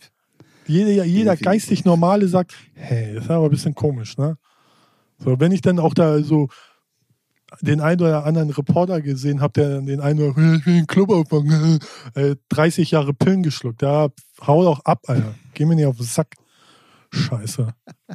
Jeder, 0.66 1.04
jeder 1.04 1.36
geistig 1.36 1.84
Normale 1.84 2.28
sagt, 2.28 2.52
hey, 2.74 3.14
das 3.14 3.24
ist 3.24 3.30
aber 3.30 3.46
ein 3.46 3.50
bisschen 3.50 3.74
komisch, 3.74 4.16
ne? 4.16 4.36
So, 5.18 5.38
wenn 5.40 5.52
ich 5.52 5.60
dann 5.60 5.78
auch 5.78 5.94
da 5.94 6.22
so 6.22 6.48
den 7.60 7.80
einen 7.80 8.00
oder 8.00 8.24
anderen 8.24 8.50
Reporter 8.50 9.00
gesehen 9.00 9.40
habe, 9.40 9.52
der 9.52 9.80
den 9.80 10.00
einen 10.00 10.20
oder 10.20 10.30
ich 10.30 10.66
will 10.66 10.78
den 10.78 10.86
Club 10.86 11.10
aufmachen, 11.10 11.78
30 12.48 12.88
äh, 12.92 12.96
Jahre 12.96 13.14
Pillen 13.14 13.42
geschluckt. 13.42 13.82
Ja, 13.82 14.08
hau 14.46 14.64
doch 14.64 14.84
ab, 14.84 15.02
Alter. 15.06 15.34
Geh 15.54 15.64
mir 15.64 15.76
nicht 15.76 15.86
auf 15.86 15.96
den 15.96 16.06
Sack. 16.06 16.34
Scheiße. 17.12 17.68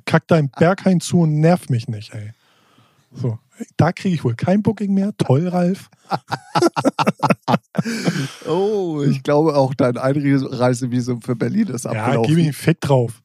Kack 0.05 0.27
deinen 0.27 0.49
Berghain 0.49 0.99
zu 0.99 1.21
und 1.21 1.39
nerv 1.39 1.69
mich 1.69 1.87
nicht, 1.87 2.13
ey. 2.13 2.31
So, 3.13 3.39
da 3.77 3.91
kriege 3.91 4.15
ich 4.15 4.23
wohl 4.23 4.35
kein 4.35 4.61
Booking 4.61 4.93
mehr. 4.93 5.11
Toll, 5.17 5.47
Ralf. 5.47 5.89
oh, 8.47 9.01
ich 9.01 9.23
glaube 9.23 9.55
auch 9.55 9.73
dein 9.73 9.97
Einreisevisum 9.97 11.21
für 11.21 11.35
Berlin 11.35 11.67
ist 11.67 11.85
abgelaufen. 11.85 12.31
Ja, 12.31 12.37
gib 12.37 12.45
ihm 12.45 12.53
Fick 12.53 12.81
drauf. 12.81 13.21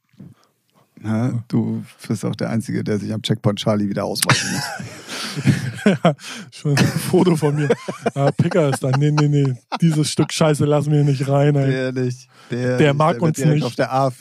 Na, 1.04 1.42
du 1.48 1.82
bist 2.06 2.24
auch 2.24 2.36
der 2.36 2.50
Einzige, 2.50 2.84
der 2.84 2.98
sich 2.98 3.12
am 3.12 3.22
Checkpoint 3.22 3.58
Charlie 3.58 3.88
wieder 3.88 4.04
ausweisen 4.04 4.52
muss. 4.52 5.94
ja, 6.04 6.14
schon 6.52 6.76
ein 6.76 6.86
Foto 6.86 7.34
von 7.34 7.56
mir. 7.56 7.68
Ah, 8.14 8.30
Picker 8.30 8.68
ist 8.68 8.84
da. 8.84 8.90
Nee, 8.96 9.10
nee, 9.10 9.26
nee. 9.26 9.52
Dieses 9.80 10.10
Stück 10.10 10.32
Scheiße 10.32 10.64
lassen 10.64 10.92
wir 10.92 11.02
nicht 11.02 11.28
rein. 11.28 11.56
Ey. 11.56 11.70
Der 11.70 11.92
nicht. 11.92 12.28
Der, 12.50 12.78
der 12.78 12.94
mag 12.94 13.18
der 13.18 13.22
uns 13.22 13.38
nicht. 13.38 13.64
Auf 13.64 13.74
der 13.74 13.92
A, 13.92 14.12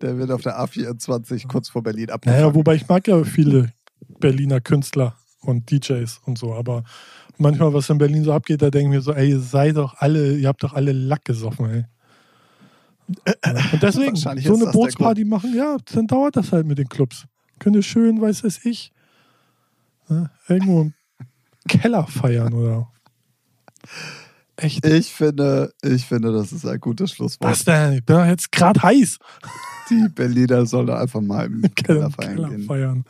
der 0.00 0.16
wird 0.16 0.30
auf 0.30 0.42
der 0.42 0.60
A24 0.60 1.48
kurz 1.48 1.70
vor 1.70 1.82
Berlin 1.82 2.10
ab. 2.10 2.24
Naja, 2.24 2.54
wobei 2.54 2.76
ich 2.76 2.86
mag 2.86 3.08
ja 3.08 3.24
viele 3.24 3.72
Berliner 4.20 4.60
Künstler 4.60 5.16
und 5.40 5.70
DJs 5.70 6.20
und 6.24 6.38
so, 6.38 6.54
aber 6.54 6.84
manchmal, 7.36 7.72
was 7.72 7.90
in 7.90 7.98
Berlin 7.98 8.24
so 8.24 8.32
abgeht, 8.32 8.62
da 8.62 8.70
denken 8.70 8.92
wir 8.92 9.00
so, 9.00 9.12
ey, 9.12 9.30
ihr 9.30 9.40
seid 9.40 9.76
doch 9.76 9.94
alle, 9.98 10.36
ihr 10.36 10.48
habt 10.48 10.62
doch 10.62 10.74
alle 10.74 10.92
Lack 10.92 11.24
gesoffen, 11.24 11.70
ey. 11.70 11.84
Und 13.08 13.82
deswegen, 13.82 14.16
so 14.16 14.28
eine 14.30 14.72
Bootsparty 14.72 15.24
machen, 15.24 15.54
ja, 15.54 15.76
dann 15.92 16.06
dauert 16.06 16.36
das 16.36 16.52
halt 16.52 16.66
mit 16.66 16.78
den 16.78 16.88
Clubs. 16.88 17.24
Könnte 17.58 17.82
schön, 17.82 18.20
weiß 18.20 18.44
es 18.44 18.64
ich, 18.64 18.92
ne, 20.08 20.30
irgendwo 20.48 20.82
im 20.82 20.94
Keller 21.66 22.06
feiern 22.06 22.52
oder. 22.52 22.88
Echt? 24.56 24.84
Ich 24.84 25.12
finde, 25.12 25.72
ich 25.82 26.04
finde, 26.04 26.32
das 26.32 26.52
ist 26.52 26.66
ein 26.66 26.80
gutes 26.80 27.12
Schlusswort. 27.12 27.50
Was 27.50 27.64
denn? 27.64 27.94
Ich 27.94 28.04
bin 28.04 28.16
jetzt 28.26 28.50
gerade 28.50 28.82
heiß. 28.82 29.18
Die 29.90 30.08
Berliner 30.08 30.66
sollen 30.66 30.90
einfach 30.90 31.20
mal 31.20 31.46
im 31.46 31.62
Keller, 31.74 32.10
feiern, 32.10 32.34
Keller 32.34 32.48
gehen. 32.50 32.64
feiern. 32.64 33.04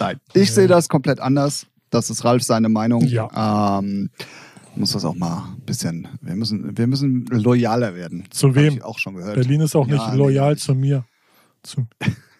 Nein, 0.00 0.18
ich 0.32 0.48
ja. 0.48 0.54
sehe 0.54 0.66
das 0.66 0.88
komplett 0.88 1.20
anders. 1.20 1.66
Das 1.90 2.10
ist 2.10 2.24
Ralf 2.24 2.42
seine 2.42 2.68
Meinung. 2.68 3.02
Ja. 3.04 3.78
Ähm, 3.78 4.10
muss 4.76 4.92
das 4.92 5.04
auch 5.04 5.14
mal 5.14 5.54
ein 5.56 5.60
bisschen, 5.64 6.08
wir 6.20 6.34
müssen, 6.34 6.76
wir 6.76 6.86
müssen 6.86 7.26
loyaler 7.26 7.94
werden. 7.94 8.24
Zu 8.30 8.54
wem? 8.54 8.82
auch 8.82 8.98
schon 8.98 9.14
gehört. 9.14 9.34
Berlin 9.34 9.60
ist 9.60 9.76
auch 9.76 9.86
ja, 9.86 9.94
nicht 9.94 10.16
loyal 10.16 10.52
nee, 10.52 10.58
zu 10.58 10.74
mir. 10.74 11.04
Zu, 11.62 11.86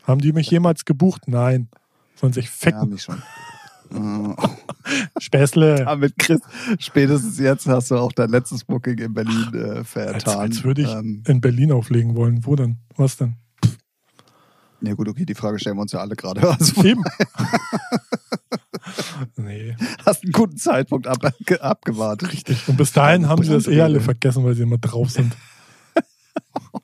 haben 0.05 0.21
die 0.21 0.33
mich 0.33 0.51
jemals 0.51 0.85
gebucht? 0.85 1.29
Nein. 1.29 1.69
Sollen 2.17 2.33
sich 2.33 2.51
ficken. 2.51 2.81
Ja, 2.81 2.87
mich 2.87 3.03
schon. 3.03 3.23
Späßle. 5.19 5.85
Damit 5.85 6.19
Chris, 6.19 6.41
spätestens 6.79 7.39
jetzt 7.39 7.67
hast 7.67 7.91
du 7.91 7.97
auch 7.97 8.13
dein 8.13 8.31
letztes 8.31 8.65
Booking 8.65 8.99
in 8.99 9.15
Berlin 9.15 9.55
äh, 9.55 9.85
vertan. 9.85 10.15
Als, 10.15 10.27
als 10.27 10.65
würde 10.65 10.83
ich 10.83 10.91
ähm, 10.91 11.23
in 11.27 11.41
Berlin 11.41 11.73
auflegen 11.73 12.17
wollen. 12.17 12.45
Wo 12.45 12.57
denn? 12.57 12.79
Was 12.97 13.17
denn? 13.17 13.37
Ja 14.81 14.95
gut, 14.95 15.09
okay, 15.09 15.25
die 15.25 15.35
Frage 15.35 15.59
stellen 15.59 15.77
wir 15.77 15.83
uns 15.83 15.93
ja 15.93 16.01
alle 16.01 16.15
gerade. 16.15 16.43
Also, 16.49 16.83
Eben. 16.83 17.03
nee. 19.37 19.77
Hast 20.05 20.25
einen 20.25 20.33
guten 20.33 20.57
Zeitpunkt 20.57 21.07
ab, 21.07 21.19
abgewartet. 21.61 22.33
Richtig. 22.33 22.69
Und 22.69 22.77
bis 22.77 22.93
dahin 22.93 23.29
haben 23.29 23.43
sie 23.43 23.53
das 23.53 23.67
eh 23.67 23.81
alle 23.81 24.01
vergessen, 24.01 24.45
weil 24.45 24.55
sie 24.55 24.63
immer 24.63 24.79
drauf 24.79 25.11
sind. 25.11 25.37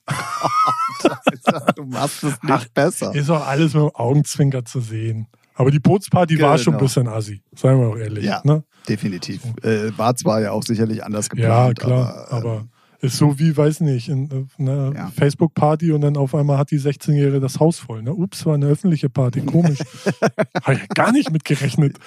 du 1.77 1.85
machst 1.85 2.25
es 2.25 2.43
nicht 2.43 2.53
Ach, 2.53 2.67
besser. 2.69 3.15
Ist 3.15 3.31
auch 3.31 3.47
alles 3.47 3.75
mit 3.75 3.83
dem 3.83 3.95
Augenzwinker 3.95 4.65
zu 4.65 4.81
sehen. 4.81 5.27
Aber 5.55 5.71
die 5.71 5.79
Bootsparty 5.79 6.37
genau. 6.37 6.49
war 6.49 6.59
schon 6.59 6.75
ein 6.75 6.79
genau. 6.79 6.87
bisschen 6.87 7.09
assi, 7.09 7.43
seien 7.55 7.79
wir 7.79 7.89
auch 7.89 7.97
ehrlich. 7.97 8.25
Ja, 8.25 8.41
ne? 8.45 8.65
definitiv. 8.89 9.43
Äh, 9.63 9.97
war 9.97 10.17
zwar 10.17 10.41
ja 10.41 10.53
auch 10.53 10.63
sicherlich 10.63 11.05
anders 11.05 11.29
geplant. 11.29 11.79
Ja, 11.79 11.85
klar, 11.85 12.27
aber, 12.31 12.37
aber 12.37 12.57
äh, 12.57 12.80
ist 13.01 13.17
so 13.17 13.39
wie, 13.39 13.57
weiß 13.57 13.81
nicht, 13.81 14.11
eine 14.11 14.47
ja. 14.95 15.11
Facebook-Party 15.17 15.93
und 15.93 16.03
dann 16.03 16.17
auf 16.17 16.35
einmal 16.35 16.59
hat 16.59 16.71
die 16.71 16.79
16-Jährige 16.79 17.41
das 17.41 17.59
Haus 17.59 17.79
voll. 17.79 18.03
Ne? 18.03 18.13
Ups, 18.13 18.45
war 18.45 18.55
eine 18.55 18.67
öffentliche 18.67 19.09
Party, 19.09 19.41
komisch. 19.41 19.79
Habe 20.63 20.75
ich 20.75 20.89
gar 20.91 21.13
nicht 21.13 21.31
mitgerechnet. 21.31 21.99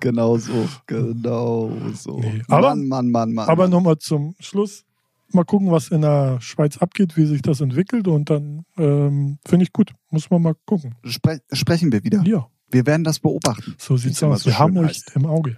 Genau 0.00 0.38
so, 0.38 0.68
genau 0.86 1.72
so. 1.94 2.18
Nee, 2.18 2.42
aber, 2.48 2.74
Mann, 2.74 2.88
Mann, 2.88 3.10
Mann, 3.10 3.32
Mann. 3.32 3.48
Aber 3.48 3.68
nochmal 3.68 3.98
zum 3.98 4.34
Schluss. 4.40 4.84
Mal 5.32 5.44
gucken, 5.44 5.70
was 5.70 5.88
in 5.88 6.02
der 6.02 6.40
Schweiz 6.40 6.78
abgeht, 6.78 7.16
wie 7.16 7.24
sich 7.24 7.40
das 7.42 7.60
entwickelt 7.60 8.08
und 8.08 8.30
dann 8.30 8.64
ähm, 8.76 9.38
finde 9.46 9.62
ich 9.62 9.72
gut. 9.72 9.92
Muss 10.10 10.28
man 10.28 10.42
mal 10.42 10.54
gucken. 10.66 10.96
Spre 11.04 11.40
sprechen 11.52 11.92
wir 11.92 12.02
wieder. 12.02 12.24
Ja. 12.24 12.48
Wir 12.68 12.84
werden 12.86 13.04
das 13.04 13.20
beobachten. 13.20 13.76
So 13.78 13.96
sieht 13.96 14.12
es 14.12 14.22
aus. 14.24 14.42
So 14.42 14.50
wir 14.50 14.58
haben 14.58 14.76
euch 14.78 15.00
im 15.14 15.26
Auge. 15.26 15.56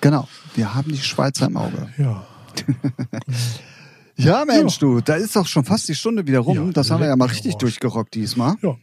Genau, 0.00 0.28
wir 0.54 0.76
haben 0.76 0.92
die 0.92 0.98
Schweizer 0.98 1.46
im 1.46 1.56
Auge. 1.56 1.88
Ja. 1.98 2.24
ja, 4.18 4.44
Mensch, 4.44 4.74
ja. 4.74 4.80
du, 4.80 5.00
da 5.00 5.14
ist 5.14 5.34
doch 5.36 5.46
schon 5.46 5.64
fast 5.64 5.88
die 5.88 5.94
Stunde 5.94 6.26
wieder 6.26 6.40
rum. 6.40 6.56
Ja, 6.66 6.72
das 6.72 6.90
haben 6.90 7.00
wir 7.00 7.08
ja 7.08 7.16
mal 7.16 7.26
richtig 7.28 7.56
durchgerockt 7.56 8.14
diesmal. 8.14 8.54
Ja. 8.62 8.76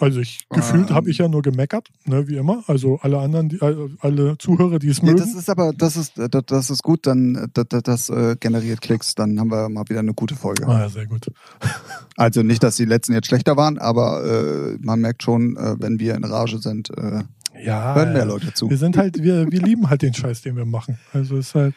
Also 0.00 0.18
ich 0.18 0.48
gefühlt 0.50 0.90
Ähm. 0.90 0.96
habe 0.96 1.08
ich 1.08 1.18
ja 1.18 1.28
nur 1.28 1.40
gemeckert, 1.40 1.88
ne, 2.04 2.26
wie 2.26 2.34
immer. 2.36 2.64
Also 2.66 2.98
alle 3.02 3.20
anderen, 3.20 3.48
die, 3.48 3.60
alle- 3.62 4.36
Zuhörer, 4.38 4.80
die 4.80 4.88
es 4.88 5.00
Nee, 5.02 5.10
mögen. 5.12 5.20
das 5.22 5.34
ist 5.34 5.48
aber, 5.48 5.72
das 5.72 5.96
ist, 5.96 6.14
das, 6.16 6.42
das 6.46 6.70
ist 6.70 6.82
gut, 6.82 7.06
dann, 7.06 7.36
äh, 7.36 7.46
das, 7.52 7.66
das, 7.68 7.82
das 7.84 8.08
äh, 8.08 8.34
generiert 8.40 8.80
Klicks, 8.80 9.14
dann 9.14 9.38
haben 9.38 9.52
wir 9.52 9.68
mal 9.68 9.84
wieder 9.88 10.00
eine 10.00 10.12
gute 10.12 10.34
Folge. 10.34 10.66
ah, 10.66 10.80
ja, 10.80 10.88
sehr 10.88 11.06
gut. 11.06 11.26
Also 12.16 12.42
nicht, 12.42 12.62
dass 12.64 12.74
die 12.74 12.84
letzten 12.86 13.12
jetzt 13.12 13.28
schlechter 13.28 13.56
waren, 13.56 13.78
aber 13.78 14.24
äh, 14.24 14.78
man 14.80 15.00
merkt 15.00 15.22
schon, 15.22 15.56
äh, 15.56 15.76
wenn 15.78 16.00
wir 16.00 16.16
in 16.16 16.24
Rage 16.24 16.58
sind, 16.58 16.90
äh, 16.98 17.22
Ja, 17.64 17.94
hören 17.94 18.14
mehr. 18.14 18.24
Leute 18.24 18.52
zu. 18.52 18.68
Wir 18.70 18.78
sind 18.78 18.96
halt, 18.96 19.22
wir, 19.22 19.50
wir 19.52 19.60
lieben 19.62 19.88
halt 19.90 20.02
den 20.02 20.12
Scheiß, 20.14 20.42
den 20.42 20.56
wir 20.56 20.64
machen. 20.66 20.98
Also 21.12 21.36
ist 21.36 21.54
halt, 21.54 21.74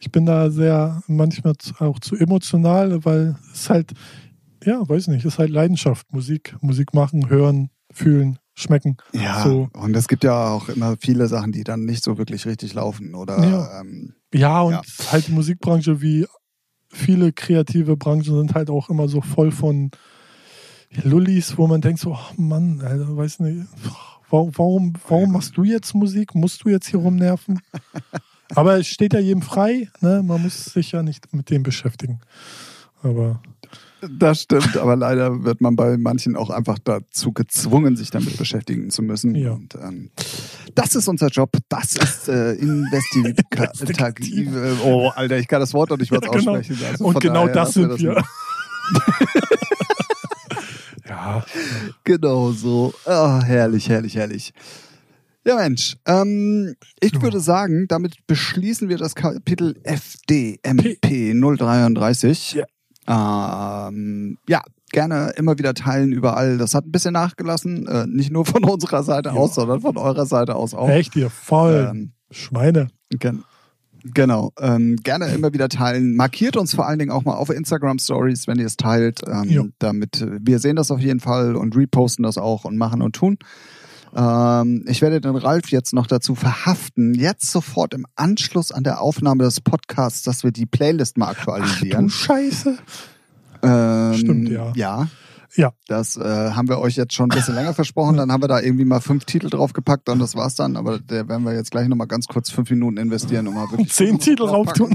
ich 0.00 0.10
bin 0.12 0.26
da 0.26 0.50
sehr 0.50 1.02
manchmal 1.06 1.54
auch 1.78 1.98
zu 2.00 2.16
emotional, 2.16 3.04
weil 3.04 3.36
es 3.52 3.70
halt, 3.70 3.92
ja, 4.64 4.86
weiß 4.88 5.08
nicht, 5.08 5.24
ist 5.24 5.38
halt 5.38 5.50
Leidenschaft. 5.50 6.12
Musik, 6.12 6.56
Musik 6.60 6.94
machen, 6.94 7.28
hören, 7.28 7.70
fühlen, 7.92 8.38
schmecken. 8.54 8.96
Ja, 9.12 9.42
So. 9.42 9.68
und 9.72 9.94
es 9.96 10.08
gibt 10.08 10.24
ja 10.24 10.48
auch 10.50 10.68
immer 10.68 10.96
viele 11.00 11.26
Sachen, 11.28 11.52
die 11.52 11.64
dann 11.64 11.84
nicht 11.84 12.02
so 12.04 12.18
wirklich 12.18 12.46
richtig 12.46 12.74
laufen 12.74 13.14
oder 13.14 13.48
Ja. 13.48 13.80
ähm, 13.80 14.14
Ja, 14.34 14.60
und 14.62 14.72
Ja. 14.72 14.82
halt 15.12 15.26
die 15.28 15.32
Musikbranche 15.32 16.00
wie 16.02 16.26
viele 16.92 17.32
kreative 17.32 17.96
Branchen 17.96 18.22
sind 18.24 18.54
halt 18.54 18.70
auch 18.70 18.88
immer 18.90 19.08
so 19.08 19.20
voll 19.20 19.50
von 19.50 19.90
Lullis, 21.02 21.58
wo 21.58 21.66
man 21.66 21.80
denkt 21.80 22.00
so, 22.00 22.14
ach 22.14 22.36
Mann, 22.38 22.80
Alter, 22.80 23.16
weiß 23.16 23.40
nicht, 23.40 23.66
warum, 24.30 24.50
warum, 24.56 24.92
warum 25.08 25.32
machst 25.32 25.56
du 25.56 25.64
jetzt 25.64 25.94
Musik? 25.94 26.34
Musst 26.34 26.64
du 26.64 26.68
jetzt 26.70 26.88
hier 26.88 27.00
rumnerven? 27.00 27.60
Aber 28.54 28.78
es 28.78 28.86
steht 28.86 29.12
ja 29.12 29.20
jedem 29.20 29.42
frei, 29.42 29.88
ne? 30.00 30.22
man 30.24 30.42
muss 30.42 30.66
sich 30.66 30.92
ja 30.92 31.02
nicht 31.02 31.32
mit 31.34 31.50
dem 31.50 31.62
beschäftigen. 31.62 32.20
Aber 33.02 33.40
Das 34.18 34.42
stimmt, 34.42 34.76
aber 34.76 34.96
leider 34.96 35.44
wird 35.44 35.60
man 35.60 35.76
bei 35.76 35.96
manchen 35.96 36.36
auch 36.36 36.50
einfach 36.50 36.78
dazu 36.82 37.32
gezwungen, 37.32 37.96
sich 37.96 38.10
damit 38.10 38.36
beschäftigen 38.36 38.90
zu 38.90 39.02
müssen. 39.02 39.34
Ja. 39.34 39.52
Und 39.52 39.74
ähm, 39.76 40.10
das 40.74 40.94
ist 40.94 41.08
unser 41.08 41.28
Job. 41.28 41.50
Das 41.68 41.94
ist 41.94 42.28
äh, 42.28 42.52
investigative. 42.54 44.76
Oh, 44.84 45.08
Alter, 45.14 45.38
ich 45.38 45.48
kann 45.48 45.60
das 45.60 45.72
Wort 45.74 45.90
doch 45.90 45.98
nicht 45.98 46.10
mehr 46.12 46.20
Ja, 46.22 46.30
genau. 46.30 46.56
aussprechen. 46.56 46.78
Also 46.90 47.04
und 47.04 47.20
genau 47.20 47.46
daher 47.48 47.54
das 47.54 47.74
sind 47.74 47.98
wir. 47.98 48.14
mal. 48.14 48.22
ja, 51.08 51.44
Genau 52.04 52.52
so. 52.52 52.92
Oh, 53.04 53.40
herrlich, 53.42 53.88
herrlich, 53.88 54.14
herrlich. 54.16 54.52
Ja, 55.46 55.56
Mensch. 55.56 55.96
Ähm, 56.06 56.74
ich 57.00 57.14
Ja. 57.14 57.22
würde 57.22 57.38
sagen, 57.40 57.86
damit 57.88 58.26
beschließen 58.26 58.88
wir 58.88 58.98
das 58.98 59.14
Kapitel 59.14 59.76
FDMP 59.84 61.32
033. 61.34 62.62
Ähm, 63.08 64.38
ja, 64.48 64.62
gerne 64.90 65.32
immer 65.36 65.56
wieder 65.58 65.74
teilen 65.74 66.12
überall. 66.12 66.58
Das 66.58 66.74
hat 66.74 66.86
ein 66.86 66.92
bisschen 66.92 67.12
nachgelassen. 67.12 67.86
Äh, 67.86 68.06
nicht 68.08 68.32
nur 68.32 68.44
von 68.44 68.64
unserer 68.64 69.02
Seite 69.04 69.28
Ja. 69.30 69.34
aus, 69.36 69.54
sondern 69.54 69.80
von 69.80 69.96
eurer 69.96 70.26
Seite 70.26 70.56
aus 70.56 70.74
auch. 70.74 70.88
echt 70.88 71.14
ihr 71.16 71.30
voll 71.30 71.88
Ähm, 71.92 72.12
Schweine. 72.32 72.88
Gen 73.10 73.44
genau. 74.14 74.52
Ähm, 74.60 74.96
gerne 74.96 75.26
immer 75.32 75.52
wieder 75.52 75.68
teilen. 75.68 76.16
Markiert 76.16 76.56
uns 76.56 76.74
vor 76.74 76.86
allen 76.88 76.98
Dingen 76.98 77.12
auch 77.12 77.24
mal 77.24 77.34
auf 77.34 77.50
Instagram 77.50 78.00
Stories, 78.00 78.48
wenn 78.48 78.58
ihr 78.58 78.66
es 78.66 78.76
teilt, 78.76 79.20
ähm, 79.28 79.44
Ja. 79.48 79.62
damit 79.78 80.26
wir 80.40 80.58
sehen 80.58 80.74
das 80.76 80.90
auf 80.90 80.98
jeden 81.00 81.20
Fall 81.20 81.54
und 81.54 81.76
reposten 81.76 82.24
das 82.24 82.36
auch 82.38 82.64
und 82.64 82.76
machen 82.76 83.00
und 83.02 83.14
tun. 83.14 83.38
Ähm, 84.16 84.84
ich 84.88 85.02
werde 85.02 85.20
den 85.20 85.36
Ralf 85.36 85.68
jetzt 85.70 85.92
noch 85.92 86.06
dazu 86.06 86.34
verhaften, 86.34 87.14
jetzt 87.14 87.50
sofort 87.50 87.92
im 87.92 88.06
Anschluss 88.16 88.72
an 88.72 88.82
der 88.82 89.00
Aufnahme 89.00 89.44
des 89.44 89.60
Podcasts, 89.60 90.22
dass 90.22 90.42
wir 90.42 90.52
die 90.52 90.64
Playlist 90.66 91.18
mal 91.18 91.26
Ach 91.26 91.34
du 91.34 91.38
aktualisieren. 91.52 92.08
Scheiße. 92.08 92.78
ähm, 93.62 94.14
Stimmt, 94.14 94.48
ja. 94.48 94.72
Ja. 94.74 95.08
Ja. 95.54 95.72
Das 95.86 96.16
äh, 96.16 96.50
haben 96.50 96.68
wir 96.68 96.78
euch 96.78 96.96
jetzt 96.96 97.14
schon 97.14 97.30
ein 97.30 97.34
bisschen 97.34 97.54
länger 97.54 97.72
versprochen. 97.72 98.16
Dann 98.18 98.30
haben 98.30 98.42
wir 98.42 98.48
da 98.48 98.60
irgendwie 98.60 98.84
mal 98.84 99.00
fünf 99.00 99.24
Titel 99.24 99.48
draufgepackt 99.48 100.08
und 100.10 100.18
das 100.18 100.34
war's 100.34 100.54
dann. 100.54 100.76
Aber 100.76 100.98
der 100.98 101.28
werden 101.28 101.44
wir 101.44 101.54
jetzt 101.54 101.70
gleich 101.70 101.88
nochmal 101.88 102.06
ganz 102.06 102.26
kurz 102.26 102.50
fünf 102.50 102.70
Minuten 102.70 102.98
investieren, 102.98 103.46
um 103.48 103.54
mal 103.54 103.70
wirklich 103.70 103.90
Zehn 103.92 104.18
Titel 104.18 104.44
rauftun. 104.44 104.94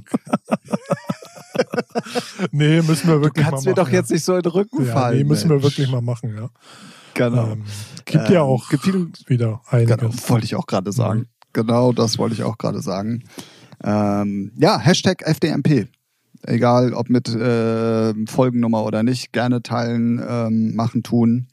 nee, 2.52 2.82
müssen 2.82 3.08
wir 3.08 3.16
Du 3.16 3.22
wirklich 3.24 3.44
kannst 3.46 3.66
mal 3.66 3.72
mir 3.72 3.76
machen. 3.76 3.86
doch 3.88 3.92
jetzt 3.92 4.12
nicht 4.12 4.24
so 4.24 4.36
in 4.36 4.42
den 4.42 4.52
Rücken 4.52 4.86
ja, 4.86 4.94
fallen. 4.94 5.18
nee, 5.18 5.24
müssen 5.24 5.50
wir 5.50 5.56
Mensch. 5.58 5.64
wirklich 5.64 5.90
mal 5.92 6.02
machen, 6.02 6.36
ja. 6.36 6.50
Genau. 7.14 7.52
Ähm, 7.54 7.64
gibt 8.06 8.30
ja 8.30 8.42
Ähm, 8.42 8.48
auch 8.48 8.70
gibt 8.70 8.84
viel- 8.84 9.12
wieder 9.28 9.62
genau. 9.72 9.94
einiges. 10.06 10.30
Wollte 10.30 10.46
ich 10.46 10.56
auch 10.56 10.66
gerade 10.68 10.92
sagen. 10.92 11.28
Genau, 11.54 11.92
das 11.92 12.18
wollte 12.18 12.36
ich 12.36 12.44
auch 12.44 12.58
gerade 12.58 12.82
sagen. 12.82 13.24
Ähm, 13.84 14.52
ja, 14.58 14.80
Hashtag 14.80 15.22
FDMP. 15.24 15.88
Egal, 16.44 16.94
ob 16.94 17.10
mit 17.10 17.28
äh, 17.30 18.14
Folgennummer 18.26 18.84
oder 18.84 19.04
nicht, 19.04 19.32
gerne 19.32 19.62
teilen, 19.62 20.22
ähm, 20.28 20.76
machen, 20.76 21.04
tun. 21.04 21.48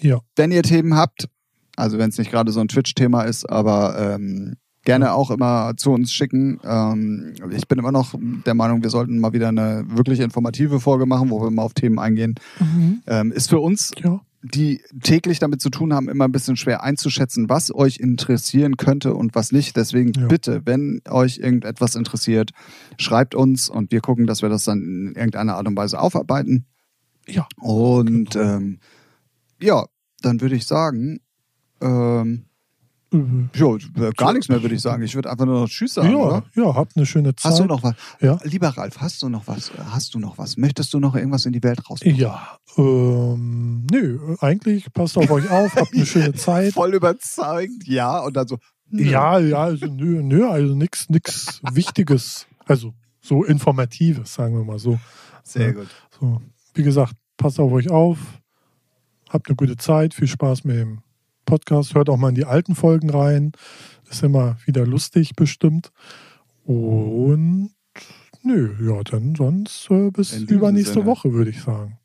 Ja, 0.00 0.18
wenn 0.34 0.50
ihr 0.50 0.62
Themen 0.62 0.96
habt, 0.96 1.28
also 1.76 1.98
wenn 1.98 2.08
es 2.10 2.18
nicht 2.18 2.30
gerade 2.30 2.50
so 2.50 2.60
ein 2.60 2.68
Twitch-Thema 2.68 3.22
ist, 3.22 3.48
aber 3.48 3.96
ähm, 3.98 4.56
gerne 4.84 5.12
auch 5.12 5.30
immer 5.30 5.74
zu 5.76 5.92
uns 5.92 6.12
schicken. 6.12 6.58
Ähm, 6.64 7.34
ich 7.50 7.68
bin 7.68 7.78
immer 7.78 7.92
noch 7.92 8.14
der 8.46 8.54
Meinung, 8.54 8.82
wir 8.82 8.90
sollten 8.90 9.18
mal 9.20 9.32
wieder 9.32 9.48
eine 9.48 9.84
wirklich 9.88 10.20
informative 10.20 10.80
Folge 10.80 11.06
machen, 11.06 11.30
wo 11.30 11.40
wir 11.42 11.50
mal 11.50 11.62
auf 11.62 11.74
Themen 11.74 11.98
eingehen. 11.98 12.34
mhm. 12.58 13.02
Ähm, 13.06 13.32
ist 13.32 13.48
für 13.50 13.60
uns, 13.60 13.92
ja. 14.02 14.20
Die 14.54 14.82
täglich 15.02 15.38
damit 15.38 15.60
zu 15.60 15.70
tun 15.70 15.92
haben, 15.92 16.08
immer 16.08 16.24
ein 16.24 16.32
bisschen 16.32 16.56
schwer 16.56 16.82
einzuschätzen, 16.82 17.48
was 17.48 17.74
euch 17.74 17.98
interessieren 17.98 18.76
könnte 18.76 19.14
und 19.14 19.34
was 19.34 19.52
nicht. 19.52 19.76
Deswegen 19.76 20.12
Ja. 20.12 20.26
bitte, 20.26 20.62
wenn 20.64 21.00
euch 21.08 21.38
irgendetwas 21.38 21.94
interessiert, 21.94 22.50
schreibt 22.98 23.34
uns 23.34 23.68
und 23.68 23.90
wir 23.92 24.00
gucken, 24.00 24.26
dass 24.26 24.42
wir 24.42 24.48
das 24.48 24.64
dann 24.64 24.80
in 24.82 25.14
irgendeiner 25.14 25.56
Art 25.56 25.66
und 25.66 25.76
Weise 25.76 26.00
aufarbeiten. 26.00 26.66
ja. 27.28 27.46
Und 27.60 28.36
ähm, 28.36 28.78
ja, 29.60 29.86
dann 30.22 30.40
würde 30.40 30.56
ich 30.56 30.66
sagen, 30.66 31.20
ähm, 31.80 32.45
Mhm. 33.12 33.50
ja, 33.54 34.10
gar 34.16 34.32
nichts 34.32 34.48
mehr 34.48 34.60
würde 34.62 34.74
ich 34.74 34.80
sagen. 34.80 35.02
Ich 35.04 35.14
würde 35.14 35.30
einfach 35.30 35.46
nur 35.46 35.60
noch 35.60 35.68
Tschüss 35.68 35.94
sagen, 35.94 36.10
Ja, 36.10 36.16
oder? 36.16 36.44
ja, 36.56 36.74
habt 36.74 36.96
eine 36.96 37.06
schöne 37.06 37.34
Zeit. 37.36 37.52
Hast 37.52 37.60
du 37.60 37.64
noch 37.64 37.82
was? 37.82 37.94
Ja. 38.20 38.38
Lieber 38.42 38.68
Ralf, 38.70 38.98
hast 39.00 39.22
du 39.22 39.28
noch 39.28 39.46
was? 39.46 39.70
Hast 39.90 40.14
du 40.14 40.18
noch 40.18 40.38
was? 40.38 40.56
Möchtest 40.56 40.92
du 40.92 40.98
noch 40.98 41.14
irgendwas 41.14 41.46
in 41.46 41.52
die 41.52 41.62
Welt 41.62 41.88
rausbringen? 41.88 42.18
Ja, 42.18 42.58
ähm, 42.76 43.86
nö, 43.90 44.36
eigentlich 44.40 44.92
passt 44.92 45.16
auf 45.18 45.30
euch 45.30 45.48
auf, 45.50 45.74
habt 45.76 45.94
eine 45.94 46.04
schöne 46.06 46.34
Zeit. 46.34 46.72
Voll 46.72 46.94
überzeugend, 46.94 47.86
ja. 47.86 48.18
Und 48.18 48.36
dann 48.36 48.48
so, 48.48 48.58
nö. 48.90 49.04
Ja, 49.04 49.38
ja, 49.38 49.58
also 49.64 49.86
nö, 49.86 50.22
nö 50.22 50.48
also 50.48 50.74
nix, 50.74 51.08
nix 51.08 51.60
Wichtiges, 51.72 52.46
also 52.66 52.92
so 53.20 53.44
Informatives, 53.44 54.34
sagen 54.34 54.56
wir 54.56 54.64
mal 54.64 54.78
so. 54.80 54.98
Sehr 55.44 55.74
gut. 55.74 55.88
So, 56.18 56.40
wie 56.74 56.82
gesagt, 56.82 57.14
passt 57.36 57.60
auf 57.60 57.70
euch 57.70 57.88
auf, 57.88 58.18
habt 59.28 59.48
eine 59.48 59.54
gute 59.56 59.76
Zeit, 59.76 60.12
viel 60.12 60.26
Spaß 60.28 60.64
mit 60.64 60.76
dem 60.76 61.02
Podcast, 61.46 61.94
hört 61.94 62.10
auch 62.10 62.18
mal 62.18 62.28
in 62.28 62.34
die 62.34 62.44
alten 62.44 62.74
Folgen 62.74 63.08
rein, 63.08 63.52
ist 64.10 64.22
immer 64.22 64.56
wieder 64.66 64.84
lustig 64.84 65.34
bestimmt. 65.34 65.90
Und 66.64 67.70
nö, 68.42 68.74
ja, 68.82 69.02
dann 69.02 69.34
sonst 69.34 69.90
äh, 69.90 70.10
bis 70.10 70.32
übernächste 70.34 70.94
Sinne. 70.94 71.06
Woche, 71.06 71.32
würde 71.32 71.50
ich 71.50 71.62
sagen. 71.62 71.98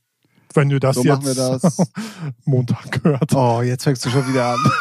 Wenn 0.53 0.69
du 0.69 0.79
das 0.79 0.95
So 0.95 1.03
jetzt 1.03 1.37
das. 1.37 1.77
Montag 2.45 3.03
hört. 3.03 3.33
Oh, 3.33 3.61
jetzt 3.61 3.83
fängst 3.83 4.05
du 4.05 4.09
schon 4.09 4.27
wieder 4.27 4.53
an. 4.53 4.59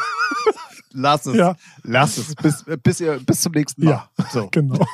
Lass 0.92 1.26
es. 1.26 1.36
Ja, 1.36 1.54
Lass 1.84 2.18
es. 2.18 2.34
Bis, 2.34 2.64
bis, 2.82 3.00
ihr, 3.00 3.20
bis 3.20 3.40
zum 3.40 3.52
nächsten 3.52 3.84
Mal. 3.84 3.90
Ja. 3.90 4.10
So. 4.30 4.48
genau. 4.50 4.84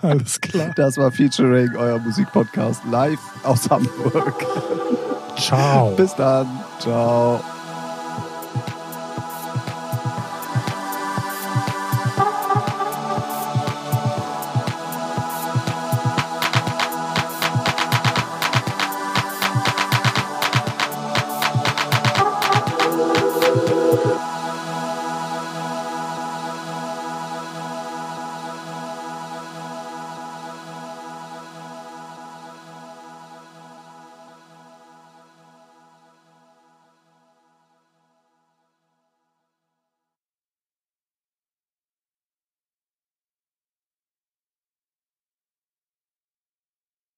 Alles 0.00 0.40
klar. 0.40 0.72
Das 0.76 0.96
war 0.96 1.12
Featuring, 1.12 1.76
euer 1.76 1.98
Musikpodcast 1.98 2.82
live 2.90 3.20
aus 3.42 3.68
Hamburg. 3.68 4.46
Ciao. 5.36 5.90
Bis 5.94 6.14
dann. 6.14 6.46
Ciao. 6.78 7.40